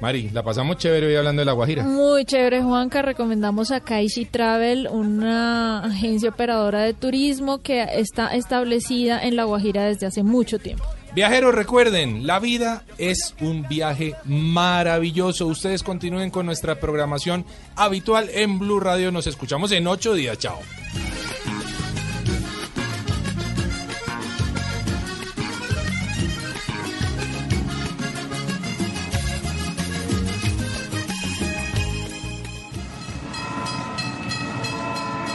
Mari, 0.00 0.30
la 0.30 0.42
pasamos 0.42 0.76
chévere 0.76 1.06
hoy 1.06 1.14
hablando 1.14 1.40
de 1.40 1.46
La 1.46 1.52
Guajira. 1.52 1.84
Muy 1.84 2.24
chévere, 2.24 2.62
Juanca. 2.62 3.02
Recomendamos 3.02 3.70
a 3.70 3.80
Kaisi 3.80 4.24
Travel, 4.24 4.88
una 4.90 5.80
agencia 5.84 6.30
operadora 6.30 6.82
de 6.82 6.94
turismo 6.94 7.62
que 7.62 7.82
está 7.82 8.34
establecida 8.34 9.22
en 9.22 9.36
La 9.36 9.44
Guajira 9.44 9.84
desde 9.84 10.06
hace 10.06 10.22
mucho 10.22 10.58
tiempo. 10.58 10.84
Viajeros, 11.14 11.54
recuerden, 11.54 12.26
la 12.26 12.40
vida 12.40 12.82
es 12.98 13.36
un 13.40 13.68
viaje 13.68 14.14
maravilloso. 14.24 15.46
Ustedes 15.46 15.84
continúen 15.84 16.30
con 16.30 16.44
nuestra 16.44 16.80
programación 16.80 17.44
habitual 17.76 18.28
en 18.34 18.58
Blue 18.58 18.80
Radio. 18.80 19.12
Nos 19.12 19.28
escuchamos 19.28 19.70
en 19.70 19.86
ocho 19.86 20.12
días. 20.14 20.38
Chao. 20.38 20.58